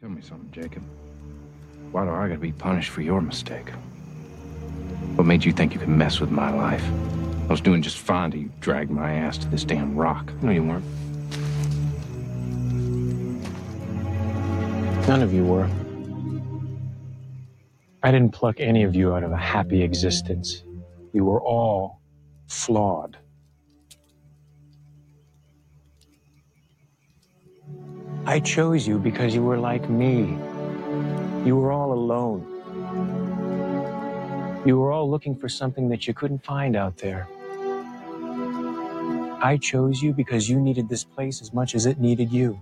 [0.00, 0.84] Tell me something, Jacob.
[1.90, 3.70] Why do I gotta be punished for your mistake?
[5.16, 6.84] What made you think you could mess with my life?
[7.42, 10.32] I was doing just fine till you dragged my ass to this damn rock.
[10.40, 10.84] No, you weren't.
[15.08, 15.68] None of you were.
[18.04, 20.62] I didn't pluck any of you out of a happy existence.
[21.12, 22.00] You were all
[22.46, 23.18] flawed.
[28.28, 30.36] I chose you because you were like me.
[31.46, 32.44] You were all alone.
[34.66, 37.26] You were all looking for something that you couldn't find out there.
[39.40, 42.60] I chose you because you needed this place as much as it needed you.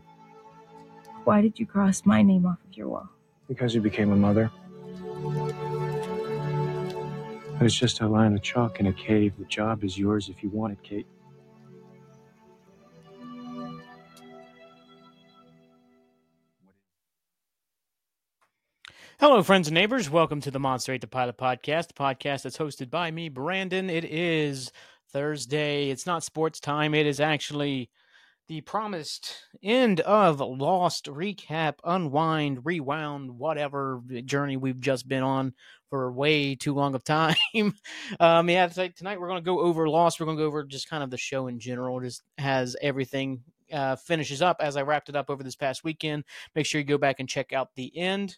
[1.25, 3.09] Why did you cross my name off of your wall?
[3.49, 4.53] Because you became a mother.
[7.59, 9.33] It was just a line of chalk in a cave.
[9.37, 11.07] The job is yours if you want it, Kate.
[19.29, 20.09] Hello, friends and neighbors.
[20.09, 23.91] Welcome to the Monster Ate the Pilot podcast, the podcast that's hosted by me, Brandon.
[23.91, 24.71] It is
[25.11, 25.91] Thursday.
[25.91, 26.95] It's not sports time.
[26.95, 27.91] It is actually
[28.47, 35.55] the promised end of Lost recap, unwind, rewound, whatever journey we've just been on
[35.91, 37.35] for way too long of time.
[38.21, 40.21] um, yeah, tonight we're going to go over Lost.
[40.21, 41.99] We're going to go over just kind of the show in general.
[41.99, 46.23] Just has everything uh, finishes up as I wrapped it up over this past weekend.
[46.55, 48.37] Make sure you go back and check out the end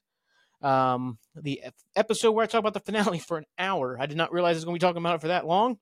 [0.62, 1.62] um, the
[1.94, 3.96] episode where I talk about the finale for an hour.
[3.98, 5.78] I did not realize I was going to be talking about it for that long.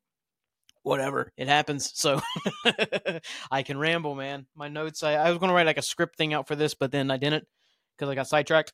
[0.82, 1.90] Whatever, it happens.
[1.94, 2.20] So
[3.50, 4.46] I can ramble, man.
[4.54, 6.74] My notes, I, I was going to write like a script thing out for this,
[6.74, 7.44] but then I didn't
[7.96, 8.72] because I got sidetracked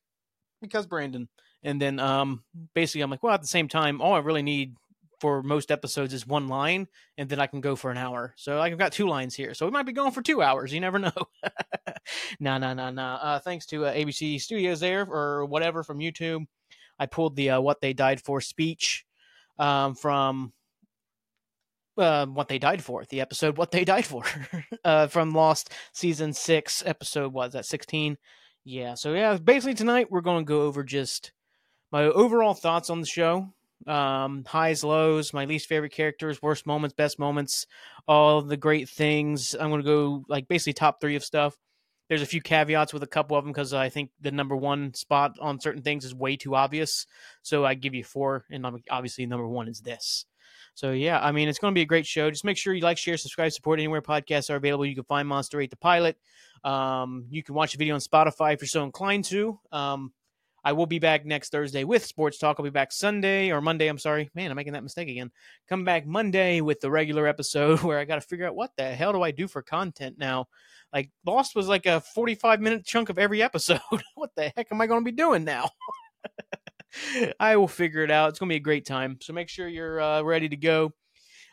[0.60, 1.28] because Brandon.
[1.62, 2.42] And then um,
[2.74, 4.74] basically, I'm like, well, at the same time, all I really need
[5.22, 8.34] for most episodes is one line, and then I can go for an hour.
[8.36, 9.54] So I've got two lines here.
[9.54, 10.74] So we might be going for two hours.
[10.74, 11.12] You never know.
[12.40, 13.14] nah, nah, nah, nah.
[13.22, 16.44] Uh, thanks to uh, ABC Studios there or whatever from YouTube.
[16.98, 19.06] I pulled the uh, "What They Died For" speech
[19.60, 20.52] um, from
[21.96, 24.24] uh, what they died for the episode what they died for
[24.84, 28.16] uh, from lost season six episode was that 16
[28.64, 31.32] yeah so yeah basically tonight we're going to go over just
[31.92, 33.52] my overall thoughts on the show
[33.86, 37.66] um, highs, lows, my least favorite characters, worst moments, best moments,
[38.06, 39.54] all the great things.
[39.58, 41.56] I'm going to go like basically top three of stuff.
[42.08, 44.92] There's a few caveats with a couple of them because I think the number one
[44.92, 47.06] spot on certain things is way too obvious.
[47.42, 50.26] So I give you four, and obviously number one is this.
[50.74, 52.30] So yeah, I mean it's going to be a great show.
[52.30, 54.86] Just make sure you like, share, subscribe, support anywhere podcasts are available.
[54.86, 56.16] You can find Monster Ate the Pilot.
[56.64, 59.58] Um, you can watch the video on Spotify if you're so inclined to.
[59.70, 60.12] Um,
[60.64, 62.56] I will be back next Thursday with Sports Talk.
[62.58, 63.88] I'll be back Sunday or Monday.
[63.88, 64.30] I'm sorry.
[64.34, 65.30] Man, I'm making that mistake again.
[65.68, 68.84] Come back Monday with the regular episode where I got to figure out what the
[68.84, 70.46] hell do I do for content now.
[70.92, 73.80] Like, Lost was like a 45 minute chunk of every episode.
[74.14, 75.70] what the heck am I going to be doing now?
[77.40, 78.30] I will figure it out.
[78.30, 79.18] It's going to be a great time.
[79.20, 80.92] So make sure you're uh, ready to go.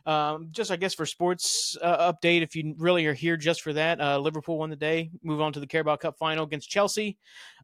[0.06, 3.74] Um, just I guess for sports uh, update, if you really are here just for
[3.74, 5.12] that, uh, Liverpool won the day.
[5.24, 7.18] Move on to the Carabao Cup final against Chelsea.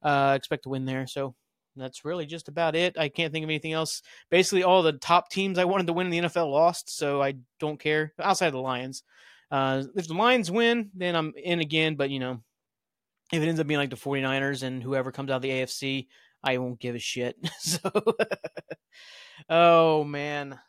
[0.04, 1.08] Uh, expect to win there.
[1.08, 1.36] So
[1.76, 2.98] that's really just about it.
[2.98, 4.02] I can't think of anything else.
[4.30, 7.36] Basically, all the top teams I wanted to win in the NFL lost, so I
[7.60, 9.04] don't care outside of the Lions.
[9.52, 11.96] Uh, if the Lions win, then I'm in again.
[11.96, 12.42] But you know,
[13.32, 16.08] if it ends up being like the 49ers and whoever comes out of the AFC,
[16.44, 17.36] I won't give a shit.
[17.60, 17.80] so,
[19.50, 20.60] oh man,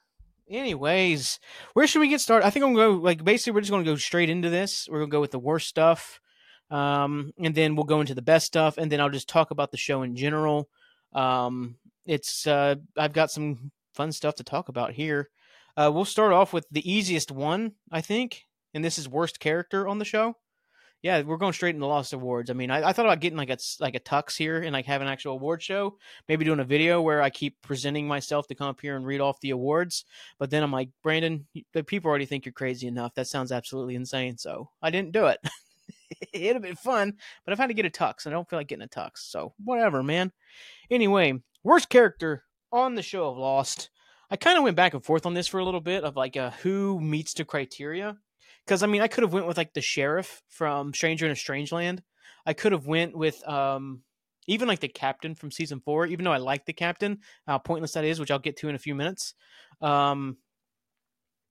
[0.49, 1.39] anyways,
[1.75, 2.47] where should we get started?
[2.47, 4.89] I think I'm gonna go like basically we're just gonna go straight into this.
[4.91, 6.21] We're gonna go with the worst stuff,
[6.71, 9.71] um, and then we'll go into the best stuff, and then I'll just talk about
[9.71, 10.69] the show in general.
[11.13, 11.77] Um,
[12.07, 15.31] it's uh, I've got some fun stuff to talk about here.
[15.77, 19.87] Uh, we'll start off with the easiest one, I think, and this is worst character
[19.87, 20.37] on the show
[21.07, 22.51] yeah, we're going straight into Lost Awards.
[22.51, 24.87] I mean, I, I, thought about getting like a like a tux here and like
[24.87, 25.99] have an actual award show.
[26.29, 29.21] Maybe doing a video where I keep presenting myself to come up here and read
[29.21, 30.05] off the awards.
[30.41, 33.15] But then I'm like, Brandon, the people already think you're crazy enough.
[33.15, 34.37] That sounds absolutely insane.
[34.37, 35.39] So I didn't do it.
[36.33, 37.15] It'd have been fun,
[37.45, 38.27] but I've had to get a tux.
[38.27, 39.19] I don't feel like getting a tux.
[39.19, 40.33] So whatever, man.
[40.91, 42.43] Anyway, worst character
[42.73, 43.91] on the show of Lost.
[44.29, 46.37] I kind of went back and forth on this for a little bit of like
[46.37, 48.17] uh, who meets the criteria
[48.67, 51.37] because I mean I could have went with like the sheriff from Stranger in a
[51.37, 52.03] Strange Land.
[52.45, 54.03] I could have went with um
[54.49, 57.93] even like the captain from season four, even though I like the captain, how pointless
[57.93, 59.35] that is, which I'll get to in a few minutes.
[59.81, 60.39] Um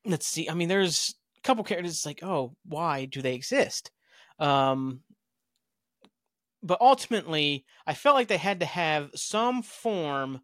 [0.06, 0.50] let's see.
[0.50, 3.91] I mean there's a couple characters like, oh, why do they exist?
[4.39, 5.01] Um
[6.61, 10.41] but ultimately I felt like they had to have some form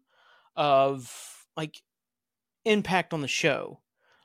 [0.56, 1.82] of like
[2.64, 3.81] impact on the show.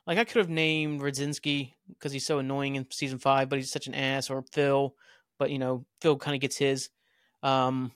[0.08, 3.70] Like I could have named Radzinsky because he's so annoying in season five, but he's
[3.70, 4.94] such an ass, or Phil,
[5.38, 6.88] but you know Phil kind of gets his.
[7.42, 7.92] Um,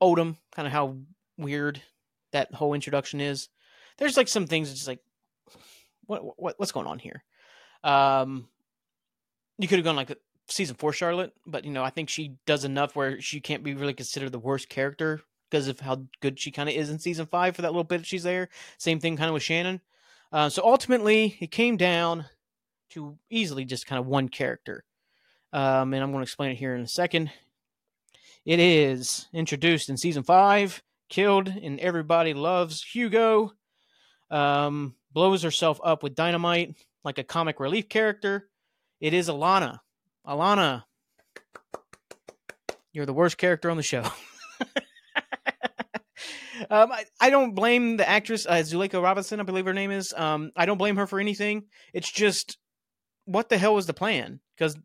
[0.00, 0.96] Odom, kind of how
[1.36, 1.82] weird
[2.30, 3.48] that whole introduction is.
[3.98, 5.00] There's like some things just like
[6.06, 7.24] what what what's going on here.
[7.82, 8.46] Um,
[9.58, 10.16] you could have gone like
[10.46, 13.74] season four Charlotte, but you know I think she does enough where she can't be
[13.74, 15.20] really considered the worst character
[15.50, 18.06] because of how good she kind of is in season five for that little bit
[18.06, 18.50] she's there.
[18.78, 19.80] Same thing kind of with Shannon.
[20.34, 22.24] Uh, so ultimately, it came down
[22.90, 24.82] to easily just kind of one character,
[25.52, 27.30] um, and I'm going to explain it here in a second.
[28.44, 33.52] It is introduced in season five, killed, and everybody loves Hugo.
[34.28, 38.48] Um, blows herself up with dynamite like a comic relief character.
[39.00, 39.78] It is Ilana.
[40.26, 40.82] Ilana,
[42.92, 44.02] you're the worst character on the show.
[46.70, 50.12] um, I, I, don't blame the actress uh, Zuleika Robinson, I believe her name is.
[50.14, 51.64] Um, I don't blame her for anything.
[51.92, 52.58] It's just
[53.24, 54.40] what the hell was the plan?
[54.56, 54.76] Because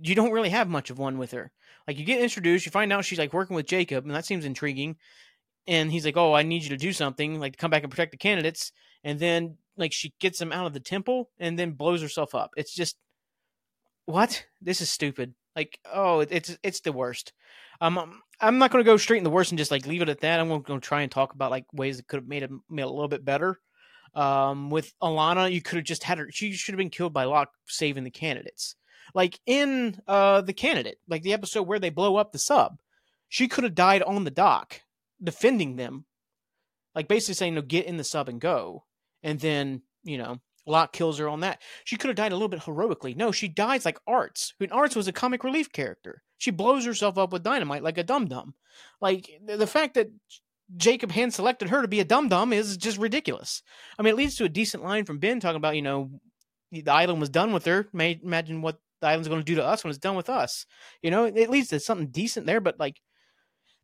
[0.00, 1.50] you don't really have much of one with her.
[1.86, 4.44] Like you get introduced, you find out she's like working with Jacob, and that seems
[4.44, 4.96] intriguing.
[5.66, 7.90] And he's like, "Oh, I need you to do something, like to come back and
[7.90, 8.72] protect the candidates."
[9.04, 12.50] And then like she gets him out of the temple, and then blows herself up.
[12.56, 12.96] It's just
[14.06, 14.46] what?
[14.60, 15.34] This is stupid.
[15.58, 17.32] Like, oh, it's it's the worst.
[17.80, 20.08] Um, I'm not going to go straight in the worst and just like leave it
[20.08, 20.38] at that.
[20.38, 22.82] I'm going to try and talk about like ways that could have made it made
[22.82, 23.58] it a little bit better.
[24.14, 26.28] Um, with Ilana, you could have just had her.
[26.30, 28.76] She should have been killed by Locke saving the candidates.
[29.16, 32.78] Like in uh the candidate, like the episode where they blow up the sub,
[33.28, 34.82] she could have died on the dock
[35.20, 36.04] defending them,
[36.94, 38.84] like basically saying, "No, get in the sub and go."
[39.24, 41.60] And then you know Locke kills her on that.
[41.84, 43.14] She could have died a little bit heroically.
[43.14, 46.22] No, she dies like Arzt, who Arzt was a comic relief character.
[46.36, 48.54] She blows herself up with dynamite like a dum dum.
[49.00, 50.10] Like the fact that
[50.76, 53.62] Jacob hand selected her to be a dum dum is just ridiculous.
[53.98, 56.10] I mean, it leads to a decent line from Ben talking about, you know,
[56.70, 57.88] the island was done with her.
[57.92, 60.66] May imagine what the island's going to do to us when it's done with us.
[61.02, 63.00] You know, it leads to something decent there, but like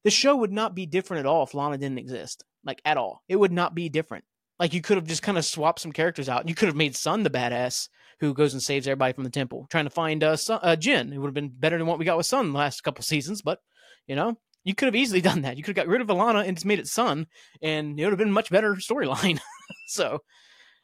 [0.04, 2.44] the show would not be different at all if Lana didn't exist.
[2.64, 3.22] Like at all.
[3.28, 4.24] It would not be different.
[4.58, 6.48] Like you could have just kind of swapped some characters out.
[6.48, 7.88] You could have made Sun the badass
[8.20, 11.12] who goes and saves everybody from the temple, trying to find uh, uh Jin.
[11.12, 13.42] It would have been better than what we got with Sun the last couple seasons,
[13.42, 13.58] but
[14.06, 15.56] you know, you could have easily done that.
[15.56, 17.26] You could have got rid of Ilana and just made it Sun,
[17.62, 19.40] and it would have been much better storyline.
[19.88, 20.20] so,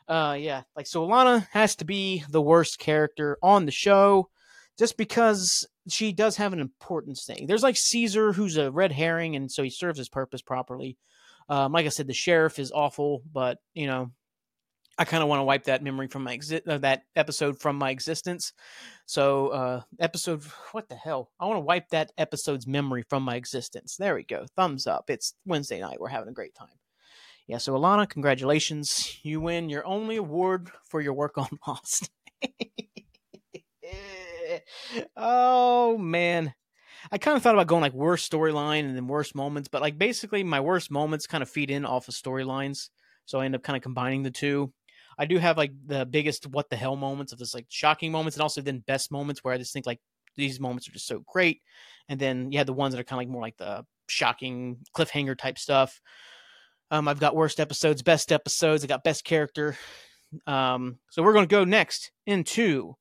[0.08, 4.28] uh, yeah, like so, Ilana has to be the worst character on the show,
[4.78, 7.46] just because she does have an importance thing.
[7.46, 10.98] There's like Caesar, who's a red herring, and so he serves his purpose properly.
[11.50, 14.10] Um, like I said, the sheriff is awful, but you know,
[14.96, 17.76] I kind of want to wipe that memory from my exi- uh, that episode from
[17.76, 18.52] my existence.
[19.06, 21.30] So, uh, episode, what the hell?
[21.40, 23.96] I want to wipe that episode's memory from my existence.
[23.96, 24.46] There we go.
[24.56, 25.08] Thumbs up.
[25.08, 26.00] It's Wednesday night.
[26.00, 26.68] We're having a great time.
[27.48, 27.58] Yeah.
[27.58, 29.18] So, Ilana, congratulations.
[29.24, 32.10] You win your only award for your work on Lost.
[35.16, 36.54] oh man.
[37.10, 39.98] I kind of thought about going like worst storyline and then worst moments, but like
[39.98, 42.90] basically my worst moments kind of feed in off of storylines.
[43.24, 44.72] So I end up kind of combining the two.
[45.18, 48.36] I do have like the biggest what the hell moments of this like shocking moments
[48.36, 50.00] and also then best moments where I just think like
[50.36, 51.60] these moments are just so great.
[52.08, 54.78] And then you had the ones that are kind of like more like the shocking
[54.96, 56.00] cliffhanger type stuff.
[56.90, 58.82] Um, I've got worst episodes, best episodes.
[58.82, 59.76] I got best character.
[60.46, 62.96] Um, so we're going to go next into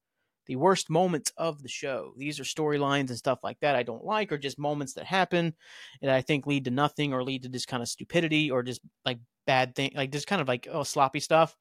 [0.49, 2.11] the worst moments of the show.
[2.17, 5.53] These are storylines and stuff like that I don't like, or just moments that happen
[6.01, 8.81] that I think lead to nothing or lead to just kind of stupidity or just
[9.06, 11.56] like bad thing, like just kind of like oh sloppy stuff.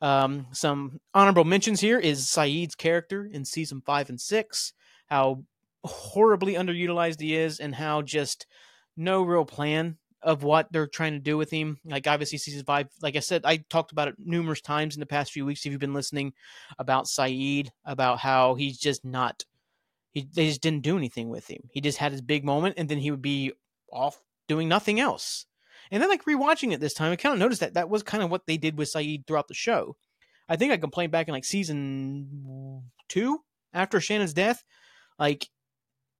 [0.00, 4.72] Um, some honorable mentions here is Sayid's character in season five and six,
[5.08, 5.42] how
[5.82, 8.46] horribly underutilized he is, and how just
[8.96, 11.78] no real plan of what they're trying to do with him.
[11.84, 15.06] Like obviously season five, like I said, I talked about it numerous times in the
[15.06, 15.64] past few weeks.
[15.64, 16.32] If you've been listening
[16.78, 19.44] about Sayid, about how he's just not,
[20.12, 21.62] he they just didn't do anything with him.
[21.70, 23.52] He just had his big moment, and then he would be
[23.92, 25.46] off doing nothing else.
[25.90, 28.22] And then like rewatching it this time, I kind of noticed that that was kind
[28.22, 29.96] of what they did with Sayid throughout the show.
[30.48, 33.40] I think I complained back in like season two
[33.72, 34.64] after Shannon's death,
[35.18, 35.48] like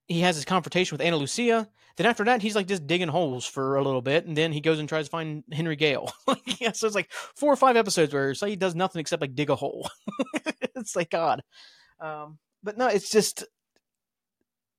[0.07, 1.67] he has his confrontation with Ana Lucia
[1.99, 4.61] then after that, he's like just digging holes for a little bit, and then he
[4.61, 6.09] goes and tries to find Henry Gale.
[6.61, 9.49] yeah, so it's like four or five episodes where he does nothing except like dig
[9.49, 9.89] a hole.
[10.77, 11.43] it's like God.
[11.99, 13.45] Um, but no, it's just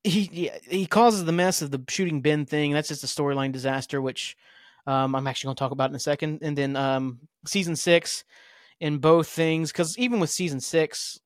[0.02, 2.72] he yeah, he causes the mess of the shooting Ben thing.
[2.72, 4.34] That's just a storyline disaster, which
[4.86, 6.38] um, I'm actually going to talk about in a second.
[6.40, 8.24] And then um, season six
[8.80, 11.20] in both things, because even with season six,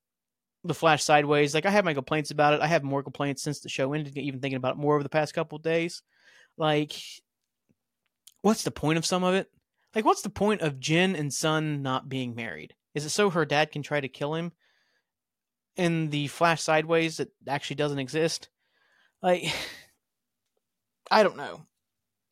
[0.67, 1.53] the Flash sideways.
[1.53, 2.61] Like I have my complaints about it.
[2.61, 4.17] I have more complaints since the show ended.
[4.17, 6.01] Even thinking about it more over the past couple days.
[6.57, 6.93] Like,
[8.41, 9.49] what's the point of some of it?
[9.93, 12.73] Like, what's the point of Jin and Sun not being married?
[12.93, 14.51] Is it so her dad can try to kill him?
[15.75, 18.49] In the Flash sideways that actually doesn't exist.
[19.21, 19.43] Like,
[21.11, 21.65] I don't know.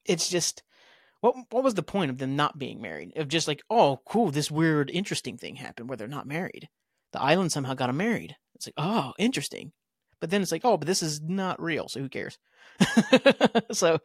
[0.05, 0.63] it's just
[1.23, 3.13] what what was the point of them not being married?
[3.15, 6.67] Of just like, oh, cool, this weird, interesting thing happened where they're not married.
[7.13, 8.35] The island somehow got them married.
[8.55, 9.71] It's like, oh, interesting.
[10.19, 12.37] But then it's like, oh, but this is not real, so who cares?
[13.71, 13.99] so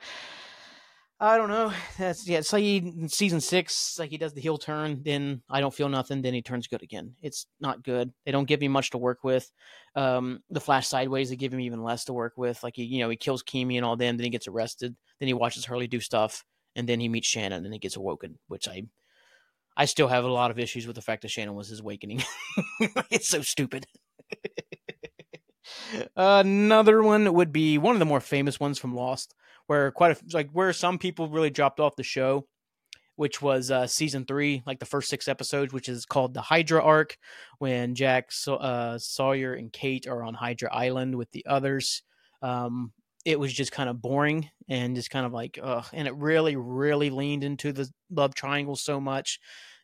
[1.20, 1.72] I don't know.
[1.98, 2.38] That's yeah.
[2.38, 5.88] It's like he, season six, like he does the heel turn, then I don't feel
[5.88, 7.14] nothing, then he turns good again.
[7.22, 8.12] It's not good.
[8.24, 9.50] They don't give me much to work with.
[9.96, 12.62] Um, the flash sideways, they give him even less to work with.
[12.62, 15.26] Like he, you know, he kills Keamy and all them, then he gets arrested, then
[15.26, 16.44] he watches Hurley do stuff,
[16.76, 18.84] and then he meets Shannon and he gets awoken, which I,
[19.78, 22.24] I still have a lot of issues with the fact that Shannon was his awakening.
[23.10, 23.86] it's so stupid.
[26.16, 29.34] Another one would be one of the more famous ones from Lost
[29.68, 32.46] where quite a like where some people really dropped off the show,
[33.14, 36.82] which was uh, season three, like the first six episodes, which is called the Hydra
[36.82, 37.16] arc,
[37.58, 42.02] when Jack, uh, Sawyer, and Kate are on Hydra Island with the others.
[42.42, 42.92] Um,
[43.24, 45.84] it was just kind of boring and just kind of like, ugh.
[45.92, 49.38] and it really, really leaned into the love triangle so much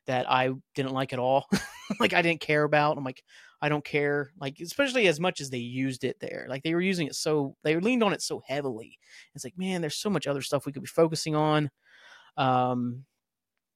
[0.06, 1.46] that I didn't like at all.
[2.00, 2.96] like I didn't care about.
[2.96, 3.22] I'm like,
[3.60, 4.30] I don't care.
[4.38, 6.46] Like especially as much as they used it there.
[6.48, 8.98] Like they were using it so they leaned on it so heavily.
[9.34, 11.70] It's like, man, there's so much other stuff we could be focusing on.
[12.36, 13.04] Um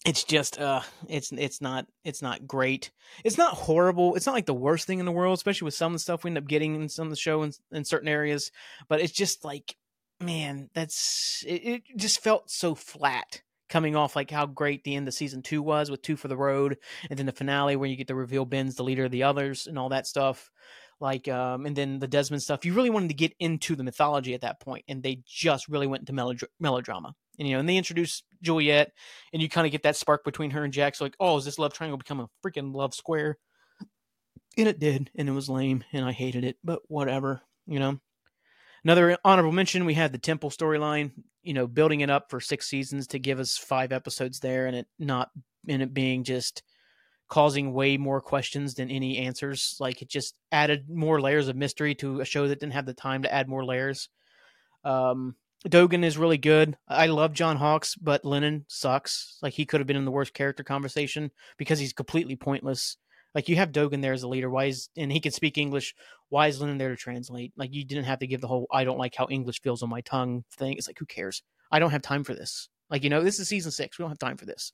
[0.07, 2.91] it's just uh it's it's not it's not great.
[3.25, 4.15] It's not horrible.
[4.15, 6.23] It's not like the worst thing in the world, especially with some of the stuff
[6.23, 8.53] we end up getting in some of the show in, in certain areas.
[8.89, 9.77] But it's just like,
[10.21, 15.09] man, that's it, it just felt so flat coming off like how great the end
[15.09, 17.97] of season two was with two for the road, and then the finale where you
[17.97, 20.51] get to reveal Ben's the leader of the others and all that stuff.
[21.01, 22.65] Like, um, and then the Desmond stuff.
[22.65, 25.87] You really wanted to get into the mythology at that point, and they just really
[25.87, 27.15] went into melodr- melodrama.
[27.39, 28.93] And you know, and they introduce Juliet,
[29.33, 30.97] and you kind of get that spark between her and Jack.
[30.97, 33.39] So like, oh, is this love triangle become a freaking love square?
[34.57, 36.57] And it did, and it was lame, and I hated it.
[36.65, 38.01] But whatever, you know.
[38.85, 41.13] Another honorable mention: we had the Temple storyline.
[41.43, 44.77] You know, building it up for six seasons to give us five episodes there, and
[44.77, 45.31] it not
[45.69, 46.63] and it being just
[47.29, 49.77] causing way more questions than any answers.
[49.81, 52.95] Like it just added more layers of mystery to a show that didn't have the
[52.95, 54.09] time to add more layers.
[54.85, 56.77] Um, Dogen is really good.
[56.87, 59.39] I love John Hawkes, but Lennon sucks.
[59.43, 62.97] Like he could have been in the worst character conversation because he's completely pointless.
[63.35, 64.51] Like you have Dogen there as a leader.
[64.51, 65.95] Why is and he can speak English.
[66.29, 67.53] Why is Lennon there to translate?
[67.57, 69.91] Like you didn't have to give the whole "I don't like how English feels on
[69.91, 70.75] my tongue" thing.
[70.75, 71.43] It's like who cares?
[71.71, 72.69] I don't have time for this.
[72.91, 73.99] Like you know, this is season six.
[73.99, 74.73] We don't have time for this.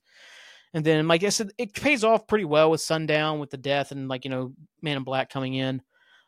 [0.73, 3.91] And then, like I said, it pays off pretty well with Sundown, with the death,
[3.91, 5.81] and like you know, Man in Black coming in.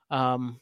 [0.10, 0.62] Um,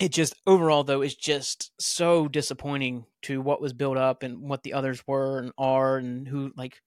[0.00, 4.62] it just overall though is just so disappointing to what was built up and what
[4.64, 6.80] the others were and are and who like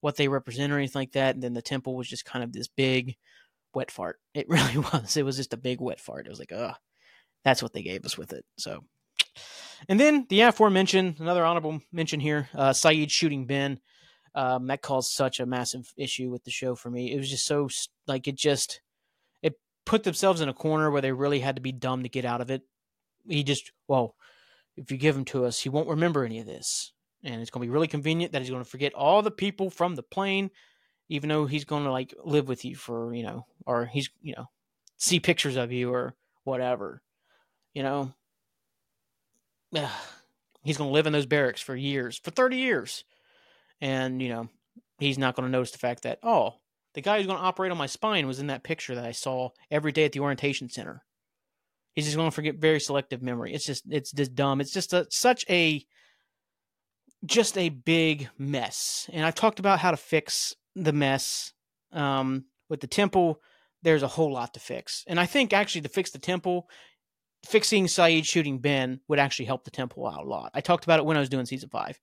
[0.00, 1.34] what they represent or anything like that.
[1.34, 3.16] And then the temple was just kind of this big
[3.74, 4.18] wet fart.
[4.34, 5.16] It really was.
[5.16, 6.26] It was just a big wet fart.
[6.26, 6.74] It was like, ugh,
[7.44, 8.44] that's what they gave us with it.
[8.58, 8.84] So,
[9.88, 13.80] and then the aforementioned, another honorable mention here, uh, Sayid shooting Ben.
[14.34, 17.12] Um, that caused such a massive issue with the show for me.
[17.12, 17.68] It was just so
[18.06, 18.80] like it just
[19.42, 22.24] it put themselves in a corner where they really had to be dumb to get
[22.24, 22.62] out of it.
[23.28, 24.16] He just well,
[24.74, 27.60] if you give him to us, he won't remember any of this, and it's going
[27.60, 30.50] to be really convenient that he's going to forget all the people from the plane
[31.12, 34.34] even though he's going to like live with you for you know or he's you
[34.36, 34.46] know
[34.98, 36.14] see pictures of you or
[36.44, 37.02] whatever
[37.74, 38.12] you know?
[40.64, 43.04] He's going to live in those barracks for years for 30 years.
[43.80, 44.48] And you know
[44.98, 46.54] he's not going to notice the fact that oh
[46.94, 49.10] the guy who's going to operate on my spine was in that picture that i
[49.10, 51.02] saw every day at the orientation center.
[51.94, 53.52] He's just going to forget very selective memory.
[53.52, 54.60] It's just it's just dumb.
[54.60, 55.84] It's just a, such a
[57.24, 59.10] just a big mess.
[59.12, 61.52] And i've talked about how to fix the mess
[61.92, 63.40] um, with the temple,
[63.82, 65.04] there's a whole lot to fix.
[65.06, 66.68] And I think actually to fix the temple,
[67.44, 70.52] fixing Sayid shooting Ben would actually help the temple out a lot.
[70.54, 71.98] I talked about it when I was doing season five.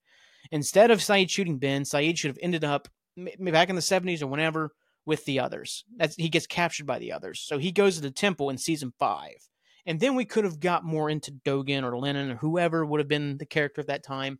[0.50, 4.26] Instead of Sayid shooting Ben, Sayid should have ended up back in the 70s or
[4.26, 4.72] whenever
[5.06, 5.84] with the others.
[5.96, 7.40] That's, he gets captured by the others.
[7.40, 9.48] So he goes to the temple in season five.
[9.86, 13.08] And then we could have got more into Dogen or Lennon or whoever would have
[13.08, 14.38] been the character of that time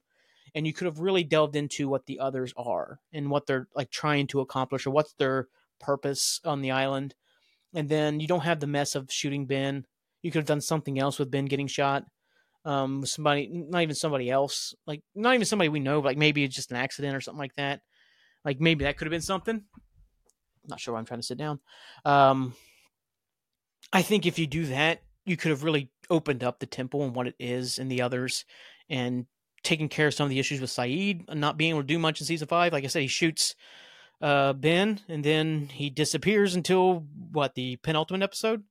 [0.55, 3.91] and you could have really delved into what the others are and what they're like
[3.91, 5.49] trying to accomplish or what's their
[5.81, 7.15] purpose on the island.
[7.75, 9.87] And then you don't have the mess of shooting Ben.
[10.23, 12.05] You could have done something else with Ben getting shot.
[12.65, 16.45] Um, somebody, not even somebody else, like not even somebody we know, but like maybe
[16.45, 17.81] it's just an accident or something like that.
[18.45, 19.63] Like maybe that could have been something.
[20.69, 21.61] not sure why I'm trying to sit down.
[22.05, 22.55] Um,
[23.93, 27.15] I think if you do that, you could have really opened up the temple and
[27.15, 28.45] what it is and the others
[28.89, 29.27] and
[29.63, 32.21] taking care of some of the issues with and not being able to do much
[32.21, 32.73] in season five.
[32.73, 33.55] Like I said, he shoots
[34.21, 38.65] uh, Ben and then he disappears until what the penultimate episode,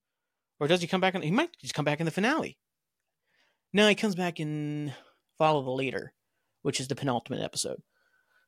[0.60, 1.16] or does he come back?
[1.16, 2.58] In, he might just come back in the finale.
[3.72, 4.94] No, he comes back in
[5.38, 6.14] Follow the Leader,
[6.64, 7.82] which is the penultimate episode.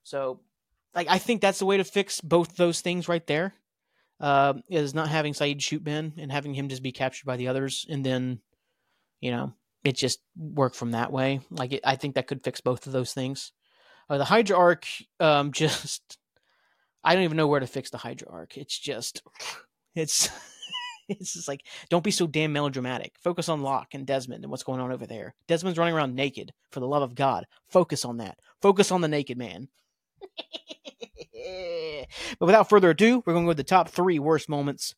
[0.03, 0.41] So,
[0.95, 3.53] like, I think that's the way to fix both those things right there.
[4.19, 7.47] Uh, is not having Sayid shoot Ben and having him just be captured by the
[7.47, 8.39] others, and then,
[9.19, 11.41] you know, it just worked from that way.
[11.49, 13.51] Like, it, I think that could fix both of those things.
[14.09, 14.85] Uh, the Hydra arc,
[15.19, 16.17] um, just
[17.03, 18.57] I don't even know where to fix the Hydra arc.
[18.57, 19.21] It's just,
[19.95, 20.29] it's.
[21.19, 23.13] it's just like don't be so damn melodramatic.
[23.21, 25.33] Focus on Locke and Desmond and what's going on over there.
[25.47, 26.53] Desmond's running around naked.
[26.71, 28.37] For the love of God, focus on that.
[28.61, 29.67] Focus on the naked man.
[32.39, 34.95] but without further ado, we're going to go to the top three worst moments.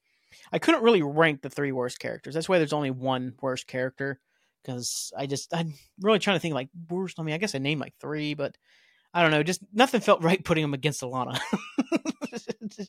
[0.52, 2.36] I couldn't really rank the three worst characters.
[2.36, 4.20] That's why there's only one worst character
[4.64, 7.20] because I just I'm really trying to think like worst.
[7.20, 8.56] I mean, I guess I named like three, but
[9.14, 9.44] I don't know.
[9.44, 11.40] Just nothing felt right putting them against Ilana.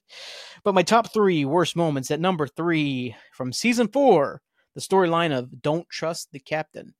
[0.64, 4.40] but my top three worst moments at number three from season four,
[4.74, 6.94] the storyline of "Don't Trust the Captain."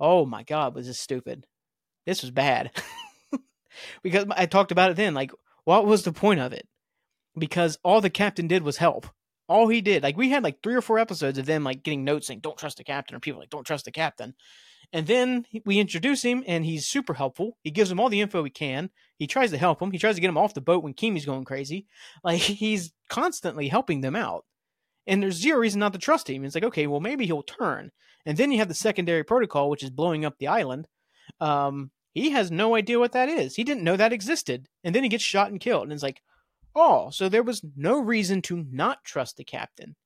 [0.00, 1.46] Oh my God, was this stupid?
[2.06, 2.72] This was bad
[4.02, 5.14] because I talked about it then.
[5.14, 5.32] Like,
[5.64, 6.66] what was the point of it?
[7.38, 9.06] Because all the captain did was help.
[9.48, 12.04] All he did, like we had like three or four episodes of them like getting
[12.04, 14.34] notes saying "Don't trust the captain," or people like "Don't trust the captain,"
[14.92, 17.56] And then we introduce him, and he's super helpful.
[17.62, 18.90] He gives him all the info he can.
[19.16, 19.90] He tries to help him.
[19.90, 21.86] He tries to get him off the boat when Keamy's going crazy.
[22.22, 24.44] Like he's constantly helping them out.
[25.06, 26.44] And there's zero reason not to trust him.
[26.44, 27.90] It's like, okay, well, maybe he'll turn.
[28.24, 30.86] And then you have the secondary protocol, which is blowing up the island.
[31.40, 33.56] Um, he has no idea what that is.
[33.56, 34.68] He didn't know that existed.
[34.84, 35.84] And then he gets shot and killed.
[35.84, 36.22] And it's like,
[36.74, 39.96] oh, so there was no reason to not trust the captain.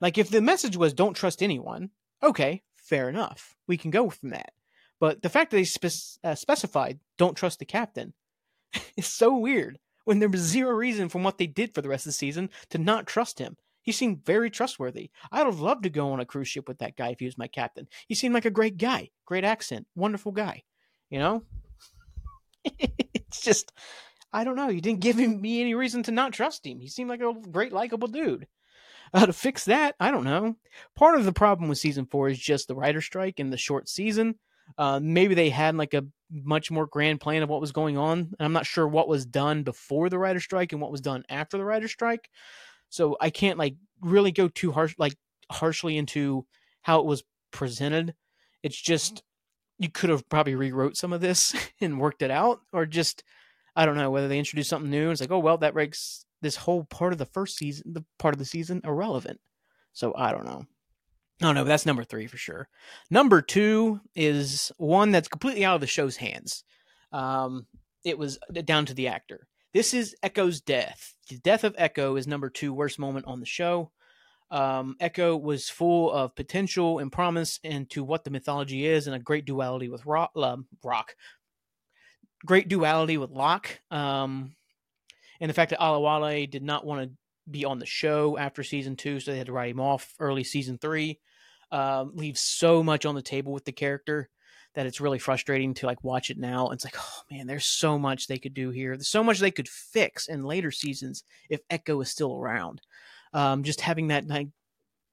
[0.00, 1.90] Like, if the message was don't trust anyone,
[2.22, 3.54] okay, fair enough.
[3.66, 4.52] We can go from that.
[4.98, 8.12] But the fact that they spe- uh, specified don't trust the captain
[8.96, 12.06] is so weird when there was zero reason from what they did for the rest
[12.06, 13.56] of the season to not trust him.
[13.82, 15.10] He seemed very trustworthy.
[15.32, 17.38] I'd have loved to go on a cruise ship with that guy if he was
[17.38, 17.88] my captain.
[18.06, 20.64] He seemed like a great guy, great accent, wonderful guy.
[21.08, 21.42] You know?
[22.78, 23.72] it's just,
[24.32, 24.68] I don't know.
[24.68, 26.80] You didn't give him, me any reason to not trust him.
[26.80, 28.46] He seemed like a great, likable dude.
[29.12, 30.56] Uh, to fix that, I don't know.
[30.94, 33.88] Part of the problem with season four is just the writer strike and the short
[33.88, 34.36] season.
[34.78, 38.18] Uh, maybe they had like a much more grand plan of what was going on.
[38.18, 41.24] And I'm not sure what was done before the writer strike and what was done
[41.28, 42.30] after the writer strike.
[42.88, 45.16] So I can't like really go too harsh, like
[45.50, 46.46] harshly into
[46.82, 48.14] how it was presented.
[48.62, 49.22] It's just
[49.78, 53.24] you could have probably rewrote some of this and worked it out, or just
[53.76, 55.10] I don't know whether they introduced something new.
[55.10, 58.34] It's like, oh well, that makes this whole part of the first season, the part
[58.34, 59.40] of the season, irrelevant.
[59.92, 60.64] So I don't know.
[61.42, 62.68] I don't know, that's number three for sure.
[63.10, 66.64] Number two is one that's completely out of the show's hands.
[67.12, 67.66] Um,
[68.04, 69.46] it was down to the actor.
[69.72, 71.14] This is Echo's death.
[71.28, 73.90] The death of Echo is number two worst moment on the show.
[74.50, 79.20] Um, Echo was full of potential and promise into what the mythology is, and a
[79.20, 80.32] great duality with Rock.
[80.36, 81.14] Um, rock.
[82.44, 83.80] Great duality with Locke.
[83.90, 84.54] Um,
[85.40, 87.16] and the fact that Adewale did not want to
[87.50, 90.44] be on the show after season two, so they had to write him off early
[90.44, 91.18] season three,
[91.72, 94.28] um, leaves so much on the table with the character
[94.74, 96.68] that it's really frustrating to like watch it now.
[96.70, 98.96] It's like, oh man, there's so much they could do here.
[98.96, 102.80] There's so much they could fix in later seasons if Echo is still around.
[103.32, 104.48] Um, just having that like,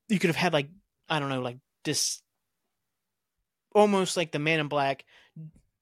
[0.09, 0.69] you could have had like
[1.09, 2.21] I don't know, like this,
[3.73, 5.05] almost like the Man in Black,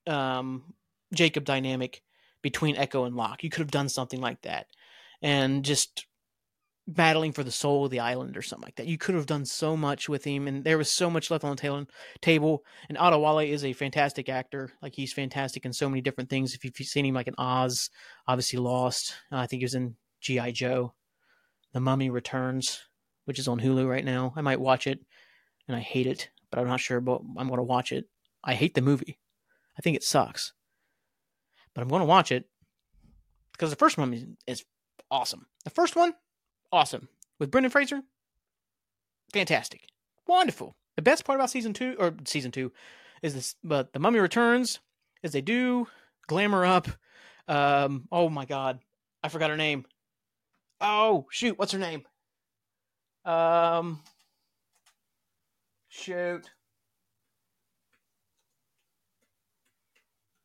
[0.07, 0.73] um,
[1.13, 2.01] Jacob dynamic
[2.41, 3.43] between Echo and Locke.
[3.43, 4.67] You could have done something like that.
[5.21, 6.05] And just
[6.87, 8.87] battling for the soul of the island or something like that.
[8.87, 11.55] You could have done so much with him, and there was so much left on
[11.55, 11.87] the
[12.21, 12.63] table.
[12.87, 14.71] And Adewale is a fantastic actor.
[14.81, 16.53] Like he's fantastic in so many different things.
[16.53, 17.89] If you've seen him like in Oz,
[18.27, 19.15] obviously Lost.
[19.31, 20.93] Uh, I think he was in GI Joe.
[21.73, 22.83] The Mummy Returns,
[23.25, 24.33] which is on Hulu right now.
[24.35, 24.99] I might watch it,
[25.67, 27.01] and I hate it, but I'm not sure.
[27.01, 28.05] But I'm going to watch it.
[28.43, 29.19] I hate the movie.
[29.77, 30.53] I think it sucks
[31.75, 32.45] but I'm going to watch it
[33.51, 34.65] because the first one is
[35.11, 35.45] awesome.
[35.63, 36.13] The first one,
[36.71, 37.09] awesome.
[37.37, 38.01] With Brendan Fraser,
[39.31, 39.81] fantastic.
[40.25, 40.75] Wonderful.
[40.95, 42.71] The best part about season two, or season two,
[43.21, 44.79] is this, but The Mummy Returns,
[45.21, 45.87] is they do
[46.27, 46.87] glamour up.
[47.47, 48.79] Um, oh my God.
[49.23, 49.85] I forgot her name.
[50.79, 51.57] Oh, shoot.
[51.59, 52.03] What's her name?
[53.25, 54.01] Um,
[55.89, 56.49] shoot.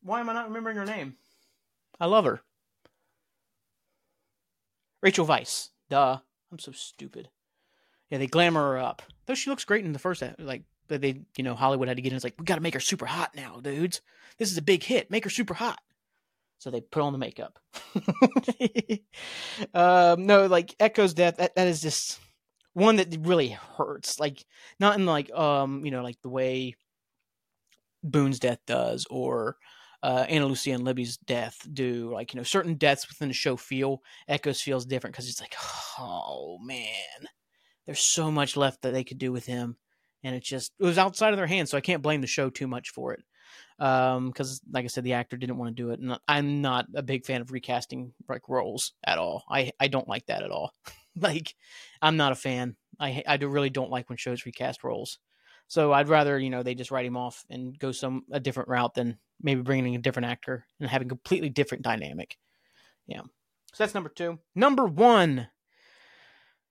[0.03, 1.17] Why am I not remembering her name?
[1.99, 2.41] I love her.
[5.03, 5.71] Rachel Weisz.
[5.89, 6.19] Duh.
[6.51, 7.29] I'm so stupid.
[8.11, 9.03] Yeah, they glamour her up.
[9.27, 12.13] Though she looks great in the first, like, they, you know, Hollywood had to get
[12.13, 12.17] in.
[12.17, 14.01] It's like, we got to make her super hot now, dudes.
[14.39, 15.11] This is a big hit.
[15.11, 15.79] Make her super hot.
[16.59, 17.59] So they put on the makeup.
[19.75, 21.37] um, no, like Echo's death.
[21.37, 22.19] That, that is just
[22.75, 24.19] one that really hurts.
[24.19, 24.45] Like,
[24.79, 26.75] not in like, um, you know, like the way
[28.03, 29.57] Boone's death does, or
[30.03, 32.13] uh, Ana Lucia and Libby's death do.
[32.13, 35.55] Like, you know, certain deaths within the show feel, Echoes feels different because it's like,
[35.99, 37.29] oh man,
[37.87, 39.77] there's so much left that they could do with him.
[40.23, 41.71] And it just, it was outside of their hands.
[41.71, 43.23] So I can't blame the show too much for it.
[43.79, 46.01] Um, because like I said, the actor didn't want to do it.
[46.01, 49.45] And I'm not a big fan of recasting like roles at all.
[49.51, 50.75] I, I don't like that at all.
[51.17, 51.55] like,
[52.03, 52.77] I'm not a fan.
[52.99, 55.19] I, I really don't like when shows recast roles.
[55.71, 58.69] So I'd rather, you know, they just write him off and go some a different
[58.69, 62.37] route than maybe bringing in a different actor and having a completely different dynamic.
[63.07, 63.21] Yeah.
[63.21, 64.41] So that's number two.
[64.57, 65.47] Number one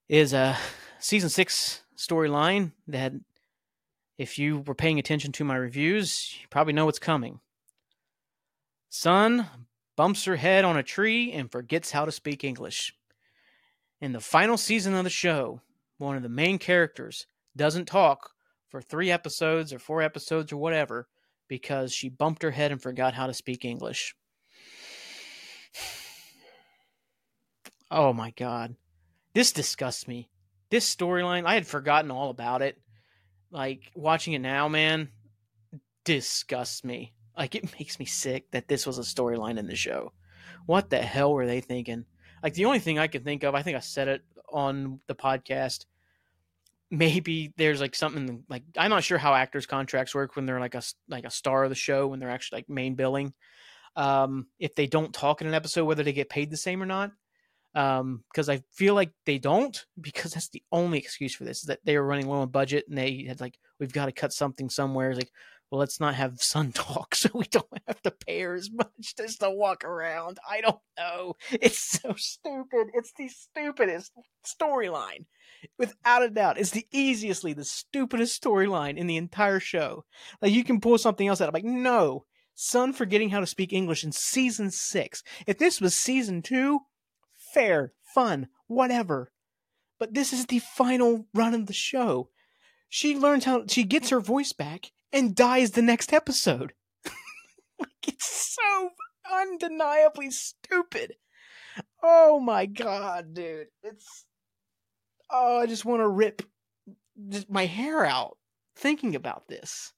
[0.10, 0.58] is a
[1.00, 3.14] season six storyline that,
[4.18, 7.40] if you were paying attention to my reviews, you probably know what's coming.
[8.90, 9.48] Sun
[9.96, 12.94] bumps her head on a tree and forgets how to speak English.
[14.02, 15.62] In the final season of the show,
[16.00, 18.32] one of the main characters doesn't talk
[18.70, 21.08] for three episodes or four episodes or whatever
[21.48, 24.16] because she bumped her head and forgot how to speak English.
[27.92, 28.76] Oh my god.
[29.34, 30.30] This disgusts me.
[30.70, 32.80] This storyline, I had forgotten all about it.
[33.52, 35.10] Like watching it now, man,
[36.04, 37.14] disgusts me.
[37.36, 40.14] Like it makes me sick that this was a storyline in the show.
[40.68, 42.06] What the hell were they thinking?
[42.44, 45.16] Like the only thing I can think of, I think I said it on the
[45.16, 45.86] podcast
[46.92, 50.76] maybe there's like something like I'm not sure how actors contracts work when they're like
[50.76, 53.34] a like a star of the show when they're actually like main billing.
[53.96, 56.86] Um, if they don't talk in an episode, whether they get paid the same or
[56.86, 57.12] not.
[57.76, 61.66] Um, because I feel like they don't because that's the only excuse for this is
[61.66, 64.34] that they were running low on budget and they had like we've got to cut
[64.34, 65.12] something somewhere.
[65.12, 65.32] It's like
[65.70, 69.16] well, let's not have Sun talk so we don't have to pay her as much
[69.18, 70.40] just to walk around.
[70.50, 71.36] I don't know.
[71.52, 72.88] It's so stupid.
[72.94, 74.12] It's the stupidest
[74.46, 75.26] storyline.
[75.78, 76.58] Without a doubt.
[76.58, 80.06] It's the easiestly the stupidest storyline in the entire show.
[80.42, 81.48] Like you can pull something else out.
[81.48, 82.26] I'm like, no.
[82.56, 85.24] Sun forgetting how to speak English in season six.
[85.48, 86.82] If this was season two,
[87.54, 89.32] fair, fun, whatever.
[89.98, 92.30] But this is the final run of the show.
[92.90, 96.74] She learns how she gets her voice back and dies the next episode.
[97.80, 98.90] like it's so
[99.32, 101.16] undeniably stupid.
[102.02, 103.68] Oh my god, dude.
[103.84, 104.26] It's
[105.30, 106.42] oh, I just want to rip
[107.48, 108.38] my hair out
[108.76, 109.94] thinking about this.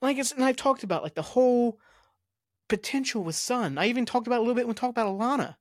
[0.00, 1.78] Like it's and I've talked about like the whole
[2.68, 3.78] potential with Sun.
[3.78, 5.56] I even talked about a little bit when we talked about Ilana.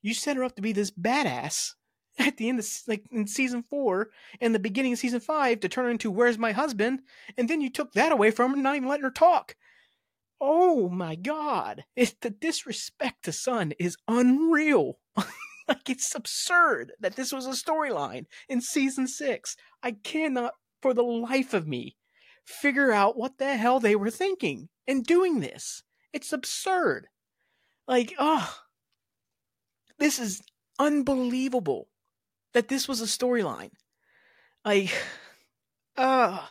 [0.00, 1.74] You set her up to be this badass
[2.18, 5.68] at the end of like in season four and the beginning of season five to
[5.68, 7.00] turn into where's my husband
[7.38, 9.56] and then you took that away from her and not even letting her talk
[10.40, 14.98] oh my god it's the disrespect to sun is unreal
[15.68, 21.02] like it's absurd that this was a storyline in season six i cannot for the
[21.02, 21.96] life of me
[22.44, 27.06] figure out what the hell they were thinking in doing this it's absurd
[27.86, 28.58] like oh
[29.98, 30.42] this is
[30.78, 31.88] unbelievable
[32.54, 33.70] that this was a storyline.
[34.64, 34.92] Like,
[35.96, 36.46] uh,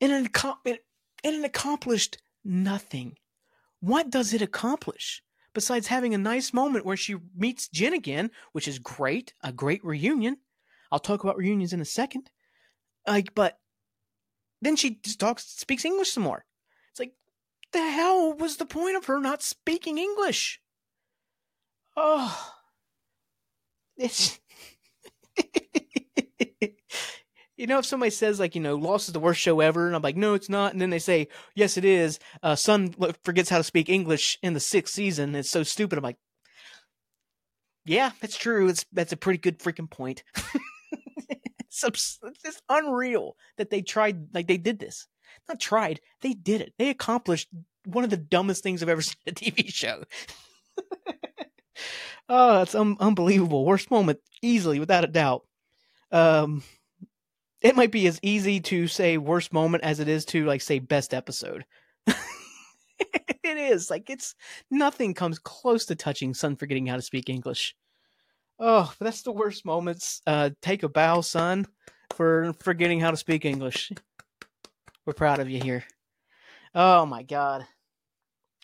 [0.00, 0.28] and
[0.64, 0.84] it,
[1.24, 3.16] and it accomplished nothing.
[3.80, 5.22] What does it accomplish?
[5.54, 9.84] Besides having a nice moment where she meets Jin again, which is great, a great
[9.84, 10.38] reunion.
[10.90, 12.30] I'll talk about reunions in a second.
[13.06, 13.58] Like, but
[14.60, 16.44] then she just talks, speaks English some more.
[16.90, 17.14] It's like,
[17.72, 20.60] the hell was the point of her not speaking English?
[21.96, 22.54] Oh,
[23.96, 24.38] it's
[27.62, 29.94] you know, if somebody says like, you know, Lost is the worst show ever, and
[29.94, 32.18] I'm like, no, it's not, and then they say, yes, it is.
[32.42, 35.36] Uh, Sun forgets how to speak English in the sixth season.
[35.36, 35.96] It's so stupid.
[35.96, 36.18] I'm like,
[37.84, 38.68] yeah, that's true.
[38.68, 40.24] It's that's a pretty good freaking point.
[41.28, 45.06] it's, it's unreal that they tried, like they did this.
[45.48, 46.74] Not tried, they did it.
[46.80, 47.48] They accomplished
[47.84, 50.02] one of the dumbest things I've ever seen a TV show.
[52.28, 53.64] oh, it's un- unbelievable.
[53.64, 55.46] Worst moment, easily, without a doubt.
[56.10, 56.64] Um,
[57.62, 60.80] it might be as easy to say worst moment as it is to like say
[60.80, 61.64] best episode.
[62.06, 64.34] it is like it's
[64.70, 67.74] nothing comes close to touching Sun forgetting how to speak English.
[68.58, 70.20] Oh, that's the worst moments.
[70.26, 71.66] Uh, take a bow, Sun,
[72.14, 73.90] for forgetting how to speak English.
[75.06, 75.84] We're proud of you here.
[76.74, 77.66] Oh my god.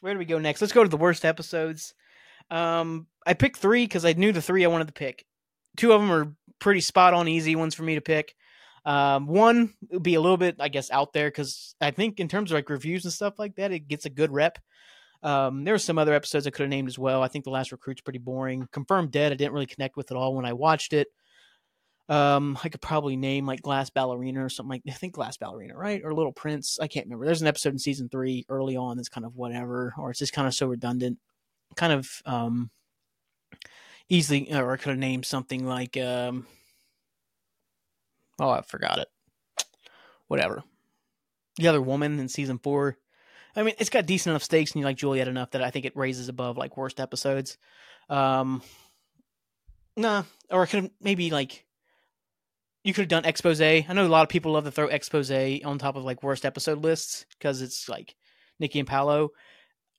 [0.00, 0.60] Where do we go next?
[0.60, 1.94] Let's go to the worst episodes.
[2.50, 5.24] Um, I picked three because I knew the three I wanted to pick.
[5.76, 8.34] Two of them are pretty spot on, easy ones for me to pick.
[8.88, 12.26] Um, one would be a little bit, I guess, out there because I think in
[12.26, 14.58] terms of like reviews and stuff like that, it gets a good rep.
[15.22, 17.22] Um, there were some other episodes I could have named as well.
[17.22, 18.66] I think the last recruit's pretty boring.
[18.72, 21.08] Confirmed Dead, I didn't really connect with at all when I watched it.
[22.08, 25.76] Um, I could probably name like Glass Ballerina or something like I think Glass Ballerina,
[25.76, 26.00] right?
[26.02, 26.78] Or Little Prince.
[26.80, 27.26] I can't remember.
[27.26, 30.32] There's an episode in season three early on that's kind of whatever, or it's just
[30.32, 31.18] kind of so redundant.
[31.76, 32.70] Kind of um
[34.08, 36.46] easily or I could have named something like um
[38.38, 39.08] Oh, I forgot it.
[40.28, 40.62] Whatever.
[41.56, 42.96] The other woman in season four.
[43.56, 45.84] I mean, it's got decent enough stakes, and you like Juliet enough that I think
[45.84, 47.58] it raises above like worst episodes.
[48.08, 48.62] Um,
[49.96, 51.64] nah, or could have maybe like
[52.84, 53.60] you could have done expose.
[53.60, 56.44] I know a lot of people love to throw expose on top of like worst
[56.44, 58.14] episode lists because it's like
[58.60, 59.30] Nikki and Paulo.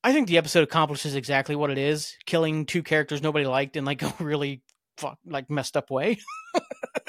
[0.04, 3.84] I think the episode accomplishes exactly what it is, killing two characters nobody liked in
[3.84, 4.62] like a really
[4.98, 6.18] fuck like messed up way.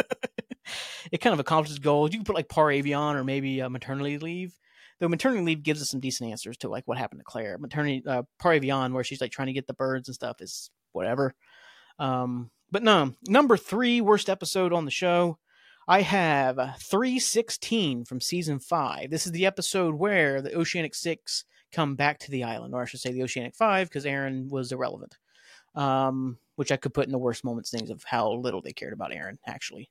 [1.10, 2.12] it kind of accomplishes goals.
[2.12, 4.54] You can put like Par Avion or maybe uh, maternity leave.
[4.98, 7.56] Though maternity leave gives us some decent answers to like what happened to Claire.
[7.58, 10.70] Maternity uh, Par Avion, where she's like trying to get the birds and stuff, is
[10.92, 11.34] whatever.
[11.98, 15.38] Um, but no, number three worst episode on the show.
[15.88, 19.10] I have 316 from season five.
[19.10, 22.84] This is the episode where the Oceanic Six come back to the island, or I
[22.84, 25.16] should say the Oceanic Five, because Aaron was irrelevant.
[25.74, 28.92] Um, which I could put in the worst moments things of how little they cared
[28.92, 29.88] about Aaron, actually.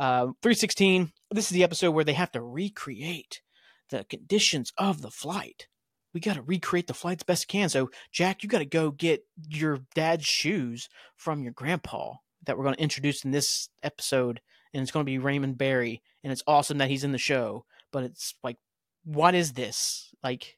[0.00, 3.42] Uh, 316, this is the episode where they have to recreate
[3.90, 5.68] the conditions of the flight.
[6.14, 7.68] We got to recreate the flight best can.
[7.68, 12.14] So, Jack, you got to go get your dad's shoes from your grandpa
[12.46, 14.40] that we're going to introduce in this episode.
[14.72, 16.00] And it's going to be Raymond Barry.
[16.24, 17.66] And it's awesome that he's in the show.
[17.92, 18.56] But it's like,
[19.04, 20.14] what is this?
[20.24, 20.56] Like,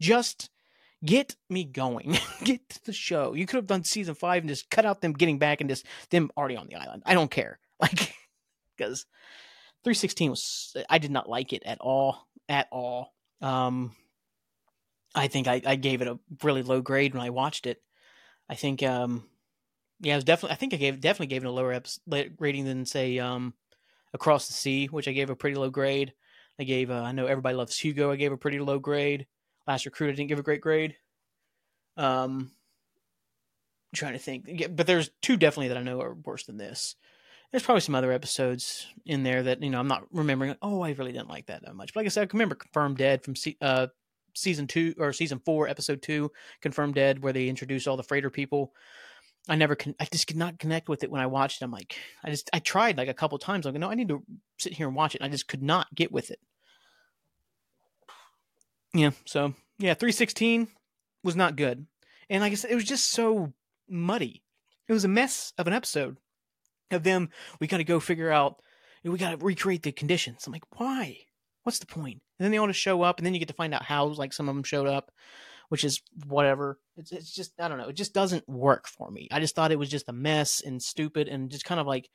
[0.00, 0.50] just
[1.04, 2.16] get me going.
[2.44, 3.34] get to the show.
[3.34, 5.84] You could have done season five and just cut out them getting back and just
[6.10, 7.02] them already on the island.
[7.04, 7.58] I don't care.
[7.80, 8.14] Like,
[8.76, 9.06] because
[9.84, 12.26] 316 was, I did not like it at all.
[12.48, 13.12] At all.
[13.40, 13.94] Um,
[15.14, 17.82] I think I, I gave it a really low grade when I watched it.
[18.48, 19.24] I think, um,
[20.00, 22.64] yeah, it was definitely, I think I gave, definitely gave it a lower episode, rating
[22.64, 23.54] than, say, um,
[24.12, 26.12] Across the Sea, which I gave a pretty low grade.
[26.58, 28.10] I gave, uh, I know everybody loves Hugo.
[28.10, 29.26] I gave a pretty low grade.
[29.66, 30.96] Last Recruit, I didn't give a great grade.
[31.96, 32.50] Um,
[33.92, 36.96] I'm trying to think, but there's two definitely that I know are worse than this.
[37.54, 40.56] There's probably some other episodes in there that you know I'm not remembering.
[40.60, 41.94] Oh, I really didn't like that that much.
[41.94, 43.86] But like I said, I can remember Confirmed Dead from uh,
[44.34, 48.28] season two or season four, episode two, Confirmed Dead, where they introduce all the freighter
[48.28, 48.72] people.
[49.48, 49.94] I never can.
[50.00, 51.62] I just could not connect with it when I watched.
[51.62, 51.64] it.
[51.64, 53.66] I'm like, I just I tried like a couple times.
[53.66, 54.24] I'm like, no, I need to
[54.58, 55.22] sit here and watch it.
[55.22, 56.40] I just could not get with it.
[58.92, 59.12] Yeah.
[59.26, 60.66] So yeah, 316
[61.22, 61.86] was not good.
[62.28, 63.52] And like I said, it was just so
[63.88, 64.42] muddy.
[64.88, 66.16] It was a mess of an episode
[66.90, 67.30] of them.
[67.60, 68.60] We got to go figure out,
[69.02, 70.46] we got to recreate the conditions.
[70.46, 71.18] I'm like, why?
[71.62, 72.20] What's the point?
[72.38, 74.06] And then they all just show up, and then you get to find out how,
[74.06, 75.10] like, some of them showed up,
[75.68, 76.78] which is whatever.
[76.96, 77.88] It's, it's just, I don't know.
[77.88, 79.28] It just doesn't work for me.
[79.32, 82.10] I just thought it was just a mess and stupid and just kind of like,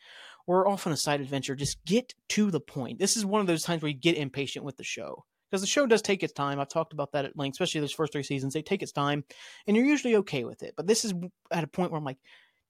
[0.45, 1.55] we're off on a side adventure.
[1.55, 2.99] Just get to the point.
[2.99, 5.67] This is one of those times where you get impatient with the show because the
[5.67, 6.60] show does take its time.
[6.60, 8.53] I've talked about that at length, especially those first three seasons.
[8.53, 9.23] They take its time,
[9.67, 10.73] and you're usually okay with it.
[10.77, 11.13] But this is
[11.51, 12.19] at a point where I'm like,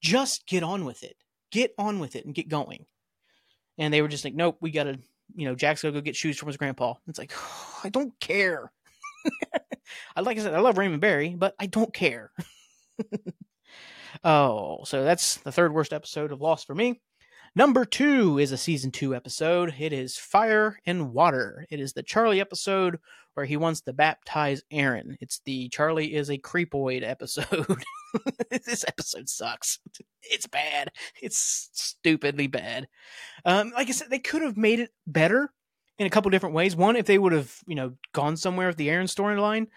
[0.01, 1.17] just get on with it,
[1.51, 2.85] get on with it, and get going.
[3.77, 4.99] And they were just like, nope, we got to,
[5.35, 6.95] you know, Jack's going to go get shoes from his grandpa.
[7.07, 8.71] It's like, oh, I don't care.
[10.15, 12.31] I like I said, I love Raymond Barry, but I don't care.
[14.23, 17.01] oh, so that's the third worst episode of Lost for me.
[17.55, 19.73] Number two is a season two episode.
[19.79, 21.65] It is Fire and Water.
[21.69, 22.99] It is the Charlie episode
[23.33, 25.17] where he wants to baptize Aaron.
[25.19, 27.65] It's the Charlie is a creepoid episode.
[28.51, 29.79] this episode sucks.
[30.31, 30.91] It's bad.
[31.21, 32.87] It's stupidly bad.
[33.45, 35.51] Um, like I said, they could have made it better
[35.97, 36.75] in a couple different ways.
[36.75, 39.67] One, if they would have, you know, gone somewhere with the Aaron storyline,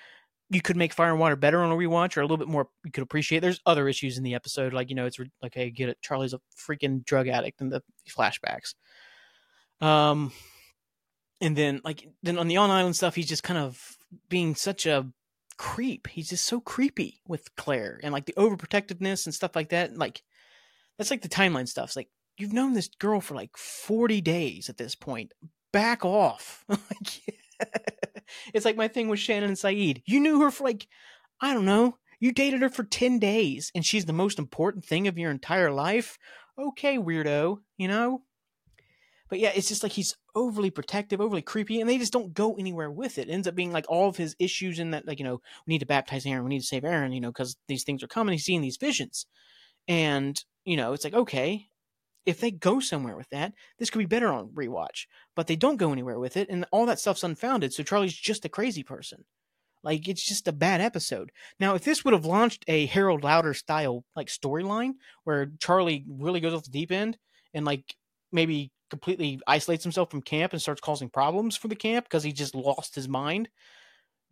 [0.52, 2.68] you could make Fire and Water better on a rewatch or a little bit more
[2.84, 3.40] you could appreciate.
[3.40, 5.98] There's other issues in the episode, like you know, it's like hey, get it.
[6.02, 8.74] Charlie's a freaking drug addict in the flashbacks.
[9.80, 10.30] Um,
[11.40, 13.96] and then like then on the on island stuff, he's just kind of
[14.28, 15.10] being such a
[15.56, 16.06] creep.
[16.08, 19.96] He's just so creepy with Claire and like the overprotectiveness and stuff like that.
[19.96, 20.22] Like
[20.98, 21.90] that's like the timeline stuff.
[21.90, 25.32] It's like you've known this girl for like 40 days at this point.
[25.72, 26.64] Back off.
[26.68, 26.78] like
[28.54, 30.02] it's like my thing with Shannon and Sayid.
[30.06, 30.86] You knew her for like,
[31.40, 35.08] I don't know, you dated her for 10 days and she's the most important thing
[35.08, 36.18] of your entire life.
[36.58, 38.22] Okay, weirdo, you know?
[39.28, 42.54] But yeah, it's just like he's overly protective, overly creepy, and they just don't go
[42.56, 43.28] anywhere with it.
[43.28, 45.72] it ends up being like all of his issues in that, like, you know, we
[45.72, 48.08] need to baptize Aaron, we need to save Aaron, you know, because these things are
[48.08, 48.32] coming.
[48.32, 49.24] He's seeing these visions.
[49.88, 51.66] And, you know, it's like, okay,
[52.24, 55.06] if they go somewhere with that, this could be better on rewatch.
[55.34, 57.72] But they don't go anywhere with it, and all that stuff's unfounded.
[57.72, 59.24] So Charlie's just a crazy person.
[59.84, 61.32] Like it's just a bad episode.
[61.58, 64.92] Now, if this would have launched a Harold Lauder style like storyline
[65.24, 67.18] where Charlie really goes off the deep end
[67.52, 67.94] and like
[68.30, 72.32] maybe completely isolates himself from camp and starts causing problems for the camp because he
[72.32, 73.48] just lost his mind,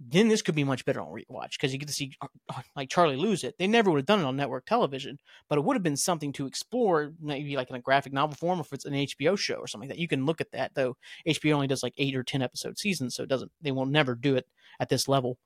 [0.03, 2.63] then this could be much better on rewatch because you get to see uh, uh,
[2.75, 3.59] like Charlie lose it.
[3.59, 6.33] They never would have done it on network television, but it would have been something
[6.33, 9.57] to explore, maybe like in a graphic novel form, or if it's an HBO show
[9.57, 10.01] or something like that.
[10.01, 10.97] You can look at that though.
[11.29, 13.53] HBO only does like eight or ten episode seasons, so it doesn't.
[13.61, 14.47] They will never do it
[14.81, 15.39] at this level.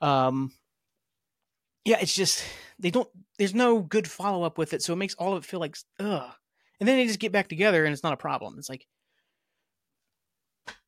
[0.00, 0.52] Um,
[1.84, 2.44] yeah, it's just
[2.78, 3.08] they don't.
[3.38, 5.76] There's no good follow up with it, so it makes all of it feel like
[5.98, 6.30] ugh.
[6.78, 8.54] And then they just get back together, and it's not a problem.
[8.56, 8.86] It's like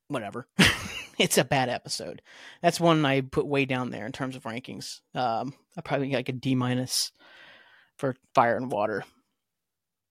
[0.06, 0.46] whatever.
[1.18, 2.22] it's a bad episode.
[2.62, 5.01] That's one I put way down there in terms of rankings.
[5.14, 7.12] Um, I probably like a D minus
[7.96, 9.05] for Fire and Water.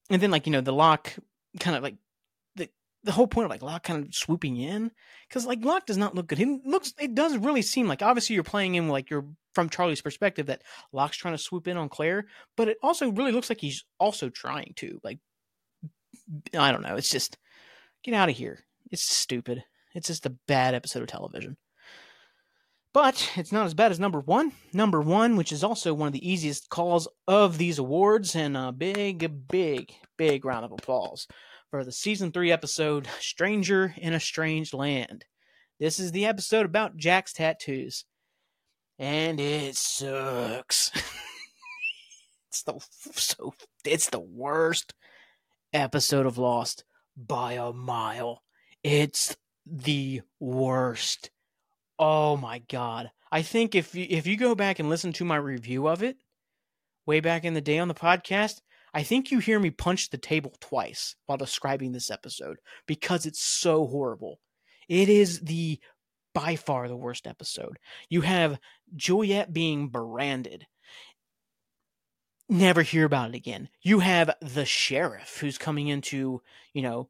[0.10, 1.14] And then like you know the Locke
[1.60, 1.96] kind of like
[2.56, 2.70] the
[3.04, 4.92] the whole point of like Locke kind of swooping in
[5.28, 6.38] because like Locke does not look good.
[6.38, 10.02] He looks it does really seem like obviously you're playing in like you're from Charlie's
[10.02, 13.62] perspective that Locke's trying to swoop in on Claire, but it also really looks like
[13.62, 15.20] he's also trying to like
[16.58, 16.96] I don't know.
[16.96, 17.38] It's just
[18.04, 18.60] get out of here.
[18.92, 19.64] It's stupid.
[19.94, 21.58] It's just a bad episode of television.
[22.94, 24.52] But it's not as bad as number one.
[24.74, 28.72] Number one, which is also one of the easiest calls of these awards, and a
[28.72, 31.26] big, big, big round of applause
[31.70, 35.24] for the season three episode Stranger in a Strange Land.
[35.80, 38.04] This is the episode about Jack's tattoos.
[39.00, 40.92] And it sucks.
[42.50, 42.78] it's the
[43.14, 43.54] so
[43.86, 44.94] it's the worst
[45.74, 46.84] episode of Lost
[47.16, 48.44] by a mile.
[48.84, 51.30] It's the worst.
[52.00, 53.12] Oh my god.
[53.32, 56.18] I think if you, if you go back and listen to my review of it
[57.06, 58.62] way back in the day on the podcast,
[58.94, 63.42] I think you hear me punch the table twice while describing this episode because it's
[63.42, 64.40] so horrible.
[64.90, 65.80] It is the
[66.34, 67.78] by far the worst episode.
[68.10, 68.60] You have
[68.96, 70.68] Juliet being branded.
[72.50, 73.70] Never hear about it again.
[73.82, 76.42] You have the sheriff who's coming in to,
[76.74, 77.10] you know,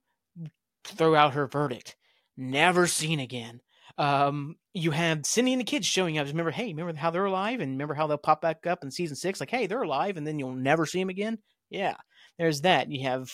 [0.83, 1.95] throw out her verdict
[2.41, 3.61] never seen again.
[3.97, 6.27] Um, you have Cindy and the kids showing up.
[6.27, 9.15] Remember, hey, remember how they're alive, and remember how they'll pop back up in season
[9.15, 9.39] six?
[9.39, 11.39] Like, hey, they're alive, and then you'll never see them again.
[11.69, 11.95] Yeah,
[12.37, 12.91] there's that.
[12.91, 13.29] You have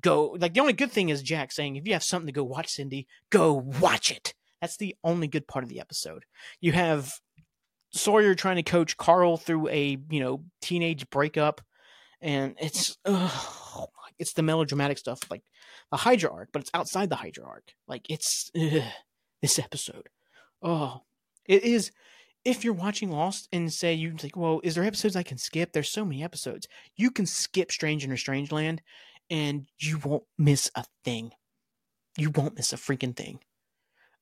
[0.00, 2.44] go like the only good thing is Jack saying, if you have something to go
[2.44, 4.34] watch, Cindy, go watch it.
[4.60, 6.24] That's the only good part of the episode.
[6.60, 7.12] You have
[7.92, 11.60] Sawyer trying to coach Carl through a you know teenage breakup,
[12.20, 13.88] and it's ugh,
[14.22, 15.42] it's the melodramatic stuff like
[15.90, 17.74] the Hydra arc, but it's outside the Hydra arc.
[17.88, 18.82] Like it's ugh,
[19.42, 20.08] this episode.
[20.62, 21.02] Oh,
[21.44, 21.90] it is.
[22.44, 25.72] If you're watching Lost and say you like, well, is there episodes I can skip?
[25.72, 26.68] There's so many episodes.
[26.96, 28.80] You can skip Strange in a Strange Land,
[29.28, 31.32] and you won't miss a thing.
[32.16, 33.40] You won't miss a freaking thing.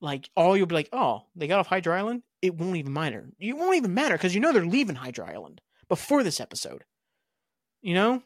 [0.01, 2.23] Like all you'll be like, oh, they got off Hydra Island.
[2.41, 3.29] It won't even matter.
[3.39, 5.61] You won't even matter because you know they're leaving Hydra Island
[5.91, 6.85] before this episode.
[7.83, 8.23] You know,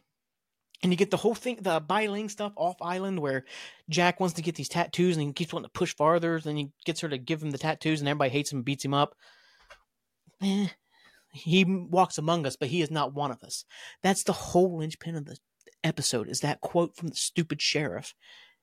[0.82, 3.44] and you get the whole thing, the Bai Ling stuff off island, where
[3.88, 6.40] Jack wants to get these tattoos and he keeps wanting to push farther.
[6.40, 8.84] Then he gets her to give him the tattoos, and everybody hates him, and beats
[8.84, 9.14] him up.
[10.42, 10.68] Eh,
[11.32, 13.64] he walks among us, but he is not one of us.
[14.02, 15.36] That's the whole linchpin of the
[15.82, 16.28] episode.
[16.28, 18.14] Is that quote from the stupid sheriff?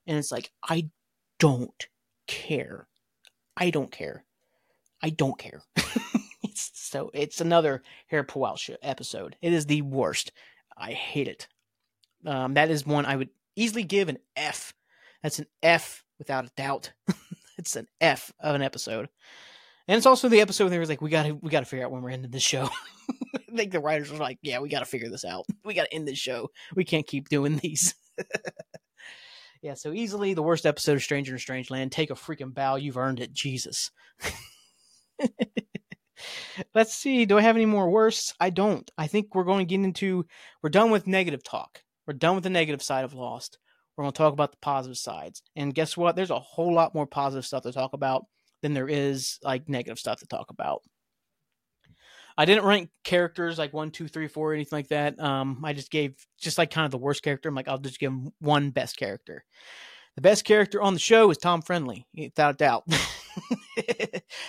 [0.06, 0.90] And it's like, I
[1.38, 1.88] don't
[2.26, 2.88] care.
[3.56, 4.24] I don't care.
[5.02, 5.62] I don't care.
[6.42, 9.36] it's so it's another hair out episode.
[9.42, 10.32] It is the worst.
[10.76, 11.48] I hate it.
[12.26, 14.72] Um, that is one I would easily give an F.
[15.22, 16.92] That's an F without a doubt.
[17.58, 19.08] it's an F of an episode.
[19.88, 21.90] And it's also the episode where they was like, we gotta we gotta figure out
[21.90, 22.68] when we're ending this show.
[23.34, 25.46] I think the writers were like, yeah, we gotta figure this out.
[25.64, 26.48] We gotta end this show.
[26.74, 27.94] We can't keep doing these.
[29.62, 31.92] yeah, so easily the worst episode of Stranger in Strange Land.
[31.92, 32.76] Take a freaking bow.
[32.76, 33.90] You've earned it, Jesus.
[36.74, 37.26] Let's see.
[37.26, 38.34] Do I have any more worse?
[38.38, 38.88] I don't.
[38.96, 40.26] I think we're going to get into.
[40.62, 41.82] We're done with negative talk.
[42.06, 43.58] We're done with the negative side of Lost.
[43.96, 45.42] We're going to talk about the positive sides.
[45.54, 46.16] And guess what?
[46.16, 48.26] There's a whole lot more positive stuff to talk about
[48.62, 50.82] than there is like negative stuff to talk about.
[52.36, 55.20] I didn't rank characters like one, two, three, four, anything like that.
[55.20, 57.48] Um, I just gave just like kind of the worst character.
[57.48, 59.44] I'm like, I'll just give him one best character.
[60.16, 62.84] The best character on the show is Tom Friendly, without a doubt.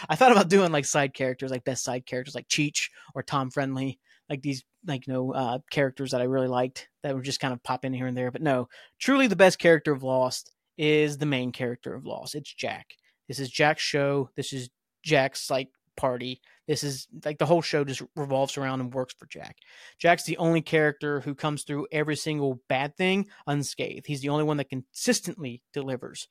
[0.09, 3.49] I thought about doing like side characters, like best side characters, like Cheech or Tom
[3.49, 3.99] Friendly,
[4.29, 7.53] like these like you know uh, characters that I really liked that would just kind
[7.53, 8.31] of pop in here and there.
[8.31, 8.69] But no,
[8.99, 12.35] truly the best character of Lost is the main character of Lost.
[12.35, 12.95] It's Jack.
[13.27, 14.29] This is Jack's show.
[14.35, 14.69] This is
[15.03, 16.41] Jack's like party.
[16.67, 19.57] This is like the whole show just revolves around and works for Jack.
[19.99, 24.07] Jack's the only character who comes through every single bad thing unscathed.
[24.07, 26.27] He's the only one that consistently delivers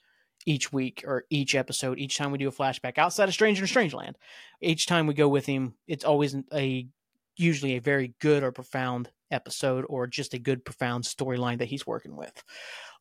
[0.47, 3.69] each week or each episode, each time we do a flashback outside of Stranger in
[3.69, 4.15] Strangeland.
[4.61, 6.89] Each time we go with him, it's always a
[7.37, 11.87] usually a very good or profound episode or just a good profound storyline that he's
[11.87, 12.43] working with.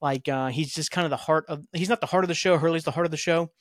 [0.02, 2.34] Like uh, he's just kind of the heart of he's not the heart of the
[2.34, 2.58] show.
[2.58, 3.52] Hurley's the heart of the show,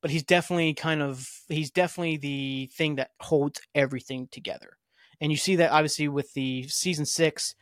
[0.00, 4.76] but he's definitely kind of he's definitely the thing that holds everything together.
[5.20, 7.54] And you see that obviously with the season six,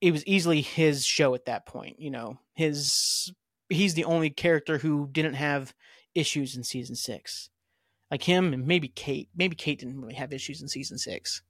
[0.00, 1.98] it was easily his show at that point.
[1.98, 3.32] You know, his
[3.68, 5.74] he's the only character who didn't have
[6.14, 7.50] issues in season six.
[8.10, 9.28] Like him and maybe Kate.
[9.34, 11.42] Maybe Kate didn't really have issues in season six.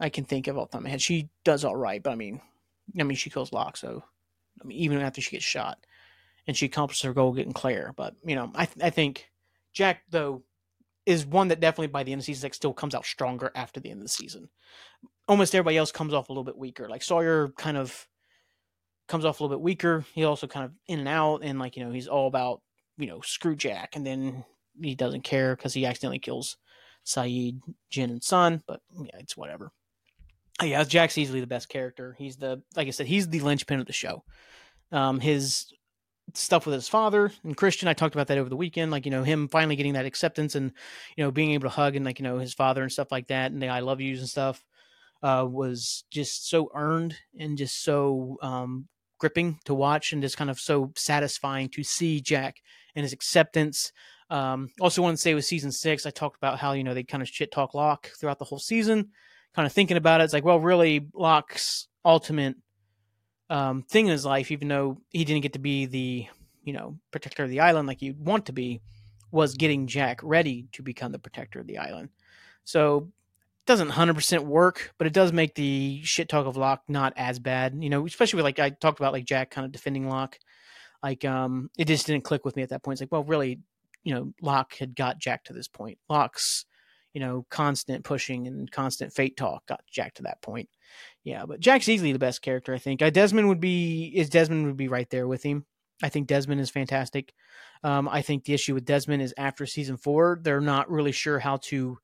[0.00, 1.02] I can think of all the time I had.
[1.02, 2.40] She does all right, but I mean,
[2.98, 4.02] I mean, she kills Locke, so
[4.60, 5.78] I mean, even after she gets shot,
[6.46, 7.92] and she accomplishes her goal getting Claire.
[7.96, 9.30] But you know, I th- I think
[9.72, 10.42] Jack though
[11.06, 13.80] is one that definitely by the end of season six still comes out stronger after
[13.80, 14.48] the end of the season.
[15.28, 16.88] Almost everybody else comes off a little bit weaker.
[16.88, 18.06] Like Sawyer kind of
[19.06, 20.04] comes off a little bit weaker.
[20.14, 22.62] He also kind of in and out, and like you know, he's all about
[22.96, 24.44] you know screw Jack, and then
[24.80, 26.56] he doesn't care because he accidentally kills
[27.04, 28.62] Sayid, Jin, and Sun.
[28.66, 29.72] But yeah, it's whatever.
[30.62, 32.14] Yeah, Jack's easily the best character.
[32.18, 34.24] He's the like I said, he's the linchpin of the show.
[34.92, 35.72] Um, his
[36.34, 38.90] stuff with his father and Christian, I talked about that over the weekend.
[38.90, 40.72] Like you know, him finally getting that acceptance and
[41.16, 43.28] you know being able to hug and like you know his father and stuff like
[43.28, 44.64] that, and the I love yous and stuff
[45.22, 48.88] uh, was just so earned and just so um,
[49.18, 52.56] gripping to watch and just kind of so satisfying to see Jack
[52.94, 53.92] and his acceptance.
[54.28, 57.02] Um, also, want to say with season six, I talked about how you know they
[57.02, 59.10] kind of shit talk Locke throughout the whole season
[59.54, 62.56] kind of thinking about it, it's like, well, really, Locke's ultimate
[63.48, 66.26] um, thing in his life, even though he didn't get to be the,
[66.62, 68.80] you know, protector of the island like you'd want to be,
[69.30, 72.10] was getting Jack ready to become the protector of the island.
[72.64, 73.08] So
[73.60, 77.38] it doesn't 100% work, but it does make the shit talk of Locke not as
[77.38, 80.38] bad, you know, especially with like I talked about like Jack kind of defending Locke.
[81.02, 82.94] Like, um, it just didn't click with me at that point.
[82.94, 83.60] It's like, well, really,
[84.04, 85.98] you know, Locke had got Jack to this point.
[86.08, 86.66] Locke's
[87.12, 90.68] you know, constant pushing and constant fate talk got Jack to that point.
[91.24, 93.02] Yeah, but Jack's easily the best character, I think.
[93.02, 95.66] Uh, Desmond would be is Desmond would be right there with him.
[96.02, 97.34] I think Desmond is fantastic.
[97.82, 101.38] Um, I think the issue with Desmond is after season four, they're not really sure
[101.38, 101.98] how to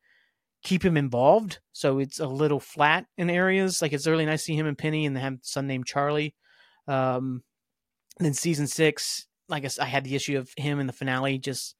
[0.63, 3.81] keep him involved, so it's a little flat in areas.
[3.81, 6.35] Like it's really nice to see him and Penny and they have son named Charlie.
[6.89, 7.43] Um,
[8.19, 11.75] then season six, like I, I had the issue of him in the finale, just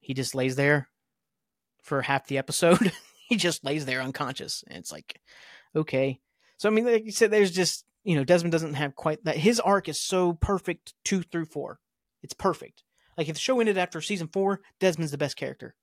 [0.00, 0.88] he just lays there
[1.82, 2.92] for half the episode.
[3.28, 4.64] he just lays there unconscious.
[4.68, 5.20] And it's like,
[5.76, 6.20] okay.
[6.56, 9.36] So, I mean, like you said, there's just, you know, Desmond doesn't have quite that.
[9.36, 11.78] His arc is so perfect two through four.
[12.22, 12.82] It's perfect.
[13.16, 15.74] Like if the show ended after season four, Desmond's the best character.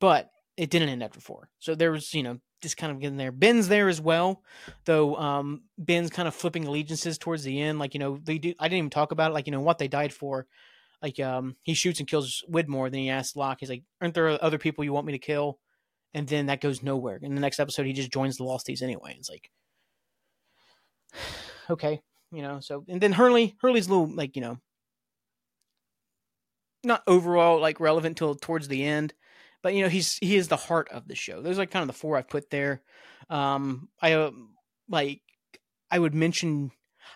[0.00, 1.50] But it didn't end after four.
[1.58, 3.32] So there was, you know, just kind of getting there.
[3.32, 4.42] Ben's there as well,
[4.84, 5.16] though.
[5.16, 7.78] Um, Ben's kind of flipping allegiances towards the end.
[7.78, 8.54] Like you know, they do.
[8.58, 9.34] I didn't even talk about it.
[9.34, 10.46] Like you know, what they died for
[11.02, 12.90] like um he shoots and kills Widmore.
[12.90, 15.58] Then he asks Locke, he's like, "Aren't there other people you want me to kill?"
[16.14, 17.18] And then that goes nowhere.
[17.22, 19.14] In the next episode, he just joins the Losties anyway.
[19.18, 19.50] It's like,
[21.70, 22.00] okay,
[22.32, 22.60] you know.
[22.60, 24.58] So and then Hurley, Hurley's little like you know,
[26.84, 29.14] not overall like relevant till towards the end,
[29.62, 31.42] but you know he's he is the heart of the show.
[31.42, 32.82] Those are like kind of the four I've put there.
[33.30, 34.30] Um, I uh,
[34.88, 35.20] like
[35.90, 36.72] I would mention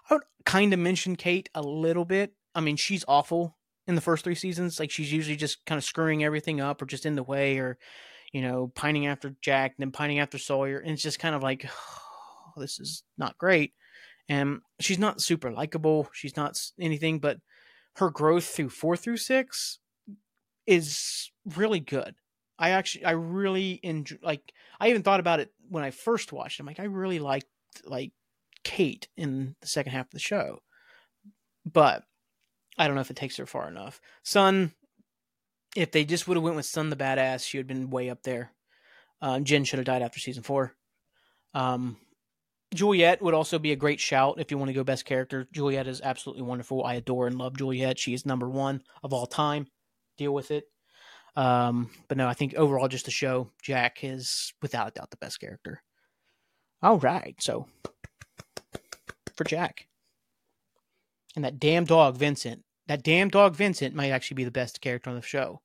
[0.09, 2.35] I would kind of mention Kate a little bit.
[2.55, 3.57] I mean, she's awful
[3.87, 4.79] in the first three seasons.
[4.79, 7.79] Like she's usually just kind of screwing everything up or just in the way or,
[8.33, 10.79] you know, pining after Jack and then pining after Sawyer.
[10.79, 13.73] And it's just kind of like, oh, this is not great.
[14.29, 16.09] And she's not super likable.
[16.13, 17.39] She's not anything, but
[17.97, 19.79] her growth through four through six
[20.67, 22.15] is really good.
[22.59, 26.61] I actually, I really enjoy, like, I even thought about it when I first watched
[26.61, 26.63] it.
[26.63, 27.49] I'm like, I really liked,
[27.85, 28.13] like,
[28.63, 30.59] Kate in the second half of the show.
[31.71, 32.05] But
[32.79, 34.01] I don't know if it takes her far enough.
[34.23, 34.73] Sun,
[35.77, 38.11] if they just would have went with Sun the badass, she would have been way
[38.11, 38.53] up there.
[39.21, 40.75] Uh, Jin should have died after season four.
[41.55, 41.97] Um,
[42.75, 45.47] Juliet would also be a great shout if you want to go best character.
[45.53, 46.85] Juliet is absolutely wonderful.
[46.85, 47.99] I adore and love Juliet.
[47.99, 49.67] She is number one of all time.
[50.17, 50.65] Deal with it.
[51.37, 55.17] Um, but no, I think overall, just the show, Jack is without a doubt the
[55.19, 55.83] best character.
[56.83, 57.67] All right, so
[59.37, 59.87] for Jack.
[61.35, 62.65] And that damn dog, Vincent.
[62.89, 65.61] That damn dog, Vincent, might actually be the best character on the show.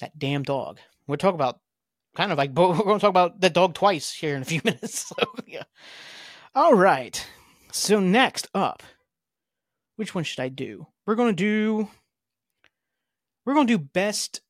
[0.00, 0.78] That damn dog.
[1.06, 1.60] We're talking about
[2.14, 4.60] kind of like we're going to talk about that dog twice here in a few
[4.64, 5.08] minutes.
[5.08, 5.16] So
[5.46, 5.64] yeah.
[6.54, 7.26] All right.
[7.72, 8.82] So next up,
[9.96, 10.86] which one should I do?
[11.06, 11.88] We're going to do.
[13.44, 14.42] We're going to do best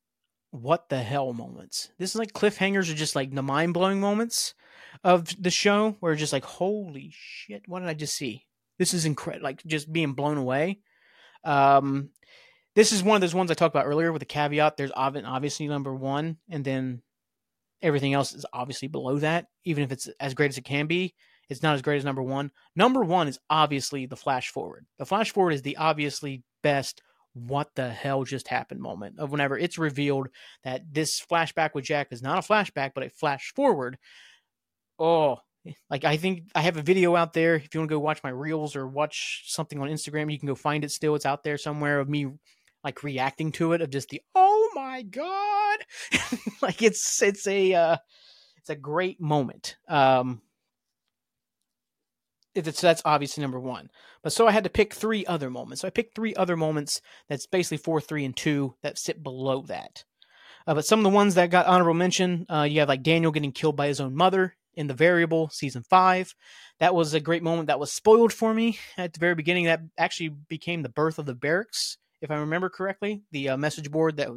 [0.50, 1.90] what the hell moments.
[1.98, 4.54] This is like cliffhangers or just like the mind blowing moments
[5.04, 8.47] of the show where just like holy shit, what did I just see?
[8.78, 10.78] This is incredible, like just being blown away.
[11.44, 12.10] Um,
[12.74, 14.76] this is one of those ones I talked about earlier with the caveat.
[14.76, 17.02] There's obviously number one, and then
[17.82, 19.46] everything else is obviously below that.
[19.64, 21.14] Even if it's as great as it can be,
[21.48, 22.50] it's not as great as number one.
[22.76, 24.86] Number one is obviously the flash forward.
[24.98, 27.02] The flash forward is the obviously best
[27.34, 30.28] what the hell just happened moment of whenever it's revealed
[30.64, 33.98] that this flashback with Jack is not a flashback, but a flash forward.
[34.98, 35.38] Oh,
[35.90, 37.56] like I think I have a video out there.
[37.56, 40.48] If you want to go watch my reels or watch something on Instagram, you can
[40.48, 41.14] go find it still.
[41.14, 42.28] It's out there somewhere of me
[42.84, 45.78] like reacting to it of just the oh my god.
[46.62, 47.96] like it's it's a uh
[48.56, 49.76] it's a great moment.
[49.88, 50.42] Um
[52.54, 53.90] it's that's obviously number one.
[54.22, 55.82] But so I had to pick three other moments.
[55.82, 59.62] So I picked three other moments that's basically four, three, and two that sit below
[59.62, 60.04] that.
[60.66, 63.32] Uh, but some of the ones that got honorable mention, uh, you have like Daniel
[63.32, 66.34] getting killed by his own mother in the variable season five.
[66.78, 69.64] That was a great moment that was spoiled for me at the very beginning.
[69.64, 73.22] That actually became the birth of the barracks, if I remember correctly.
[73.32, 74.30] The uh, message board that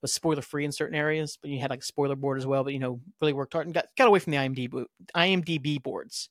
[0.00, 2.62] was spoiler free in certain areas, but you had like a spoiler board as well.
[2.62, 6.30] But you know, really worked hard and got got away from the IMDb IMDb boards.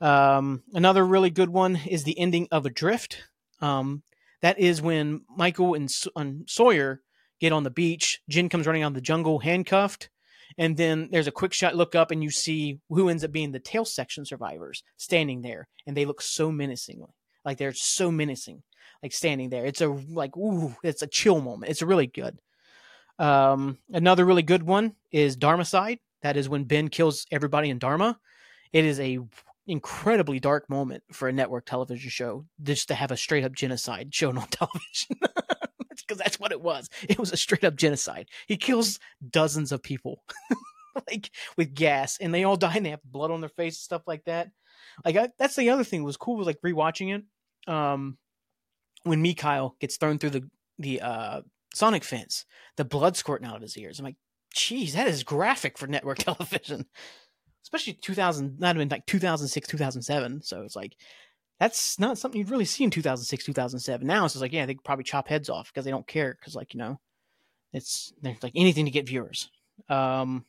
[0.00, 3.24] Um, another really good one is the ending of Adrift.
[3.60, 4.04] Um,
[4.40, 7.02] that is when Michael and, and Sawyer
[7.40, 8.20] get on the beach.
[8.28, 10.10] Jin comes running out of the jungle, handcuffed,
[10.58, 13.52] and then there's a quick shot look up, and you see who ends up being
[13.52, 18.62] the tail section survivors standing there, and they look so menacingly, like they're so menacing,
[19.02, 19.66] like standing there.
[19.66, 21.70] It's a like ooh, it's a chill moment.
[21.70, 22.38] It's really good.
[23.18, 27.78] Um, another really good one is dharma side That is when Ben kills everybody in
[27.78, 28.18] Dharma.
[28.72, 29.18] It is a
[29.66, 34.12] incredibly dark moment for a network television show just to have a straight up genocide
[34.12, 35.16] shown on television
[36.06, 36.88] because that's what it was.
[37.08, 38.28] It was a straight up genocide.
[38.46, 40.22] He kills dozens of people
[41.10, 43.84] like with gas and they all die and they have blood on their face and
[43.84, 44.50] stuff like that.
[45.04, 48.18] Like I, that's the other thing was cool was like rewatching it um
[49.04, 51.40] when Mikhail gets thrown through the the uh
[51.74, 52.44] sonic fence
[52.76, 53.98] the blood squirting out of his ears.
[53.98, 54.16] I'm like
[54.54, 56.86] geez that is graphic for network television.
[57.64, 60.42] Especially 2000, not even like 2006, 2007.
[60.42, 60.96] So it's like,
[61.62, 64.04] that's not something you'd really see in 2006, 2007.
[64.04, 66.36] Now it's like, yeah, they probably chop heads off because they don't care.
[66.36, 66.98] Because, like, you know,
[67.72, 69.48] it's like anything to get viewers.
[69.88, 70.44] Um,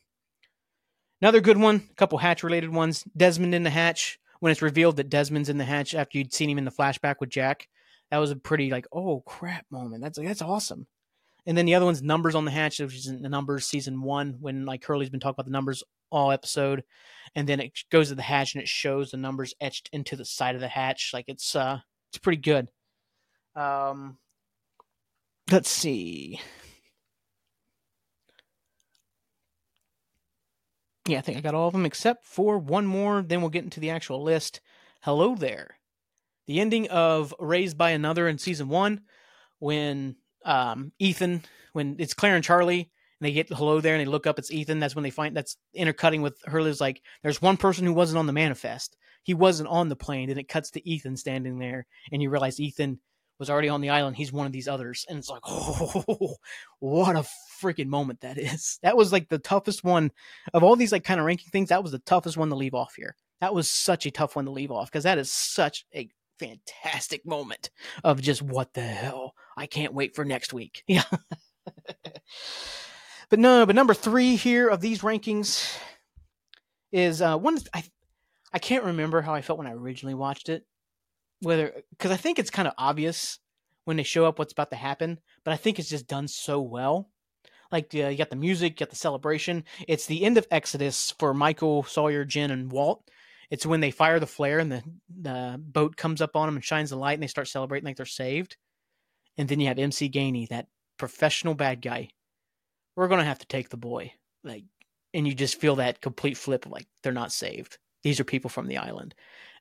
[1.22, 3.04] another good one, a couple hatch related ones.
[3.16, 6.50] Desmond in the hatch when it's revealed that Desmond's in the hatch after you'd seen
[6.50, 7.68] him in the flashback with Jack.
[8.10, 10.02] That was a pretty like, oh crap moment.
[10.02, 10.88] That's like, that's awesome.
[11.46, 14.02] And then the other one's numbers on the hatch, which is in the numbers season
[14.02, 15.84] one when like Hurley's been talking about the numbers
[16.14, 16.84] all episode,
[17.34, 20.24] and then it goes to the hatch and it shows the numbers etched into the
[20.24, 21.10] side of the hatch.
[21.12, 22.68] Like it's uh it's pretty good.
[23.56, 24.18] Um
[25.50, 26.40] let's see.
[31.06, 33.20] Yeah, I think I got all of them except for one more.
[33.20, 34.60] Then we'll get into the actual list.
[35.02, 35.76] Hello there.
[36.46, 39.02] The ending of Raised by Another in season one,
[39.58, 41.42] when um, Ethan,
[41.72, 42.90] when it's Claire and Charlie,
[43.24, 44.80] they get hello there and they look up, it's Ethan.
[44.80, 48.26] That's when they find that's intercutting with Hurley's like, there's one person who wasn't on
[48.26, 48.96] the manifest.
[49.22, 50.30] He wasn't on the plane.
[50.30, 53.00] And it cuts to Ethan standing there, and you realize Ethan
[53.38, 54.16] was already on the island.
[54.16, 55.04] He's one of these others.
[55.08, 56.36] And it's like, oh,
[56.78, 57.26] what a
[57.62, 58.78] freaking moment that is.
[58.82, 60.12] That was like the toughest one
[60.52, 61.70] of all these like kind of ranking things.
[61.70, 63.16] That was the toughest one to leave off here.
[63.40, 66.08] That was such a tough one to leave off because that is such a
[66.38, 67.70] fantastic moment
[68.02, 69.34] of just what the hell.
[69.56, 70.82] I can't wait for next week.
[70.88, 71.04] Yeah.
[73.28, 75.76] But no, but number three here of these rankings
[76.92, 77.58] is uh, one.
[77.72, 77.84] I
[78.52, 80.64] I can't remember how I felt when I originally watched it.
[81.40, 83.38] Whether because I think it's kind of obvious
[83.84, 86.60] when they show up what's about to happen, but I think it's just done so
[86.60, 87.10] well.
[87.70, 89.64] Like uh, you got the music, you got the celebration.
[89.88, 93.04] It's the end of Exodus for Michael, Sawyer, Jin, and Walt,
[93.50, 94.82] it's when they fire the flare and the,
[95.20, 97.96] the boat comes up on them and shines the light and they start celebrating like
[97.96, 98.56] they're saved.
[99.36, 100.66] And then you have MC Gainey, that
[100.98, 102.08] professional bad guy.
[102.96, 104.12] We're gonna have to take the boy.
[104.42, 104.64] Like
[105.14, 107.78] and you just feel that complete flip of like they're not saved.
[108.02, 109.14] These are people from the island.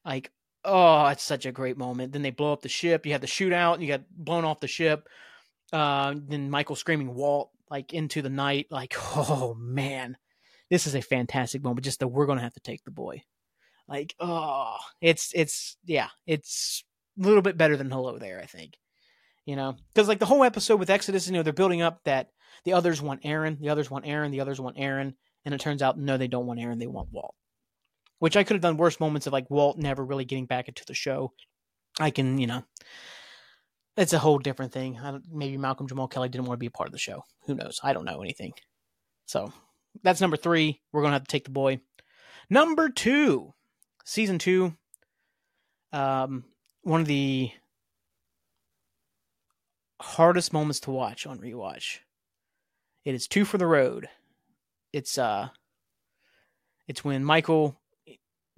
[0.03, 0.31] Like,
[0.65, 2.11] oh, it's such a great moment.
[2.11, 3.05] Then they blow up the ship.
[3.05, 5.07] You have the shootout, and you got blown off the ship.
[5.71, 10.17] Uh, then Michael screaming Walt like into the night, like, oh man.
[10.69, 11.85] This is a fantastic moment.
[11.85, 13.21] Just that we're gonna have to take the boy.
[13.87, 16.83] Like, oh, it's it's yeah, it's
[17.19, 18.73] a little bit better than Hello there, I think.
[19.45, 22.29] You know, because like the whole episode with Exodus, you know, they're building up that
[22.65, 25.81] the others want Aaron, the others want Aaron, the others want Aaron, and it turns
[25.81, 27.35] out no, they don't want Aaron, they want Walt.
[28.19, 30.85] Which I could have done worse moments of like Walt never really getting back into
[30.85, 31.33] the show.
[31.99, 32.63] I can, you know,
[33.97, 34.97] it's a whole different thing.
[35.31, 37.23] maybe Malcolm Jamal Kelley didn't want to be a part of the show.
[37.45, 37.79] Who knows?
[37.83, 38.53] I don't know anything.
[39.25, 39.51] So
[40.01, 40.81] that's number three.
[40.91, 41.81] We're gonna have to take the boy.
[42.49, 43.53] Number two
[44.05, 44.75] season two,
[45.91, 46.45] um,
[46.81, 47.51] one of the
[50.01, 51.99] hardest moments to watch on rewatch.
[53.05, 54.07] It is two for the road.
[54.91, 55.49] It's uh,
[56.87, 57.79] it's when Michael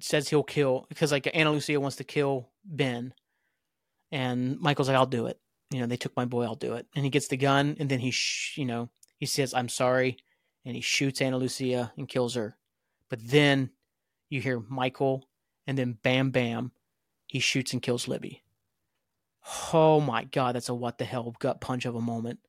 [0.02, 3.14] says he'll kill because like Ana Lucia wants to kill Ben,
[4.12, 5.40] and Michael's like, "I'll do it."
[5.72, 6.44] You know, they took my boy.
[6.44, 6.86] I'll do it.
[6.96, 10.18] And he gets the gun, and then he, sh- you know, he says, "I'm sorry,"
[10.66, 12.58] and he shoots Ana Lucia and kills her.
[13.10, 13.72] But then
[14.30, 15.28] you hear Michael,
[15.66, 16.72] and then bam, bam,
[17.28, 18.44] he shoots and kills Libby.
[19.74, 22.40] Oh my god, that's a what the hell gut punch of a moment.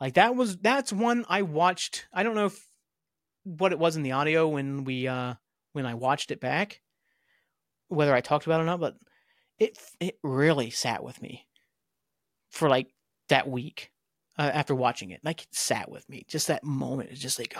[0.00, 2.06] Like that was that's one I watched.
[2.12, 2.66] I don't know if
[3.44, 5.34] what it was in the audio when we uh
[5.72, 6.80] when I watched it back,
[7.88, 8.96] whether I talked about it or not, but
[9.58, 11.46] it it really sat with me
[12.50, 12.88] for like
[13.28, 13.90] that week
[14.38, 15.20] uh, after watching it.
[15.24, 16.24] Like it sat with me.
[16.28, 17.56] Just that moment is just like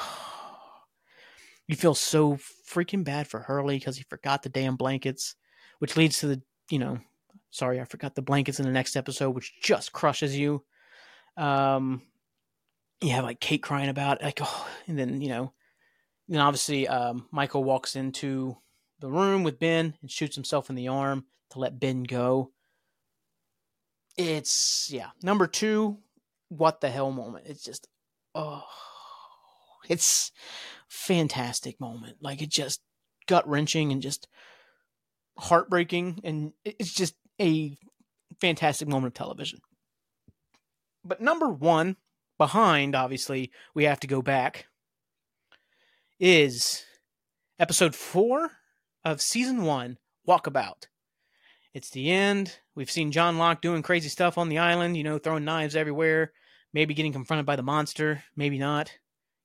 [1.66, 2.38] you feel so
[2.70, 5.36] freaking bad for Hurley because he forgot the damn blankets,
[5.78, 6.98] which leads to the you know
[7.50, 10.64] sorry I forgot the blankets in the next episode, which just crushes you.
[11.36, 12.02] Um,
[13.00, 15.52] you have like Kate crying about it, like oh, and then you know,
[16.28, 18.56] then obviously um, Michael walks into
[19.00, 22.52] the room with Ben and shoots himself in the arm to let Ben go.
[24.16, 25.98] It's yeah, number two,
[26.48, 27.46] what the hell moment.
[27.46, 27.86] It's just
[28.34, 28.64] oh,
[29.88, 30.32] it's
[30.88, 32.16] fantastic moment.
[32.20, 32.80] Like it just
[33.26, 34.26] gut wrenching and just
[35.36, 37.76] heartbreaking, and it's just a
[38.40, 39.60] fantastic moment of television.
[41.04, 41.96] But number one
[42.38, 44.66] behind, obviously, we have to go back,
[46.18, 46.84] is
[47.58, 48.50] episode four
[49.04, 50.86] of season one, Walkabout.
[51.74, 52.58] It's the end.
[52.74, 56.32] We've seen John Locke doing crazy stuff on the island, you know, throwing knives everywhere,
[56.72, 58.92] maybe getting confronted by the monster, maybe not,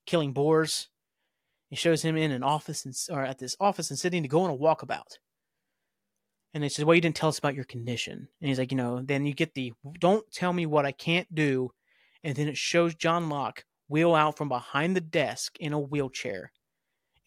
[0.06, 0.88] killing boars.
[1.70, 4.42] It shows him in an office and, or at this office in Sydney to go
[4.42, 5.18] on a walkabout.
[6.54, 8.28] And they said, Well, you didn't tell us about your condition.
[8.42, 11.34] And he's like, You know, then you get the don't tell me what I can't
[11.34, 11.72] do
[12.24, 16.52] and then it shows John Locke wheel out from behind the desk in a wheelchair.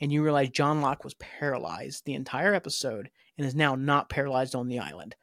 [0.00, 4.54] And you realize John Locke was paralyzed the entire episode and is now not paralyzed
[4.54, 5.14] on the island.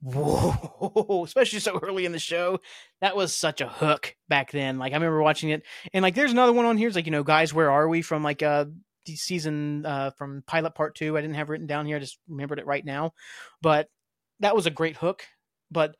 [0.00, 2.60] Whoa, especially so early in the show.
[3.00, 4.78] That was such a hook back then.
[4.78, 6.86] Like I remember watching it and like there's another one on here.
[6.86, 8.66] It's like, you know, guys, where are we from like uh
[9.06, 11.16] season uh from pilot part two.
[11.16, 13.14] I didn't have written down here, I just remembered it right now.
[13.60, 13.88] But
[14.40, 15.24] that was a great hook.
[15.70, 15.96] But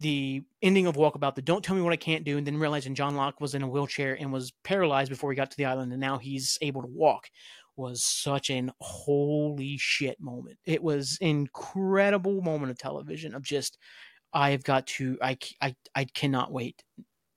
[0.00, 2.94] the ending of Walkabout, the don't tell me what I can't do, and then realizing
[2.94, 5.92] John Locke was in a wheelchair and was paralyzed before he got to the island,
[5.92, 7.28] and now he's able to walk,
[7.76, 10.58] was such an holy shit moment.
[10.64, 13.78] It was incredible moment of television of just,
[14.32, 16.82] I've got to, I, I, I cannot wait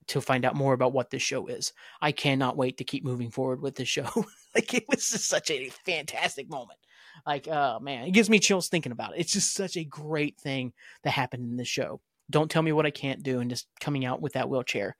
[0.08, 1.72] to find out more about what this show is.
[2.02, 4.10] I cannot wait to keep moving forward with this show.
[4.56, 6.80] like it was just such a fantastic moment.
[7.26, 9.20] Like, oh man, it gives me chills thinking about it.
[9.20, 12.02] It's just such a great thing that happened in the show.
[12.32, 14.96] Don't tell me what I can't do, and just coming out with that wheelchair.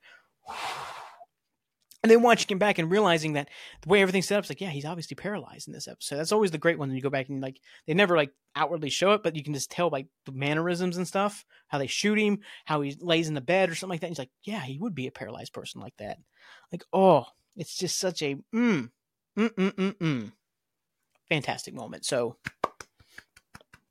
[2.02, 3.48] And then watching him back and realizing that
[3.82, 6.16] the way everything's set up is like, yeah, he's obviously paralyzed in this episode.
[6.16, 8.90] That's always the great one when you go back and like they never like outwardly
[8.90, 12.18] show it, but you can just tell like the mannerisms and stuff, how they shoot
[12.18, 14.08] him, how he lays in the bed or something like that.
[14.08, 16.18] And he's like, yeah, he would be a paralyzed person like that.
[16.72, 18.90] Like, oh, it's just such a mm,
[19.38, 20.32] mm, mm, mm, mm.
[21.28, 22.04] fantastic moment.
[22.04, 22.36] So,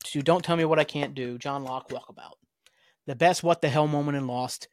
[0.03, 2.40] to don't tell me what I can't do, John Locke walkabout
[3.11, 4.69] the best what the hell moment in Lost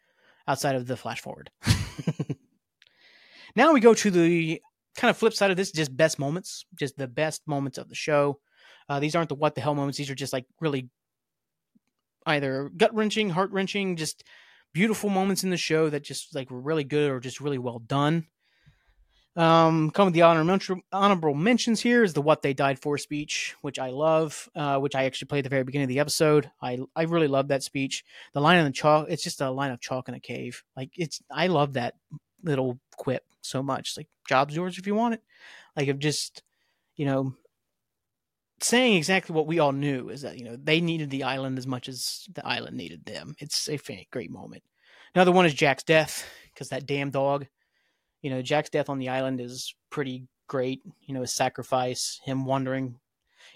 [0.47, 1.51] outside of the flash forward.
[3.57, 4.63] now we go to the
[4.97, 7.97] kind of flip side of this, just best moments, just the best moments of the
[7.97, 8.39] show.
[8.89, 9.99] Uh, these aren't the what the hell moments.
[9.99, 10.89] These are just like really
[12.27, 14.23] either gut wrenching, heart wrenching, just
[14.73, 17.81] beautiful moments in the show that just like were really good or just really well
[17.81, 18.29] done.
[19.39, 20.59] Um, come with the honor,
[20.93, 24.97] honorable mentions here is the "What They Died For" speech, which I love, uh, which
[24.97, 26.51] I actually played at the very beginning of the episode.
[26.61, 28.05] I I really love that speech.
[28.33, 30.65] The line on the chalk, it's just a line of chalk in a cave.
[30.77, 31.95] Like it's, I love that
[32.43, 33.97] little quip so much.
[33.97, 35.23] Like job's yours if you want it.
[35.77, 36.43] Like of just,
[36.97, 37.33] you know,
[38.61, 41.67] saying exactly what we all knew is that you know they needed the island as
[41.67, 43.37] much as the island needed them.
[43.39, 43.79] It's a
[44.11, 44.65] great moment.
[45.15, 47.47] Another one is Jack's death because that damn dog
[48.23, 50.83] you know, Jack's death on the island is pretty great.
[51.07, 52.97] You know, his sacrifice, him wandering.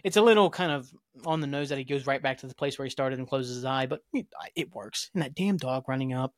[0.05, 0.91] It's a little kind of
[1.25, 3.29] on the nose that he goes right back to the place where he started and
[3.29, 4.01] closes his eye, but
[4.55, 5.11] it works.
[5.15, 6.35] And that damn dog running up,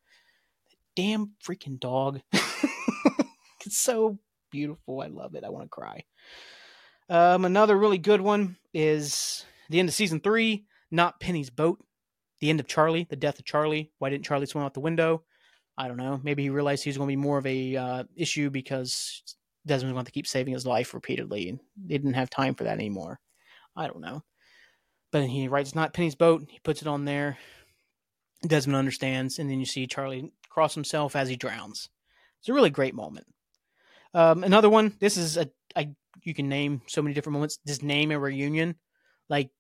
[0.71, 2.21] that damn freaking dog.
[2.33, 4.19] it's so
[4.51, 5.01] beautiful.
[5.01, 5.45] I love it.
[5.45, 6.05] I want to cry.
[7.09, 11.85] Um, another really good one is the end of season three, not Penny's boat.
[12.41, 13.91] The end of Charlie, the death of Charlie.
[13.99, 15.23] Why didn't Charlie swim out the window?
[15.77, 16.21] I don't know.
[16.23, 19.23] Maybe he realized he was going to be more of a uh, issue because
[19.67, 22.79] Desmond wanted to keep saving his life repeatedly, and they didn't have time for that
[22.79, 23.19] anymore.
[23.77, 24.23] I don't know.
[25.11, 26.45] But he writes not Penny's boat.
[26.49, 27.39] He puts it on there.
[28.47, 31.89] Desmond understands, and then you see Charlie cross himself as he drowns.
[32.41, 33.27] It's a really great moment.
[34.13, 34.95] Um, another one.
[35.01, 37.59] This is a I, you can name so many different moments.
[37.67, 38.77] Just name a reunion.
[39.29, 39.51] like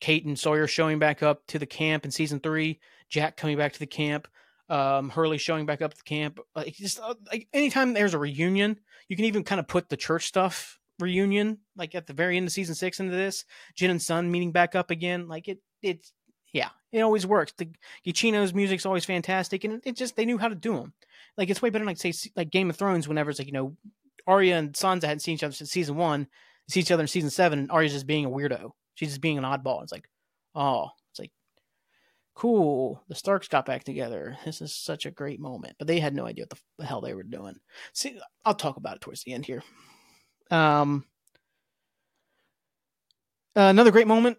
[0.00, 3.72] Kate and Sawyer showing back up to the camp in season three, Jack coming back
[3.74, 4.26] to the camp,
[4.70, 6.38] um, Hurley showing back up the camp.
[6.54, 9.96] Like just uh, like anytime there's a reunion, you can even kind of put the
[9.96, 13.44] church stuff reunion like at the very end of season six into this.
[13.74, 15.28] Jin and Sun meeting back up again.
[15.28, 16.12] Like it, it's
[16.52, 17.52] yeah, it always works.
[17.56, 17.68] The
[18.06, 20.94] Giacchino's music's always fantastic, and it just they knew how to do them.
[21.36, 23.08] Like it's way better than like say like Game of Thrones.
[23.08, 23.76] Whenever it's like you know
[24.26, 26.28] Arya and Sansa hadn't seen each other since season one,
[26.68, 28.70] see each other in season seven, and Arya's just being a weirdo.
[28.94, 29.82] She's just being an oddball.
[29.82, 30.08] It's like,
[30.54, 30.88] oh,
[32.34, 34.38] cool, the Starks got back together.
[34.44, 35.76] This is such a great moment.
[35.78, 37.56] But they had no idea what the hell they were doing.
[37.92, 39.62] See, I'll talk about it towards the end here.
[40.50, 41.04] Um,
[43.54, 44.38] another great moment.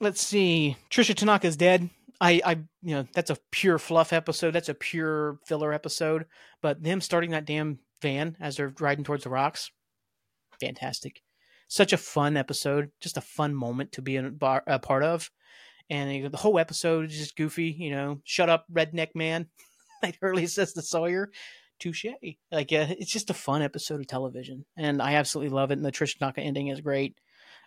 [0.00, 0.76] Let's see.
[0.90, 1.90] Tricia Tanaka's dead.
[2.20, 4.52] I, I, you know, that's a pure fluff episode.
[4.52, 6.26] That's a pure filler episode.
[6.62, 9.70] But them starting that damn van as they're riding towards the rocks,
[10.60, 11.22] fantastic.
[11.68, 12.90] Such a fun episode.
[13.00, 15.30] Just a fun moment to be a, bar, a part of
[15.90, 17.76] and the whole episode is just goofy.
[17.78, 19.48] You know, shut up, redneck man,
[20.02, 21.30] like Hurley says to Sawyer.
[21.78, 22.06] Touche.
[22.52, 25.78] Like uh, it's just a fun episode of television, and I absolutely love it.
[25.78, 27.16] And the Trish Tanaka ending is great.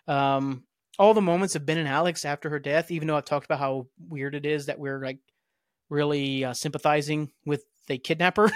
[0.06, 0.64] Um,
[0.98, 3.58] all the moments of Ben and Alex after her death, even though I've talked about
[3.58, 5.18] how weird it is that we're like
[5.90, 8.50] really uh, sympathizing with the kidnapper.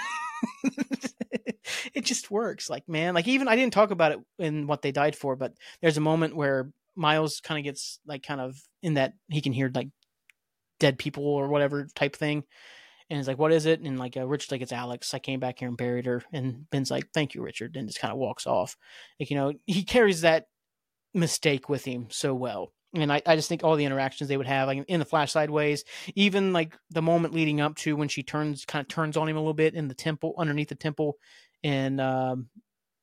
[1.95, 2.71] it just works.
[2.71, 5.55] Like, man, like even I didn't talk about it in what they died for, but
[5.81, 9.53] there's a moment where Miles kind of gets like kind of in that he can
[9.53, 9.89] hear like
[10.81, 12.45] dead people or whatever type thing.
[13.11, 13.81] And he's like, what is it?
[13.81, 15.15] And like, uh, Richard's like, it's Alex.
[15.15, 16.23] I came back here and buried her.
[16.33, 17.75] And Ben's like, thank you, Richard.
[17.75, 18.77] And just kind of walks off.
[19.19, 20.47] Like, you know, he carries that
[21.15, 22.73] mistake with him so well.
[22.95, 25.33] And I, I just think all the interactions they would have, like in the flash
[25.33, 25.85] sideways,
[26.15, 29.37] even like the moment leading up to when she turns, kind of turns on him
[29.37, 31.17] a little bit in the temple, underneath the temple
[31.63, 32.49] and um,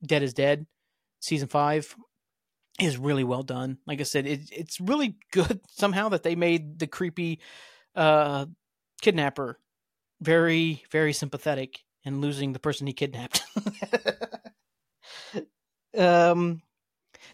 [0.05, 0.65] Dead is Dead,
[1.19, 1.95] season five,
[2.79, 3.77] is really well done.
[3.85, 7.39] Like I said, it, it's really good somehow that they made the creepy
[7.95, 8.45] uh,
[9.01, 9.59] kidnapper
[10.21, 13.43] very, very sympathetic in losing the person he kidnapped.
[15.97, 16.61] um,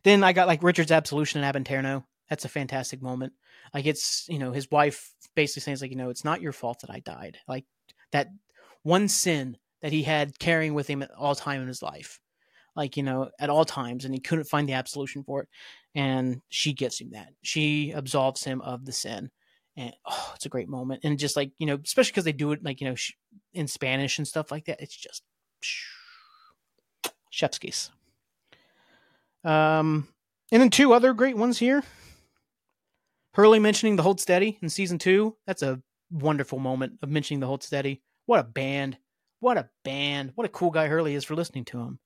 [0.03, 2.05] then I got like Richard's absolution in Ab Aeterno.
[2.29, 3.33] That's a fantastic moment.
[3.73, 6.81] Like it's you know his wife basically saying like you know it's not your fault
[6.81, 7.37] that I died.
[7.47, 7.65] Like
[8.11, 8.29] that
[8.83, 12.19] one sin that he had carrying with him at all time in his life
[12.81, 15.47] like you know at all times and he couldn't find the absolution for it
[15.93, 17.29] and she gets him that.
[17.43, 19.29] She absolves him of the sin
[19.77, 22.53] and oh it's a great moment and just like you know especially because they do
[22.53, 22.95] it like you know
[23.53, 25.21] in spanish and stuff like that it's just
[27.29, 27.91] chef's kiss.
[29.43, 30.07] Um
[30.51, 31.83] and then two other great ones here.
[33.35, 35.79] Hurley mentioning the hold steady in season two that's a
[36.09, 38.01] wonderful moment of mentioning the hold steady.
[38.25, 38.97] What a band.
[39.39, 40.31] What a band.
[40.33, 41.99] What a cool guy hurley is for listening to him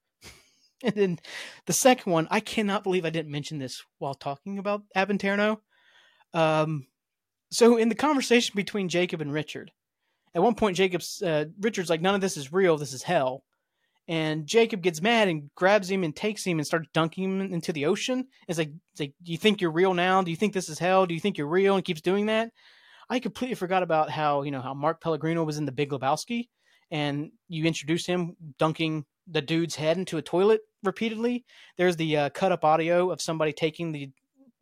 [0.84, 1.19] and then
[1.65, 5.59] the second one, I cannot believe I didn't mention this while talking about Ab Aeterno.
[6.34, 6.88] Um,
[7.51, 9.71] so in the conversation between Jacob and Richard,
[10.34, 12.78] at one point Jacob's uh, Richard's like, "None of this is real.
[12.78, 13.43] This is hell."
[14.07, 17.73] And Jacob gets mad and grabs him and takes him and starts dunking him into
[17.73, 18.28] the ocean.
[18.47, 20.21] It's like, it's like, do you think you're real now?
[20.21, 21.07] Do you think this is hell?
[21.07, 21.76] Do you think you're real?
[21.76, 22.51] And keeps doing that.
[23.09, 26.49] I completely forgot about how you know how Mark Pellegrino was in the Big Lebowski,
[26.91, 31.45] and you introduced him dunking the dude's head into a toilet repeatedly.
[31.78, 34.11] There's the uh, cut up audio of somebody taking the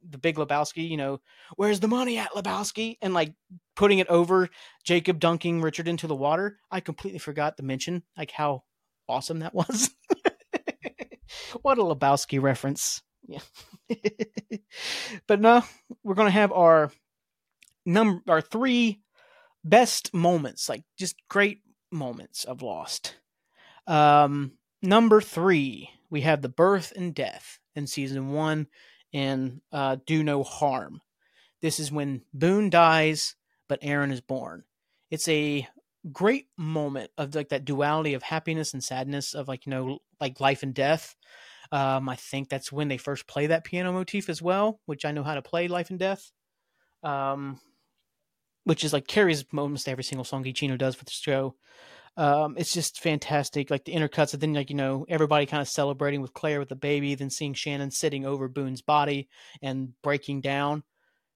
[0.09, 1.21] the Big Lebowski, you know,
[1.55, 3.33] where's the money at Lebowski, and like
[3.75, 4.49] putting it over
[4.83, 6.57] Jacob dunking Richard into the water.
[6.69, 8.63] I completely forgot to mention like how
[9.07, 9.89] awesome that was.
[11.61, 13.01] what a Lebowski reference.
[13.25, 13.39] Yeah.
[15.27, 15.63] but no,
[16.03, 16.91] we're gonna have our
[17.85, 19.01] number our three
[19.63, 21.61] best moments, like just great
[21.91, 23.15] moments of Lost.
[23.87, 28.67] Um, number three, we have the birth and death in season one
[29.11, 31.01] in uh, Do No Harm.
[31.61, 33.35] This is when Boone dies,
[33.67, 34.63] but Aaron is born.
[35.09, 35.67] It's a
[36.11, 40.39] great moment of like that duality of happiness and sadness of like you know like
[40.39, 41.15] life and death.
[41.71, 45.11] Um, I think that's when they first play that piano motif as well, which I
[45.11, 46.31] know how to play life and death.
[47.01, 47.59] Um,
[48.65, 51.55] which is like carries moments to every single song Giacchino does for the show.
[52.15, 53.71] Um, it's just fantastic.
[53.71, 56.69] Like the intercuts, and then like you know everybody kind of celebrating with Claire with
[56.69, 59.29] the baby, then seeing Shannon sitting over Boone's body
[59.61, 60.83] and breaking down.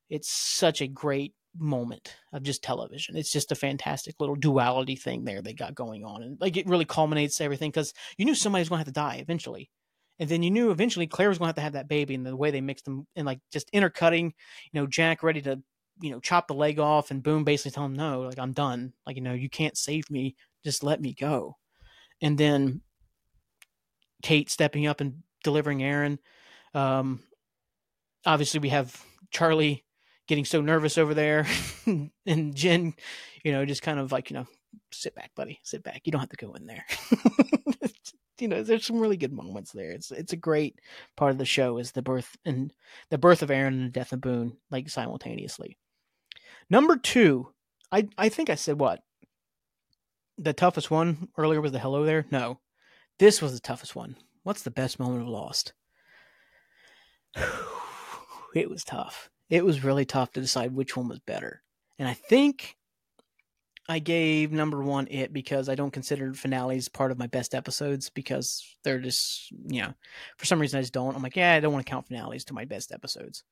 [0.09, 3.15] It's such a great moment of just television.
[3.17, 6.67] It's just a fantastic little duality thing there they got going on, and like it
[6.67, 9.71] really culminates everything because you knew somebody was going to have to die eventually.
[10.19, 12.25] And then you knew eventually Claire was going to have to have that baby, and
[12.25, 14.34] the way they mixed them and like just intercutting,
[14.71, 15.61] you know, Jack ready to,
[16.01, 18.93] you know, chop the leg off, and Boone basically tell him, "No, like I'm done.
[19.07, 21.58] Like you know, you can't save me just let me go.
[22.22, 22.82] And then
[24.24, 26.20] Kate stepping up and delivering Aaron.
[26.74, 27.22] Um,
[28.26, 29.01] obviously we have
[29.32, 29.86] Charlie
[30.28, 31.47] getting so nervous over there,
[32.26, 32.93] and Jin,
[33.43, 34.45] you know, just kind of like you know,
[34.91, 36.01] sit back, buddy, sit back.
[36.05, 36.86] You don't have to go in there.
[38.39, 39.91] you know, there's some really good moments there.
[39.91, 40.80] It's it's a great
[41.16, 42.72] part of the show is the birth and
[43.10, 45.78] the birth of Aaron and the death of Boone, like simultaneously.
[46.70, 47.53] Number two,
[47.91, 49.01] I I think I said what
[50.38, 52.26] the toughest one earlier was the hello there.
[52.32, 52.60] No,
[53.20, 54.16] this was the toughest one.
[54.44, 55.74] What's the best moment of Lost?
[58.56, 59.30] it was tough.
[59.50, 61.64] It was really tough to decide which one was better.
[62.00, 62.78] And I think
[63.90, 68.10] I gave number one it because I don't consider finales part of my best episodes
[68.10, 69.94] because they're just, you know,
[70.38, 71.16] for some reason I just don't.
[71.16, 73.44] I'm like, yeah, I don't want to count finales to my best episodes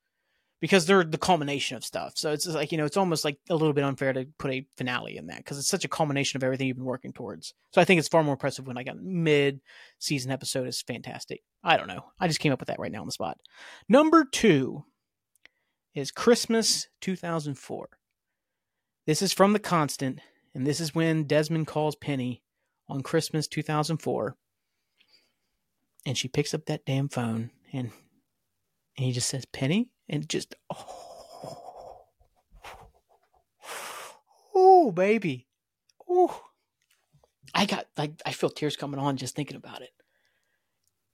[0.60, 2.12] because they're the culmination of stuff.
[2.16, 4.66] So it's like, you know, it's almost like a little bit unfair to put a
[4.76, 7.52] finale in that because it's such a culmination of everything you've been working towards.
[7.72, 9.60] So I think it's far more impressive when I got mid
[9.98, 11.42] season episode is fantastic.
[11.62, 12.06] I don't know.
[12.18, 13.38] I just came up with that right now on the spot.
[13.88, 14.84] Number two
[15.94, 17.88] is Christmas 2004.
[19.06, 20.20] This is from The Constant,
[20.54, 22.42] and this is when Desmond calls Penny
[22.88, 24.36] on Christmas 2004.
[26.06, 27.90] And she picks up that damn phone and,
[28.96, 29.90] and he just says, Penny?
[30.08, 32.06] And just oh,
[34.54, 35.46] oh baby,
[36.08, 36.42] oh,
[37.54, 39.90] I got like I feel tears coming on just thinking about it.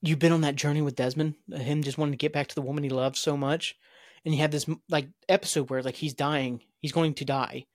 [0.00, 2.54] You've been on that journey with Desmond, uh, him just wanting to get back to
[2.54, 3.76] the woman he loves so much,
[4.24, 7.66] and you have this like episode where like he's dying, he's going to die,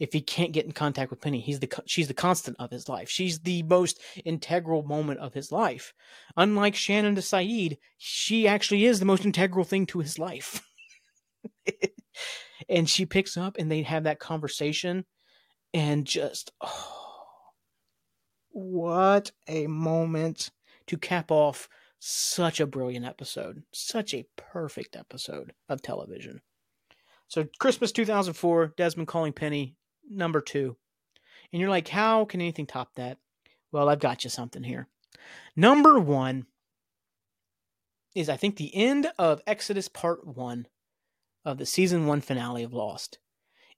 [0.00, 1.40] if he can't get in contact with Penny.
[1.40, 3.08] He's the she's the constant of his life.
[3.08, 5.92] She's the most integral moment of his life.
[6.36, 10.66] Unlike Shannon to Sayid, she actually is the most integral thing to his life.
[12.68, 15.04] and she picks up and they have that conversation
[15.74, 17.50] and just oh,
[18.48, 20.50] what a moment
[20.86, 23.62] to cap off such a brilliant episode.
[23.72, 26.40] Such a perfect episode of television.
[27.28, 29.76] So Christmas 2004, Desmond calling Penny
[30.10, 30.76] number two.
[31.52, 33.18] And you're like, how can anything top that?
[33.72, 34.88] Well, I've got you something here.
[35.56, 36.46] Number one
[38.14, 40.66] is, I think, the end of Exodus Part One
[41.44, 43.18] of the season one finale of Lost.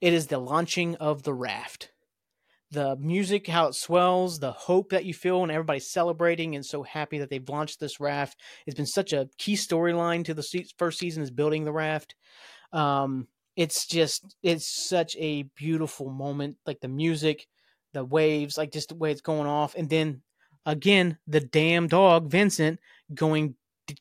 [0.01, 1.91] It is the launching of the raft.
[2.71, 6.83] The music, how it swells, the hope that you feel when everybody's celebrating and so
[6.83, 8.41] happy that they've launched this raft.
[8.67, 12.15] It's been such a key storyline to the first season is building the raft.
[12.73, 17.47] Um, it's just it's such a beautiful moment like the music
[17.93, 20.23] the waves like just the way it's going off and then
[20.65, 22.81] again the damn dog vincent
[23.15, 23.55] going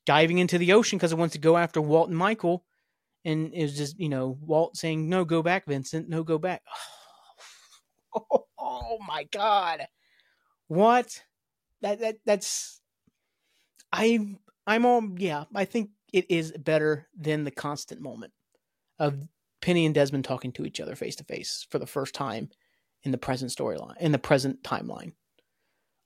[0.06, 2.64] diving into the ocean because it wants to go after walt and michael
[3.26, 6.10] and it was just you know walt saying no go back vincent.
[6.10, 6.62] No go back.
[8.14, 9.88] Oh, oh my god.
[10.68, 11.24] What?
[11.82, 12.80] That that that's
[13.94, 14.20] i
[14.68, 18.32] i'm all yeah i think it is better than the constant moment
[19.00, 19.18] of
[19.62, 22.50] Penny and Desmond talking to each other face to face for the first time
[23.04, 25.14] in the present storyline, in the present timeline.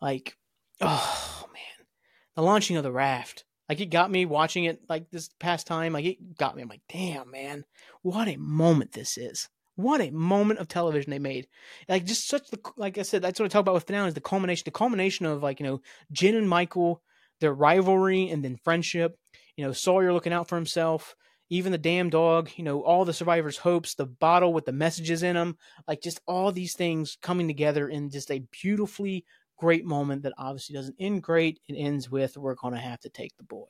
[0.02, 0.38] Like,
[0.82, 1.88] oh man,
[2.36, 3.46] the launching of the raft.
[3.68, 5.94] Like it got me watching it like this past time.
[5.94, 6.62] Like it got me.
[6.62, 7.66] I'm like, damn man,
[8.02, 9.50] what a moment this is.
[9.76, 11.48] What a moment of television they made.
[11.90, 14.14] Like just such the like I said, that's what I talk about with finale is
[14.14, 15.82] the culmination, the culmination of like, you know,
[16.12, 17.02] Jin and Michael,
[17.42, 19.18] their rivalry and then friendship.
[19.58, 21.16] You know, Sawyer looking out for himself
[21.50, 25.24] even the damn dog, you know, all the survivors' hopes, the bottle with the messages
[25.24, 29.26] in them, like just all these things coming together in just a beautifully
[29.58, 31.60] great moment that obviously doesn't end great.
[31.68, 33.68] It ends with we're going to have to take the boy.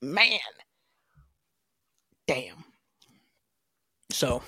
[0.00, 0.38] Man.
[2.26, 2.64] Damn.
[4.10, 4.42] So,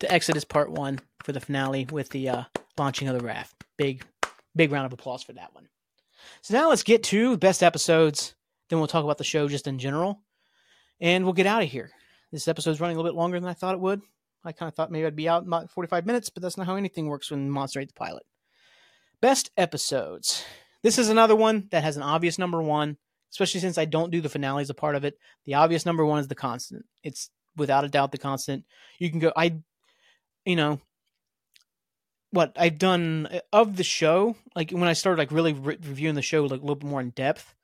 [0.00, 2.42] to Exodus Part 1 for the finale with the uh,
[2.78, 3.54] launching of the raft.
[3.76, 4.04] Big,
[4.56, 5.68] big round of applause for that one.
[6.40, 8.34] So now let's get to best episodes.
[8.70, 10.22] Then we'll talk about the show just in general
[11.00, 11.90] and we'll get out of here.
[12.32, 14.02] This episode's running a little bit longer than I thought it would.
[14.44, 16.66] I kind of thought maybe I'd be out in about 45 minutes, but that's not
[16.66, 18.24] how anything works when Monster Ate the Pilot.
[19.20, 20.44] Best episodes.
[20.82, 22.98] This is another one that has an obvious number one,
[23.32, 25.18] especially since I don't do the finale as a part of it.
[25.46, 26.84] The obvious number one is the constant.
[27.02, 28.64] It's without a doubt the constant.
[28.98, 29.60] You can go, I,
[30.44, 30.80] you know,
[32.32, 36.16] what I've done uh, of the show, like when I started like really re- reviewing
[36.16, 37.54] the show like a little bit more in depth,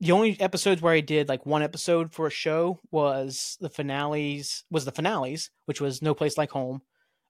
[0.00, 4.64] the only episodes where I did like one episode for a show was the finales
[4.70, 6.82] was the finales, which was No Place Like Home,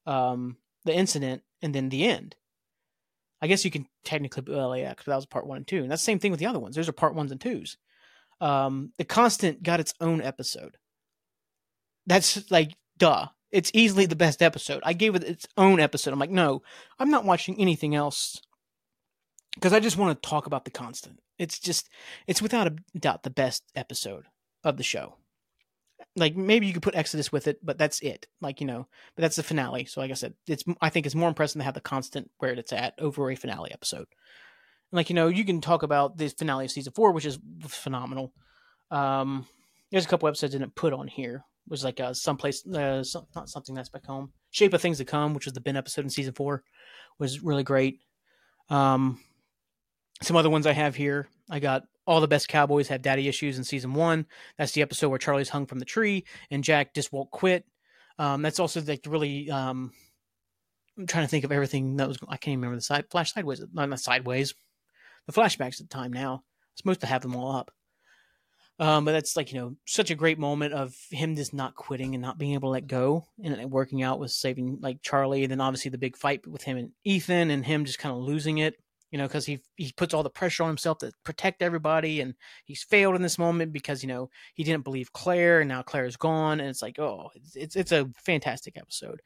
[0.06, 2.34] um, the incident, and then the end.
[3.40, 5.90] I guess you can technically, well, yeah, because that was part one and two, and
[5.90, 6.74] that's the same thing with the other ones.
[6.74, 7.76] Those are part ones and twos.
[8.40, 10.76] Um, the Constant got its own episode.
[12.06, 13.26] That's like, duh.
[13.52, 14.82] It's easily the best episode.
[14.84, 16.12] I gave it its own episode.
[16.12, 16.62] I'm like, no,
[16.98, 18.42] I'm not watching anything else
[19.56, 21.18] because I just want to talk about the Constant.
[21.38, 21.90] It's just,
[22.28, 24.26] it's without a doubt the best episode
[24.62, 25.16] of the show.
[26.14, 28.26] like maybe you could put Exodus with it, but that's it.
[28.40, 29.84] Like you know, but that's the finale.
[29.84, 32.52] So like I said, it's I think it's more impressive to have the constant where
[32.52, 34.06] it's at over a finale episode.
[34.92, 37.38] Like you know, you can talk about the finale of season four, which is
[37.68, 38.32] phenomenal.
[38.90, 39.46] Um,
[39.90, 41.44] there's a couple episodes I didn't put on here.
[41.66, 44.32] It was like uh, someplace, uh, some, not something that's back home.
[44.50, 46.62] Shape of Things to Come, which was the Ben episode in season four,
[47.18, 48.00] was really great.
[48.70, 49.20] Um,
[50.22, 51.28] some other ones I have here.
[51.50, 54.26] I got all the best cowboys have daddy issues in season one.
[54.58, 57.64] That's the episode where Charlie's hung from the tree and Jack just won't quit.
[58.18, 59.50] Um, that's also like really.
[59.50, 59.92] Um,
[60.98, 62.18] I'm trying to think of everything that was.
[62.26, 63.62] I can't even remember the side flash sideways.
[63.72, 64.54] Not, sideways.
[65.26, 66.34] The flashbacks at the time now.
[66.34, 67.70] I'm supposed to have them all up.
[68.78, 72.14] Um, but that's like you know such a great moment of him just not quitting
[72.14, 75.50] and not being able to let go and working out with saving like Charlie, and
[75.50, 78.58] then obviously the big fight with him and Ethan, and him just kind of losing
[78.58, 78.76] it
[79.10, 82.34] you know, because he he puts all the pressure on himself to protect everybody, and
[82.64, 86.06] he's failed in this moment because you know he didn't believe Claire, and now Claire
[86.06, 89.20] is gone, and it's like, oh, it's it's, it's a fantastic episode.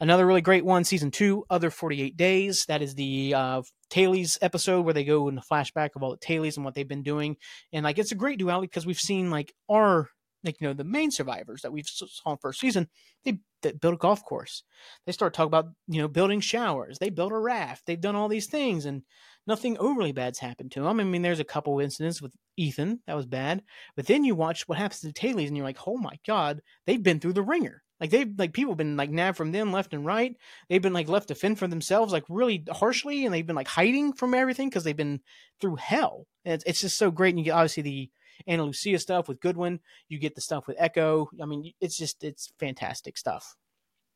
[0.00, 2.64] Another really great one, season two, other forty eight days.
[2.66, 6.18] That is the uh, Tailies episode where they go in the flashback of all the
[6.18, 7.36] Tailies and what they've been doing,
[7.72, 10.08] and like it's a great duality because we've seen like our
[10.44, 12.88] like you know the main survivors that we've saw in first season
[13.24, 14.62] they, they built a golf course.
[15.04, 16.98] They start talking about you know building showers.
[16.98, 17.86] They built a raft.
[17.86, 19.02] They've done all these things and
[19.46, 23.16] nothing overly bad's happened to them i mean there's a couple incidents with ethan that
[23.16, 23.62] was bad
[23.96, 26.60] but then you watch what happens to the tailies and you're like oh my god
[26.86, 27.82] they've been through the ringer.
[28.00, 30.34] Like they've like people have been like nabbed from them left and right.
[30.68, 33.68] They've been like left to fend for themselves like really harshly and they've been like
[33.68, 35.20] hiding from everything because they've been
[35.60, 36.26] through hell.
[36.44, 38.10] And it's, it's just so great and you get obviously the
[38.46, 39.80] Ana Lucia stuff with Goodwin.
[40.08, 41.30] You get the stuff with Echo.
[41.42, 43.56] I mean, it's just it's fantastic stuff.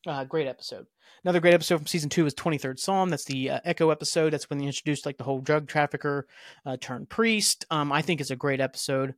[0.07, 0.87] Uh, great episode.
[1.25, 3.09] Another great episode from season two is 23rd Psalm.
[3.09, 4.33] That's the uh, Echo episode.
[4.33, 6.27] That's when they introduced like the whole drug trafficker
[6.67, 7.65] uh, turned priest.
[7.71, 9.15] Um, I think it's a great episode.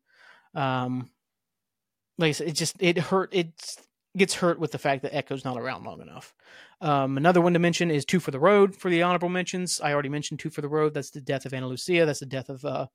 [0.54, 1.10] Um,
[2.18, 3.34] like I said, it just it hurt.
[3.34, 3.52] It
[4.16, 6.34] gets hurt with the fact that Echo's not around long enough.
[6.80, 9.80] Um, another one to mention is Two for the Road for the honorable mentions.
[9.80, 10.94] I already mentioned Two for the Road.
[10.94, 12.06] That's the death of Ana Lucia.
[12.06, 12.86] That's the death of uh,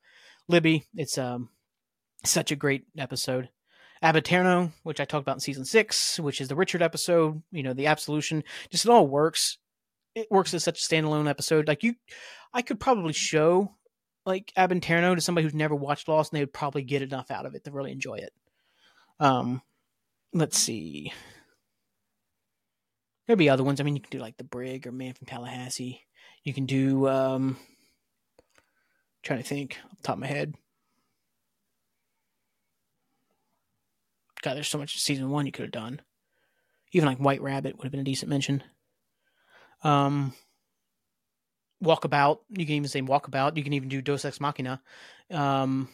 [0.47, 0.85] Libby.
[0.95, 1.49] It's um,
[2.23, 3.49] such a great episode.
[4.01, 7.61] Ab Aeterno, which I talked about in season six, which is the Richard episode, you
[7.61, 9.57] know, the absolution, just it all works.
[10.15, 11.67] It works as such a standalone episode.
[11.67, 11.95] Like you,
[12.53, 13.75] I could probably show
[14.25, 17.31] like Ab Aeterno to somebody who's never watched Lost, and they would probably get enough
[17.31, 18.33] out of it to really enjoy it.
[19.19, 19.61] Um,
[20.33, 21.13] let's see.
[23.27, 23.79] There'd be other ones.
[23.79, 26.01] I mean, you can do like The Brig or Man from Tallahassee.
[26.43, 27.07] You can do.
[27.07, 27.57] um
[29.23, 30.55] Trying to think off top of my head.
[34.41, 36.01] God, there's so much season one you could have done.
[36.91, 38.63] Even like White Rabbit would have been a decent mention.
[39.83, 40.33] Um,
[41.83, 43.57] Walkabout, you can even say Walkabout.
[43.57, 44.81] You can even do Deus Ex Machina.
[45.31, 45.89] Um,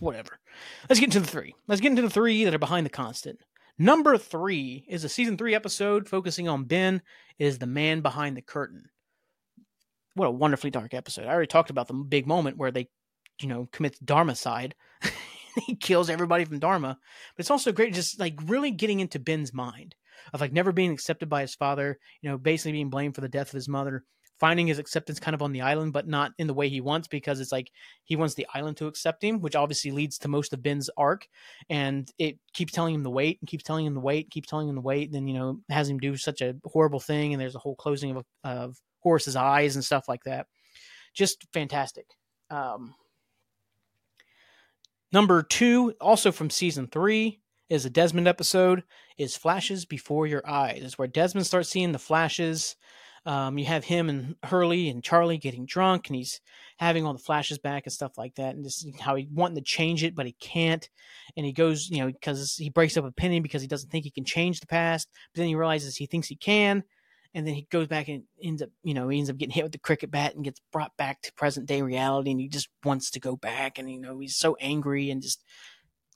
[0.00, 0.38] whatever.
[0.88, 1.54] Let's get into the three.
[1.66, 3.40] Let's get into the three that are behind the constant.
[3.78, 7.02] Number three is a season three episode focusing on Ben
[7.38, 8.84] is the man behind the curtain.
[10.14, 11.26] What a wonderfully dark episode.
[11.26, 12.88] I already talked about the big moment where they
[13.40, 14.74] you know, commits Dharma side.
[15.66, 16.98] he kills everybody from Dharma.
[17.36, 19.94] But it's also great just like really getting into Ben's mind
[20.32, 23.28] of like never being accepted by his father, you know, basically being blamed for the
[23.28, 24.04] death of his mother,
[24.40, 27.08] finding his acceptance kind of on the island, but not in the way he wants
[27.08, 27.70] because it's like
[28.04, 31.28] he wants the island to accept him, which obviously leads to most of Ben's arc.
[31.68, 34.68] And it keeps telling him to wait and keeps telling him to wait, keeps telling
[34.68, 35.06] him to wait.
[35.06, 37.32] And then, you know, has him do such a horrible thing.
[37.32, 40.46] And there's a whole closing of, of Horace's eyes and stuff like that.
[41.14, 42.06] Just fantastic.
[42.50, 42.94] Um,
[45.14, 47.38] Number two, also from season three,
[47.70, 48.82] is a Desmond episode,
[49.16, 50.80] is Flashes Before Your Eyes.
[50.82, 52.74] It's where Desmond starts seeing the flashes.
[53.24, 56.40] Um, you have him and Hurley and Charlie getting drunk, and he's
[56.78, 59.62] having all the flashes back and stuff like that, and just how he wanting to
[59.62, 60.90] change it, but he can't.
[61.36, 64.02] And he goes, you know, because he breaks up with Penny because he doesn't think
[64.02, 66.82] he can change the past, but then he realizes he thinks he can,
[67.34, 69.64] and then he goes back and ends up, you know, he ends up getting hit
[69.64, 72.68] with the cricket bat and gets brought back to present day reality, and he just
[72.84, 75.42] wants to go back, and you know, he's so angry and just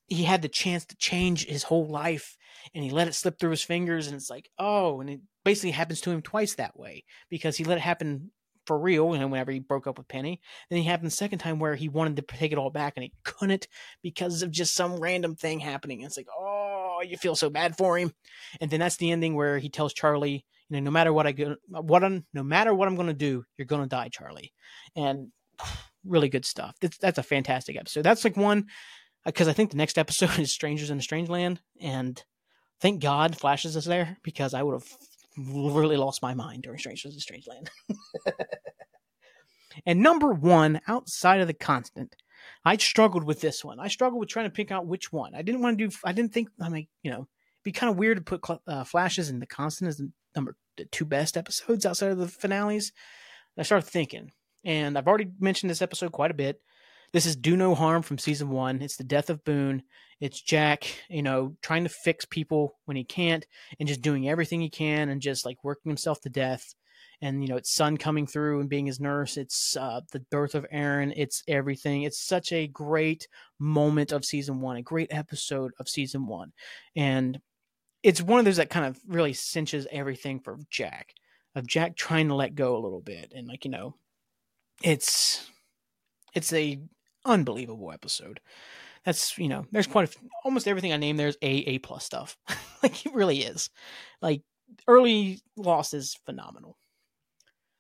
[0.07, 2.37] he had the chance to change his whole life,
[2.75, 5.71] and he let it slip through his fingers, and it's like, oh, and it basically
[5.71, 8.31] happens to him twice that way because he let it happen
[8.69, 10.43] for real, know, whenever he broke up with Penny.
[10.69, 13.03] Then he happened the second time where he wanted to take it all back and
[13.03, 13.67] he couldn't
[14.03, 16.01] because of just some random thing happening.
[16.01, 18.13] And it's like, oh, you feel so bad for him.
[18.61, 21.33] And then that's the ending where he tells Charlie, you know, no matter what I
[21.33, 24.53] go, what I'm, no matter what I'm going to do, you're going to die, Charlie.
[24.95, 25.29] And
[26.05, 26.77] really good stuff.
[26.81, 28.03] That's, that's a fantastic episode.
[28.03, 28.67] That's like one
[29.25, 32.23] because I think the next episode is Strangers in a Strange Land, and
[32.81, 34.89] thank God Flashes is there because I would have
[35.37, 37.71] really lost my mind during Strangers in a Strange Land.
[39.87, 42.17] and number one, outside of the constant,
[42.65, 43.81] I struggled with this one.
[43.81, 45.35] I struggled with trying to pick out which one.
[45.35, 45.97] I didn't want to do.
[46.05, 46.49] I didn't think.
[46.61, 47.29] I mean, you know,
[47.65, 50.01] be kind of weird to put uh, flashes and the constant as
[50.35, 52.93] number the two best episodes outside of the finales.
[53.57, 54.31] I started thinking,
[54.65, 56.61] and I've already mentioned this episode quite a bit.
[57.13, 58.83] This is Do No Harm from season one.
[58.83, 59.83] It's the death of Boone.
[60.21, 63.47] It's Jack, you know, trying to fix people when he can't
[63.79, 66.75] and just doing everything he can and just like working himself to death.
[67.21, 69.37] And, you know, it's Sun coming through and being his nurse.
[69.37, 71.13] It's uh, the birth of Aaron.
[71.17, 72.03] It's everything.
[72.03, 73.27] It's such a great
[73.59, 76.53] moment of season one, a great episode of season one.
[76.95, 77.41] And
[78.03, 81.15] it's one of those that kind of really cinches everything for Jack,
[81.55, 83.33] of Jack trying to let go a little bit.
[83.35, 83.95] And, like, you know,
[84.83, 85.51] it's
[86.35, 86.81] it's a
[87.25, 88.41] unbelievable episode.
[89.05, 92.37] That's you know, there's quite a, almost everything I named there's a a plus stuff.
[92.83, 93.71] like it really is.
[94.21, 94.43] Like
[94.87, 96.77] early Lost is phenomenal.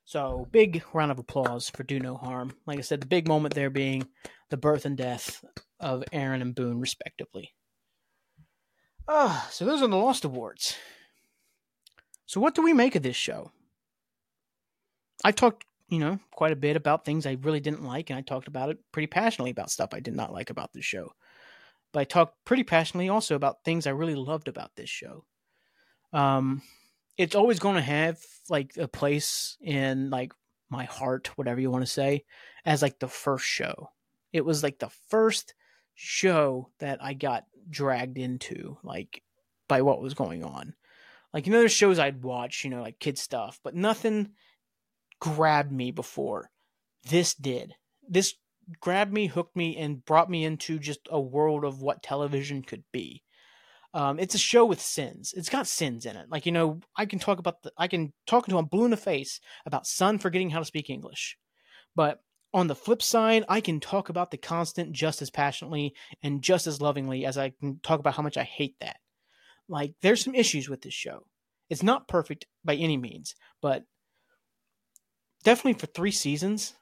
[0.04, 2.54] So big round of applause for Do No Harm.
[2.66, 4.08] Like I said, the big moment there being
[4.48, 5.44] the birth and death
[5.80, 7.50] of Aaron and Boone, respectively.
[9.08, 10.76] Ah, uh, so those are the Lost Awards.
[12.26, 13.52] So what do we make of this show?
[15.24, 18.22] I talked you know, quite a bit about things I really didn't like, and I
[18.22, 21.12] talked about it pretty passionately about stuff I did not like about the show.
[21.92, 25.24] But I talked pretty passionately also about things I really loved about this show.
[26.12, 26.62] Um,
[27.16, 28.18] it's always going to have
[28.50, 30.32] like a place in like
[30.68, 32.24] my heart, whatever you want to say,
[32.66, 33.90] as like the first show.
[34.32, 35.54] It was like the first
[35.94, 39.22] show that I got dragged into, like
[39.68, 40.74] by what was going on.
[41.32, 44.30] Like you know, there's shows I'd watch, you know, like kid stuff, but nothing
[45.20, 46.50] grabbed me before.
[47.08, 47.74] This did.
[48.08, 48.34] This
[48.80, 52.84] grabbed me, hooked me, and brought me into just a world of what television could
[52.92, 53.22] be.
[53.94, 55.32] Um, it's a show with sins.
[55.36, 56.26] It's got sins in it.
[56.30, 58.90] Like you know, I can talk about the, I can talk to him blue in
[58.90, 61.36] the face about Sun forgetting how to speak English,
[61.94, 62.20] but
[62.58, 66.66] on the flip side, I can talk about the constant just as passionately and just
[66.66, 68.96] as lovingly as I can talk about how much I hate that.
[69.68, 71.24] Like there's some issues with this show.
[71.70, 73.84] It's not perfect by any means, but
[75.44, 76.74] definitely for three seasons,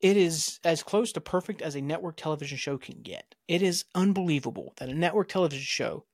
[0.00, 3.34] it is as close to perfect as a network television show can get.
[3.48, 6.04] It is unbelievable that a network television show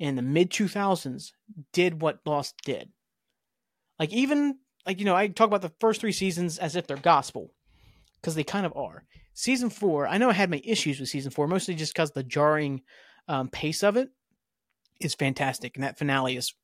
[0.00, 1.30] in the mid 2000s
[1.72, 2.90] did what Lost did.
[3.98, 6.96] Like, even, like, you know, I talk about the first three seasons as if they're
[6.96, 7.52] gospel,
[8.20, 9.04] because they kind of are.
[9.34, 12.22] Season four, I know I had my issues with season four, mostly just because the
[12.22, 12.82] jarring
[13.28, 14.10] um, pace of it
[15.00, 15.76] is fantastic.
[15.76, 16.54] And that finale is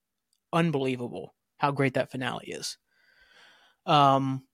[0.52, 2.76] unbelievable how great that finale is.
[3.86, 4.44] Um,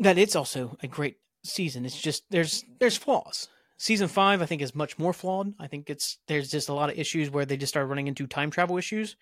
[0.00, 1.84] that it's also a great season.
[1.84, 3.48] It's just there's there's flaws.
[3.76, 5.52] Season five, I think, is much more flawed.
[5.58, 8.26] I think it's there's just a lot of issues where they just start running into
[8.26, 9.16] time travel issues,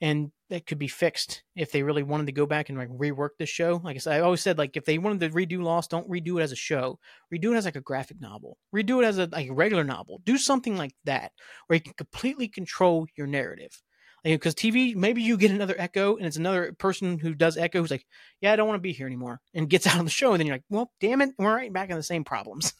[0.00, 3.30] and that could be fixed if they really wanted to go back and like rework
[3.38, 3.80] the show.
[3.82, 6.38] Like I said, I always said like if they wanted to redo Lost, don't redo
[6.38, 6.98] it as a show.
[7.32, 8.58] Redo it as like a graphic novel.
[8.74, 10.20] Redo it as a like a regular novel.
[10.24, 11.32] Do something like that
[11.66, 13.82] where you can completely control your narrative
[14.24, 17.90] because TV, maybe you get another Echo, and it's another person who does Echo who's
[17.90, 18.06] like,
[18.40, 20.40] "Yeah, I don't want to be here anymore," and gets out of the show, and
[20.40, 22.72] then you're like, "Well, damn it, we're right back in the same problems."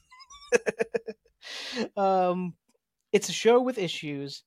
[1.97, 2.55] um,
[3.13, 4.43] it's a show with issues,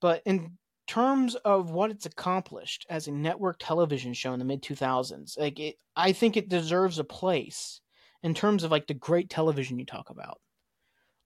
[0.00, 4.62] but in terms of what it's accomplished as a network television show in the mid
[4.62, 7.80] 2000s, like it, I think it deserves a place
[8.22, 10.40] in terms of like the great television you talk about.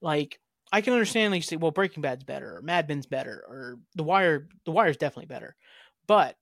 [0.01, 0.41] Like
[0.73, 3.79] I can understand like you say, well, Breaking Bad's better, or Mad Men's better, or
[3.95, 4.49] The Wire.
[4.65, 5.57] The Wire's definitely better,
[6.07, 6.37] but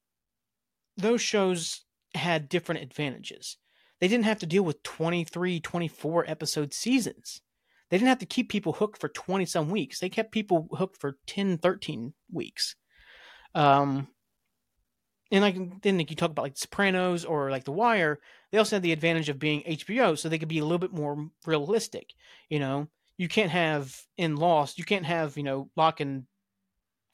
[0.97, 1.85] those shows
[2.15, 3.59] had different advantages.
[4.01, 7.41] They didn't have to deal with 23, 24 episode seasons.
[7.89, 10.01] They didn't have to keep people hooked for 20 some weeks.
[10.01, 12.75] They kept people hooked for 10, 13 weeks.
[13.57, 14.07] Um,
[15.33, 18.21] and like then like you talk about like Sopranos or like The Wire,
[18.53, 20.93] they also had the advantage of being HBO, so they could be a little bit
[20.93, 22.15] more realistic.
[22.49, 26.27] You know, you can't have in Lost, you can't have, you know, Locke and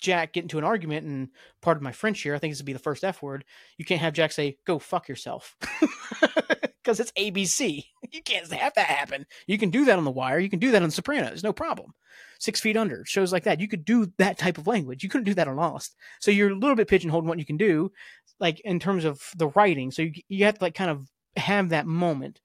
[0.00, 1.28] Jack get into an argument and
[1.62, 3.44] part of my French here, I think this would be the first F word.
[3.78, 5.56] You can't have Jack say, go fuck yourself.
[6.82, 7.84] Because it's ABC.
[8.12, 9.24] You can't have that happen.
[9.46, 10.38] You can do that on The Wire.
[10.38, 11.42] You can do that on Sopranos.
[11.42, 11.94] No problem.
[12.38, 13.58] Six Feet Under, shows like that.
[13.58, 15.02] You could do that type of language.
[15.02, 15.96] You couldn't do that on Lost.
[16.20, 17.90] So you're a little bit pigeonholed in what you can do,
[18.38, 19.90] like in terms of the writing.
[19.90, 22.42] So you, you have to like kind of have that moment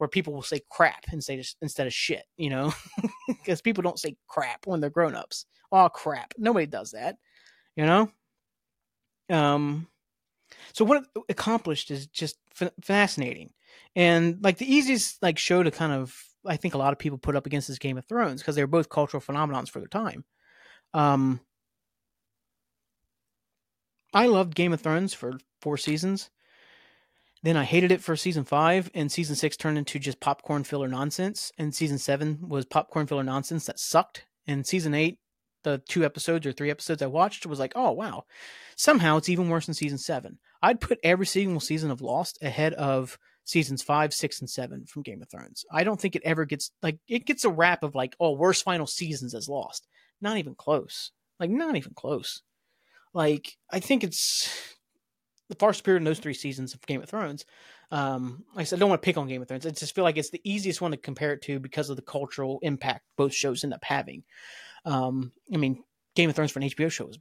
[0.00, 2.72] where people will say crap say instead of shit, you know,
[3.28, 5.44] because people don't say crap when they're grown ups.
[5.70, 7.16] Oh crap, nobody does that,
[7.76, 8.10] you know.
[9.28, 9.88] Um,
[10.72, 13.50] so what it accomplished is just f- fascinating,
[13.96, 16.14] and like the easiest like show to kind of
[16.46, 18.66] I think a lot of people put up against this Game of Thrones because they're
[18.66, 20.24] both cultural phenomenons for their time.
[20.94, 21.40] Um,
[24.12, 26.30] I loved Game of Thrones for four seasons.
[27.42, 30.88] Then I hated it for season five, and season six turned into just popcorn filler
[30.88, 31.52] nonsense.
[31.56, 34.26] And season seven was popcorn filler nonsense that sucked.
[34.46, 35.18] And season eight,
[35.62, 38.24] the two episodes or three episodes I watched was like, oh wow,
[38.76, 40.38] somehow it's even worse than season seven.
[40.62, 45.02] I'd put every single season of Lost ahead of seasons five, six, and seven from
[45.02, 45.64] Game of Thrones.
[45.72, 48.64] I don't think it ever gets like it gets a rap of like, oh, worst
[48.64, 49.86] final seasons as Lost.
[50.20, 51.12] Not even close.
[51.38, 52.42] Like not even close.
[53.14, 54.76] Like I think it's
[55.48, 57.44] the far superior in those three seasons of Game of Thrones.
[57.90, 59.66] Um, like I said, I don't want to pick on Game of Thrones.
[59.66, 62.02] I just feel like it's the easiest one to compare it to because of the
[62.02, 64.22] cultural impact both shows end up having.
[64.84, 65.82] Um, I mean,
[66.14, 67.18] Game of Thrones for an HBO show was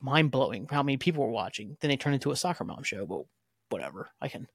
[0.00, 1.76] mind blowing how many people were watching.
[1.80, 3.04] Then they turned into a soccer mom show.
[3.04, 3.22] But
[3.68, 4.48] whatever, I can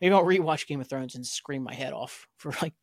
[0.00, 2.74] maybe I'll rewatch Game of Thrones and scream my head off for like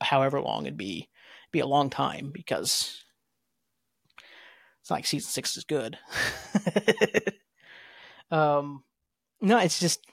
[0.00, 1.08] however long it'd be
[1.52, 3.04] be a long time because
[4.80, 5.98] it's like season six is good.
[8.30, 8.84] um,
[9.40, 10.04] no, it's just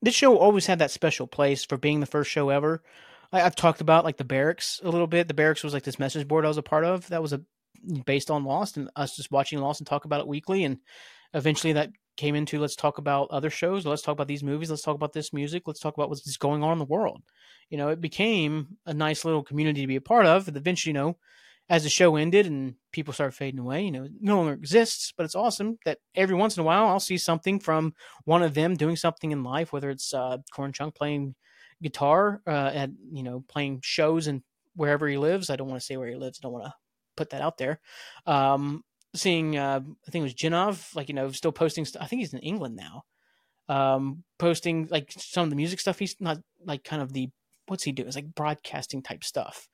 [0.00, 2.82] this show always had that special place for being the first show ever.
[3.32, 5.28] I, have talked about like the barracks a little bit.
[5.28, 7.08] The barracks was like this message board I was a part of.
[7.08, 7.42] That was a
[8.06, 10.64] based on Lost and us just watching Lost and talk about it weekly.
[10.64, 10.78] And
[11.34, 13.86] eventually that came into let's talk about other shows.
[13.86, 14.68] Let's talk about these movies.
[14.68, 15.62] Let's talk about this music.
[15.66, 17.22] Let's talk about what's going on in the world.
[17.70, 20.48] You know, it became a nice little community to be a part of.
[20.48, 21.16] And eventually, you know,
[21.70, 25.12] as the show ended and people started fading away, you know, it no longer exists.
[25.16, 28.54] But it's awesome that every once in a while I'll see something from one of
[28.54, 31.34] them doing something in life, whether it's uh, Corn Chunk playing
[31.80, 34.42] guitar uh, at you know playing shows and
[34.74, 35.50] wherever he lives.
[35.50, 36.40] I don't want to say where he lives.
[36.40, 36.74] I don't want to
[37.16, 37.80] put that out there.
[38.26, 38.82] Um,
[39.14, 41.84] seeing, uh, I think it was Jinov, like you know, still posting.
[41.84, 43.04] St- I think he's in England now.
[43.68, 45.98] Um, posting like some of the music stuff.
[45.98, 47.30] He's not like kind of the
[47.66, 48.04] what's he do?
[48.04, 49.68] It's like broadcasting type stuff.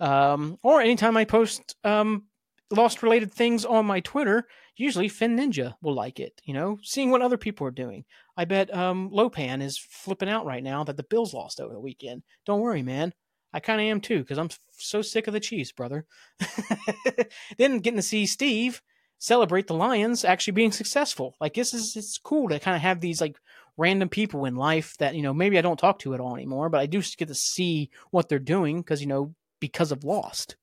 [0.00, 2.24] Um, or anytime I post um,
[2.70, 4.46] Lost related things on my Twitter,
[4.76, 6.38] usually Finn Ninja will like it.
[6.44, 8.04] You know, seeing what other people are doing.
[8.36, 11.80] I bet um, Lopan is flipping out right now that the Bills lost over the
[11.80, 12.24] weekend.
[12.44, 13.14] Don't worry, man.
[13.52, 16.06] I kind of am too because I'm so sick of the Chiefs, brother.
[17.58, 18.82] then getting to see Steve
[19.18, 21.34] celebrate the Lions actually being successful.
[21.40, 23.36] Like this is it's cool to kind of have these like
[23.76, 26.68] random people in life that you know maybe I don't talk to at all anymore,
[26.68, 30.56] but I do get to see what they're doing because you know because of Lost,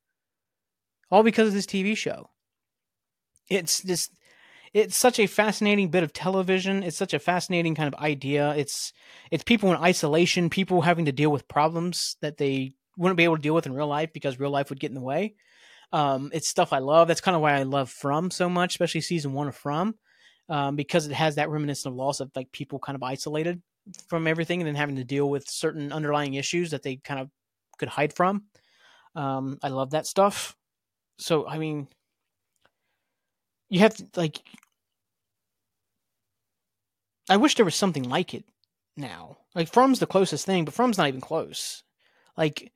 [1.12, 2.30] all because of this TV show.
[3.50, 4.12] It's just
[4.76, 6.84] it's such a fascinating bit of television.
[6.84, 8.54] It's such a fascinating kind of idea.
[8.58, 8.92] It's
[9.32, 13.38] it's people in isolation, people having to deal with problems that they wouldn't be able
[13.38, 15.36] to deal with in real life because real life would get in the way.
[15.94, 17.08] Um, it's stuff I love.
[17.08, 19.96] That's kind of why I love From so much, especially season one of From,
[20.50, 23.62] um, because it has that reminiscent of Lost of like people kind of isolated
[24.10, 27.30] from everything and then having to deal with certain underlying issues that they kind of
[27.78, 28.44] could hide from.
[29.16, 30.58] Um, I love that stuff.
[31.18, 31.88] So I mean,
[33.70, 34.42] you have to like.
[37.30, 38.46] I wish there was something like it
[38.98, 39.38] now.
[39.54, 41.84] Like From's the closest thing, but From's not even close.
[42.38, 42.72] Like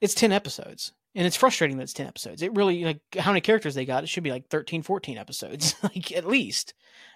[0.00, 2.42] it's 10 episodes and it's frustrating that it's 10 episodes.
[2.42, 5.74] It really like how many characters they got it should be like 13 14 episodes
[5.82, 6.74] like at least.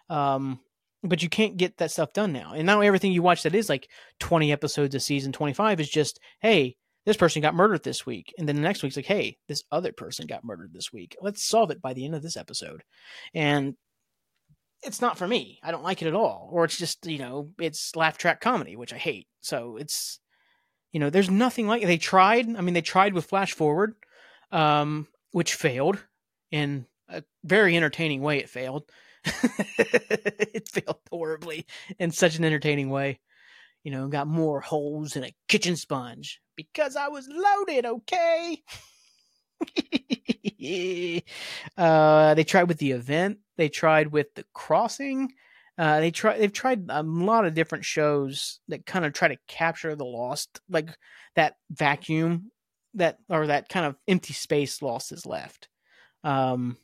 [0.09, 0.61] Um
[1.03, 2.55] but you can't get that stuff done now.
[2.55, 6.21] And now everything you watch that is like 20 episodes a season 25 is just
[6.41, 8.33] hey this person got murdered this week.
[8.39, 11.17] And then the next week's like hey this other person got murdered this week.
[11.21, 12.83] Let's solve it by the end of this episode.
[13.35, 13.75] And
[14.85, 17.51] it's not for me i don't like it at all or it's just you know
[17.59, 20.21] it's laugh track comedy which i hate so it's
[20.95, 21.87] you know, there's nothing like it.
[21.87, 22.55] they tried.
[22.57, 23.97] I mean, they tried with Flash Forward,
[24.53, 25.99] um, which failed
[26.53, 28.39] in a very entertaining way.
[28.39, 28.89] It failed.
[29.25, 31.67] it failed horribly
[31.99, 33.19] in such an entertaining way.
[33.83, 37.87] You know, got more holes in a kitchen sponge because I was loaded.
[37.87, 38.63] Okay.
[41.77, 43.39] uh, they tried with the event.
[43.57, 45.33] They tried with the crossing.
[45.77, 49.39] Uh, they try they've tried a lot of different shows that kind of try to
[49.49, 50.97] capture the lost like
[51.35, 52.53] that vacuum
[52.95, 55.69] that or that kind of empty space lost is left.
[56.23, 56.77] Um,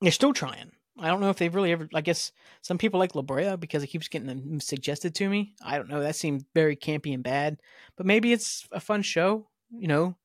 [0.00, 0.70] they're still trying.
[0.98, 1.88] I don't know if they've really ever.
[1.94, 5.54] I guess some people like La Brea because it keeps getting them suggested to me.
[5.64, 6.00] I don't know.
[6.00, 7.58] That seemed very campy and bad,
[7.96, 9.48] but maybe it's a fun show.
[9.70, 10.16] You know,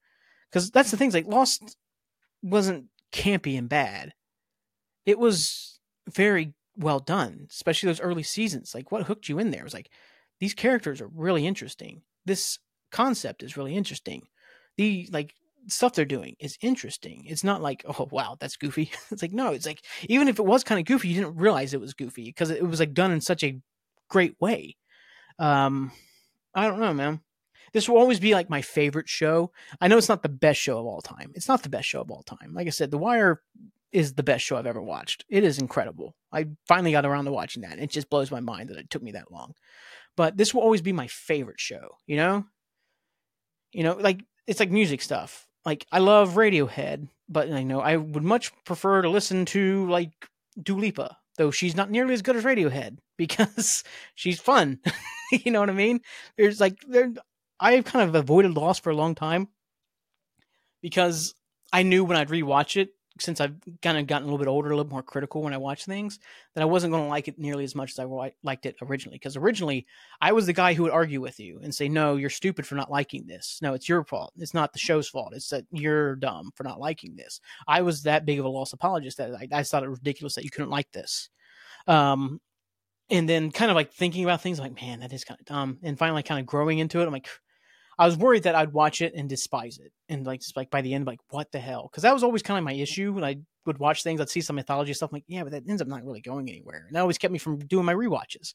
[0.49, 1.77] because that's the things like Lost
[2.43, 4.14] wasn't campy and bad.
[5.08, 5.80] It was
[6.14, 8.76] very well done, especially those early seasons.
[8.76, 9.90] Like what hooked you in there it was like
[10.40, 12.02] these characters are really interesting.
[12.26, 12.60] This
[12.92, 14.28] concept is really interesting.
[14.76, 15.34] The like
[15.68, 17.24] stuff they're doing is interesting.
[17.26, 18.92] It's not like, oh wow, that's goofy.
[19.12, 21.74] it's like no, it's like even if it was kind of goofy, you didn't realize
[21.74, 23.60] it was goofy because it was like done in such a
[24.10, 24.76] great way.
[25.40, 25.92] Um
[26.54, 27.22] I don't know, man.
[27.72, 29.52] This will always be like my favorite show.
[29.80, 31.32] I know it's not the best show of all time.
[31.36, 32.54] It's not the best show of all time.
[32.54, 33.42] Like I said, The Wire
[33.91, 35.26] is the best show I've ever watched.
[35.30, 36.15] It is incredible.
[36.31, 37.80] I finally got around to watching that.
[37.80, 39.53] It just blows my mind that it took me that long.
[40.15, 42.45] But this will always be my favorite show, you know?
[43.72, 45.47] You know, like it's like music stuff.
[45.65, 50.11] Like I love Radiohead, but I know I would much prefer to listen to like
[50.61, 53.84] Dua Lipa, though she's not nearly as good as Radiohead because
[54.15, 54.80] she's fun.
[55.31, 56.01] you know what I mean?
[56.38, 57.11] There's like there
[57.59, 59.49] I've kind of avoided Lost for a long time
[60.81, 61.35] because
[61.73, 62.89] I knew when I'd rewatch it,
[63.19, 65.57] since I've kind of gotten a little bit older, a little more critical when I
[65.57, 66.19] watch things,
[66.53, 69.18] that I wasn't going to like it nearly as much as I liked it originally.
[69.18, 69.85] Because originally,
[70.22, 72.76] I was the guy who would argue with you and say, "No, you're stupid for
[72.76, 73.60] not liking this.
[73.61, 74.34] No, it's your fault.
[74.38, 75.34] It's not the show's fault.
[75.34, 78.73] It's that you're dumb for not liking this." I was that big of a lost
[78.73, 81.30] apologist that I, I thought it ridiculous that you couldn't like this.
[81.88, 82.41] Um,
[83.10, 85.80] and then kind of like thinking about things like, man, that is kind of dumb.
[85.84, 87.30] And finally, kind of growing into it, I'm like,
[87.99, 90.82] I was worried that I'd watch it and despise it, and like just like by
[90.82, 91.90] the end, like what the hell?
[91.91, 94.22] Because that was always kind of my issue when I would watch things.
[94.22, 96.49] I'd see some mythology stuff, I'm like yeah, but that ends up not really going
[96.49, 98.53] anywhere, and that always kept me from doing my re-watches.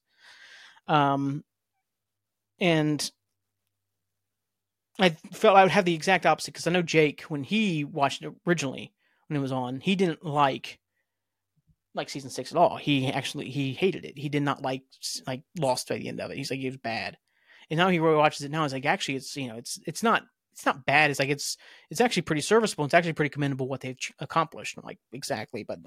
[0.87, 1.45] Um,
[2.61, 3.11] and
[5.01, 8.23] I felt I would have the exact opposite because I know Jake when he watched
[8.23, 8.93] it originally
[9.27, 10.79] when it was on, he didn't like
[11.95, 12.77] like season six at all.
[12.77, 14.17] He actually he hated it.
[14.17, 14.83] He did not like
[15.27, 16.37] like Lost by the end of it.
[16.37, 17.17] He's like it was bad
[17.73, 18.65] and now he watches it now.
[18.65, 21.11] He's like, actually, it's you know, it's it's not it's not bad.
[21.11, 21.57] It's like it's
[21.89, 22.85] it's actually pretty serviceable.
[22.85, 24.77] It's actually pretty commendable what they've accomplished.
[24.77, 25.65] I'm like, exactly.
[25.65, 25.79] But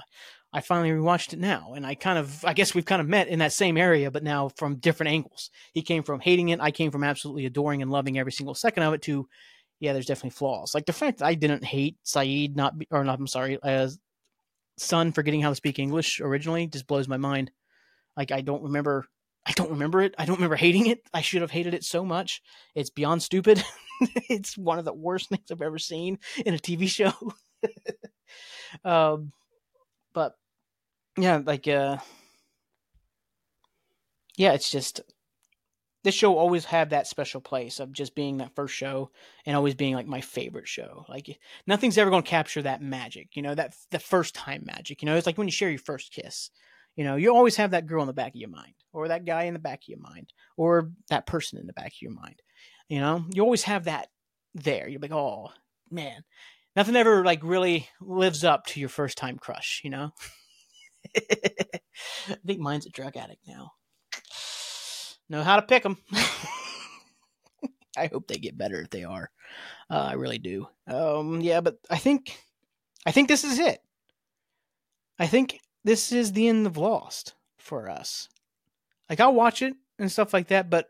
[0.52, 3.28] I finally rewatched it now, and I kind of I guess we've kind of met
[3.28, 5.52] in that same area, but now from different angles.
[5.74, 6.60] He came from hating it.
[6.60, 9.04] I came from absolutely adoring and loving every single second of it.
[9.04, 9.28] To
[9.80, 10.74] yeah, there's definitely flaws.
[10.74, 13.20] Like the fact that I didn't hate Sayid not or not.
[13.20, 14.00] I'm sorry, as
[14.80, 17.52] Sun forgetting how to speak English originally just blows my mind.
[18.18, 19.06] Like I don't remember
[19.46, 20.16] I don't remember it.
[20.18, 21.04] I don't remember hating it.
[21.14, 22.42] I should have hated it so much.
[22.74, 23.64] It's beyond stupid.
[24.30, 27.14] it's one of the worst things I've ever seen in a TV show.
[28.84, 29.32] um,
[30.14, 30.34] but
[31.18, 31.98] yeah, like uh,
[34.38, 35.02] yeah, it's just
[36.04, 39.10] this show always had that special place of just being that first show
[39.46, 41.04] and always being like my favorite show.
[41.10, 45.02] Like nothing's ever going to capture that magic, you know, that the first time magic.
[45.02, 46.52] You know, it's like when you share your first kiss.
[46.96, 49.26] You know, you always have that girl in the back of your mind, or that
[49.26, 52.12] guy in the back of your mind, or that person in the back of your
[52.12, 52.42] mind.
[52.88, 54.08] You know, you always have that
[54.54, 54.88] there.
[54.88, 55.50] You're like, oh
[55.92, 56.24] man,
[56.76, 59.82] nothing ever like really lives up to your first time crush.
[59.84, 60.12] You know,
[61.18, 63.72] I think mine's a drug addict now.
[65.28, 65.98] Know how to pick them.
[67.98, 69.30] I hope they get better if they are.
[69.90, 70.68] Uh, I really do.
[70.88, 72.38] Um, yeah, but I think,
[73.06, 73.80] I think this is it.
[75.18, 78.28] I think this is the end of Lost for us.
[79.10, 80.90] Like I'll watch it and stuff like that, but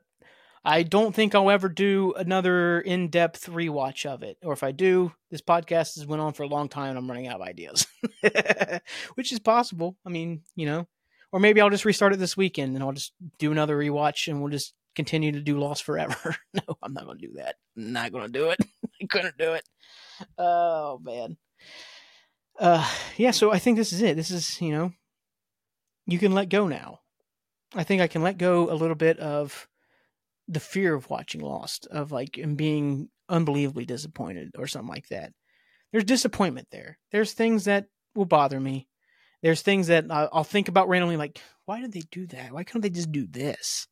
[0.64, 4.38] I don't think I'll ever do another in-depth rewatch of it.
[4.42, 7.08] Or if I do, this podcast has went on for a long time and I'm
[7.08, 7.86] running out of ideas.
[9.16, 9.98] Which is possible.
[10.06, 10.88] I mean, you know.
[11.32, 14.42] Or maybe I'll just restart it this weekend and I'll just do another rewatch and
[14.42, 16.38] we'll just continue to do Lost forever.
[16.54, 17.56] no, I'm not gonna do that.
[17.76, 18.60] I'm not gonna do it.
[19.02, 19.68] I couldn't do it.
[20.38, 21.36] Oh man
[22.60, 24.16] uh, yeah, so I think this is it.
[24.16, 24.94] This is, you know,
[26.06, 27.00] you can let go now.
[27.74, 29.68] I think I can let go a little bit of
[30.48, 35.34] the fear of watching Lost, of like and being unbelievably disappointed or something like that.
[35.92, 37.00] There's disappointment there.
[37.12, 38.88] There's things that will bother me.
[39.42, 42.52] There's things that I'll think about randomly, like, why did they do that?
[42.52, 43.88] Why couldn't they just do this?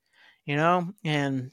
[0.45, 1.51] You know, and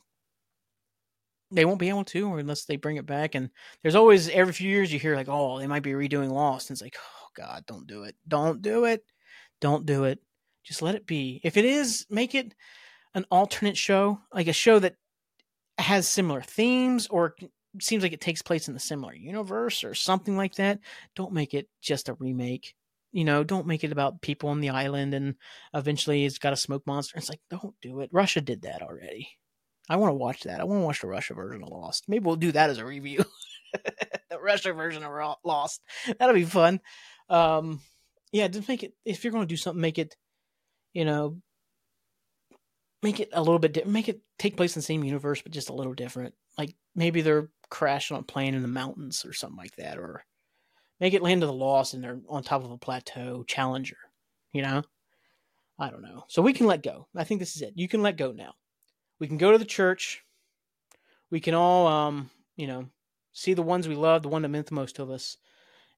[1.50, 3.34] they won't be able to, or unless they bring it back.
[3.34, 3.50] And
[3.82, 6.74] there's always every few years you hear like, oh, they might be redoing Lost, and
[6.74, 9.04] it's like, oh God, don't do it, don't do it,
[9.60, 10.20] don't do it.
[10.64, 11.40] Just let it be.
[11.42, 12.54] If it is, make it
[13.14, 14.96] an alternate show, like a show that
[15.78, 17.34] has similar themes or
[17.80, 20.80] seems like it takes place in the similar universe or something like that.
[21.16, 22.74] Don't make it just a remake.
[23.12, 25.34] You know, don't make it about people on the island and
[25.74, 27.18] eventually it's got a smoke monster.
[27.18, 28.10] It's like, don't do it.
[28.12, 29.28] Russia did that already.
[29.90, 30.60] I want to watch that.
[30.60, 32.04] I want to watch the Russia version of Lost.
[32.06, 33.24] Maybe we'll do that as a review.
[34.30, 35.82] the Russia version of Lost.
[36.16, 36.80] That'll be fun.
[37.28, 37.80] Um,
[38.30, 38.94] yeah, just make it.
[39.04, 40.16] If you're going to do something, make it.
[40.92, 41.38] You know,
[43.02, 43.72] make it a little bit.
[43.72, 46.34] Di- make it take place in the same universe, but just a little different.
[46.56, 50.24] Like maybe they're crashing on a plane in the mountains or something like that, or
[51.00, 53.42] make it land of the Lost and they're on top of a plateau.
[53.42, 53.98] Challenger.
[54.52, 54.84] You know.
[55.80, 56.24] I don't know.
[56.28, 57.08] So we can let go.
[57.16, 57.72] I think this is it.
[57.74, 58.52] You can let go now
[59.20, 60.24] we can go to the church.
[61.30, 62.86] We can all, um, you know,
[63.32, 65.36] see the ones we love, the one that meant the most to us,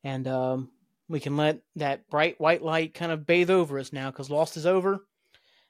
[0.04, 0.70] and um,
[1.08, 4.58] we can let that bright white light kind of bathe over us now because Lost
[4.58, 5.06] is over.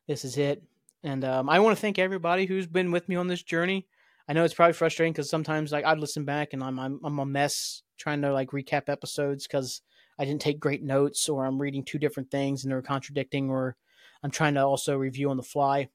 [0.09, 0.65] This is it,
[1.05, 3.87] and um, I want to thank everybody who's been with me on this journey.
[4.29, 7.19] I know it's probably frustrating because sometimes like I'd listen back and I'm, I'm I'm
[7.19, 9.83] a mess trying to like recap episodes because
[10.19, 13.77] I didn't take great notes or I'm reading two different things and they're contradicting or
[14.23, 15.89] I'm trying to also review on the fly.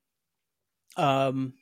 [0.97, 1.53] Um,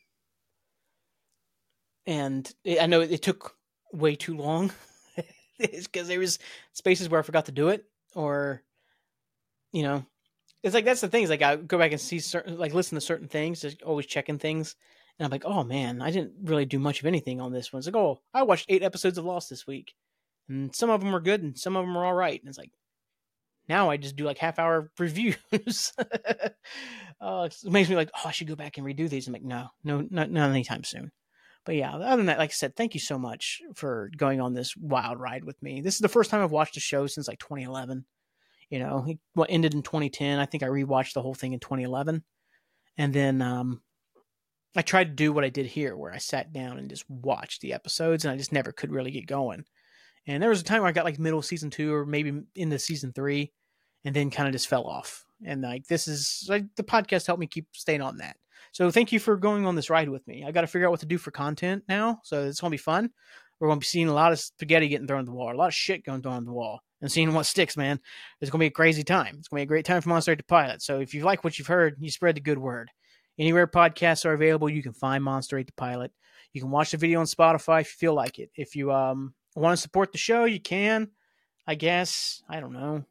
[2.07, 3.55] and I know it took
[3.91, 4.71] way too long
[5.59, 6.39] because there was
[6.73, 7.85] spaces where I forgot to do it
[8.15, 8.63] or,
[9.71, 10.05] you know,
[10.63, 12.95] it's like that's the thing is like I go back and see certain like listen
[12.95, 14.75] to certain things, just always checking things,
[15.19, 17.79] and I'm like, oh man, I didn't really do much of anything on this one.
[17.79, 19.93] It's like, oh, I watched eight episodes of Lost this week,
[20.49, 22.39] and some of them were good and some of them were all right.
[22.39, 22.71] And it's like
[23.67, 25.93] now I just do like half hour reviews.
[25.97, 29.27] uh, it makes me like, oh, I should go back and redo these.
[29.27, 31.11] I'm like, no, no, not, not anytime soon.
[31.65, 34.53] But yeah, other than that, like I said, thank you so much for going on
[34.53, 35.81] this wild ride with me.
[35.81, 38.05] This is the first time I've watched a show since like 2011.
[38.69, 40.39] You know, what ended in 2010.
[40.39, 42.23] I think I rewatched the whole thing in 2011,
[42.97, 43.81] and then um,
[44.75, 47.61] I tried to do what I did here, where I sat down and just watched
[47.61, 49.65] the episodes, and I just never could really get going.
[50.27, 52.79] And there was a time where I got like middle season two or maybe into
[52.79, 53.51] season three,
[54.03, 55.25] and then kind of just fell off.
[55.45, 58.37] And like this is like the podcast helped me keep staying on that.
[58.71, 60.43] So thank you for going on this ride with me.
[60.45, 62.77] I got to figure out what to do for content now, so it's gonna be
[62.77, 63.11] fun.
[63.59, 65.67] We're gonna be seeing a lot of spaghetti getting thrown at the wall, a lot
[65.67, 67.77] of shit going thrown at the wall, and seeing what sticks.
[67.77, 67.99] Man,
[68.41, 69.35] it's gonna be a crazy time.
[69.37, 70.81] It's gonna be a great time for Monster to Pilot.
[70.81, 72.91] So if you like what you've heard, you spread the good word.
[73.37, 76.11] Anywhere podcasts are available, you can find Monster Ate the Pilot.
[76.53, 78.49] You can watch the video on Spotify if you feel like it.
[78.55, 81.09] If you um want to support the show, you can.
[81.67, 82.43] I guess.
[82.47, 83.05] I don't know.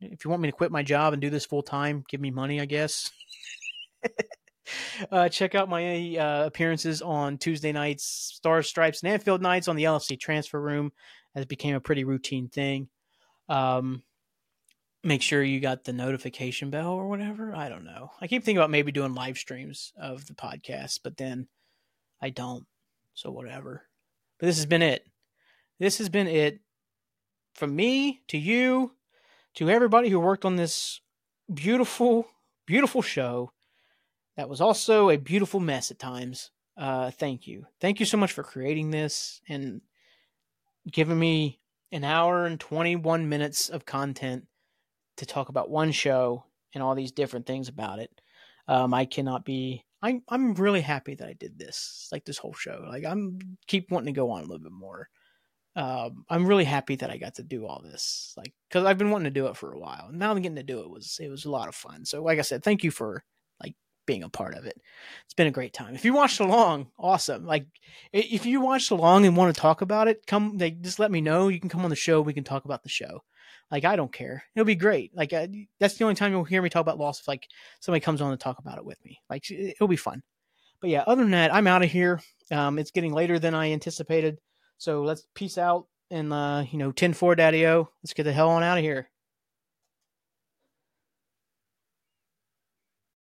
[0.00, 2.30] If you want me to quit my job and do this full time, give me
[2.30, 3.10] money, I guess.
[5.10, 9.76] uh, check out my uh, appearances on Tuesday nights, Stars, Stripes, and Anfield nights on
[9.76, 10.92] the LFC transfer room,
[11.34, 12.88] as it became a pretty routine thing.
[13.48, 14.02] Um,
[15.02, 17.54] make sure you got the notification bell or whatever.
[17.54, 18.10] I don't know.
[18.20, 21.48] I keep thinking about maybe doing live streams of the podcast, but then
[22.20, 22.66] I don't.
[23.14, 23.84] So whatever.
[24.38, 25.04] But this has been it.
[25.78, 26.60] This has been it
[27.54, 28.92] from me to you
[29.54, 31.00] to everybody who worked on this
[31.52, 32.26] beautiful,
[32.66, 33.52] beautiful show
[34.36, 36.50] that was also a beautiful mess at times.
[36.76, 37.66] Uh, thank you.
[37.80, 39.80] Thank you so much for creating this and
[40.90, 41.58] giving me
[41.90, 44.46] an hour and 21 minutes of content
[45.16, 46.44] to talk about one show
[46.74, 48.10] and all these different things about it.
[48.68, 49.84] Um, I cannot be.
[50.00, 52.84] I'm I'm really happy that I did this, like this whole show.
[52.88, 55.08] Like I'm keep wanting to go on a little bit more.
[55.78, 59.12] Um, I'm really happy that I got to do all this, like because I've been
[59.12, 60.10] wanting to do it for a while.
[60.12, 62.04] Now I'm getting to do it was it was a lot of fun.
[62.04, 63.22] So like I said, thank you for
[63.62, 64.76] like being a part of it.
[65.24, 65.94] It's been a great time.
[65.94, 67.46] If you watched along, awesome.
[67.46, 67.66] Like
[68.12, 70.58] if you watched along and want to talk about it, come.
[70.58, 71.46] Like just let me know.
[71.46, 72.20] You can come on the show.
[72.20, 73.22] We can talk about the show.
[73.70, 74.42] Like I don't care.
[74.56, 75.12] It'll be great.
[75.14, 75.30] Like
[75.78, 77.20] that's the only time you'll hear me talk about Lost.
[77.20, 77.46] if like
[77.78, 79.20] somebody comes on to talk about it with me.
[79.30, 80.24] Like it'll be fun.
[80.80, 82.20] But yeah, other than that, I'm out of here.
[82.50, 84.38] Um, it's getting later than I anticipated.
[84.78, 87.90] So let's peace out and uh, you know, 10 4 Daddy O.
[88.02, 89.10] Let's get the hell on out of here.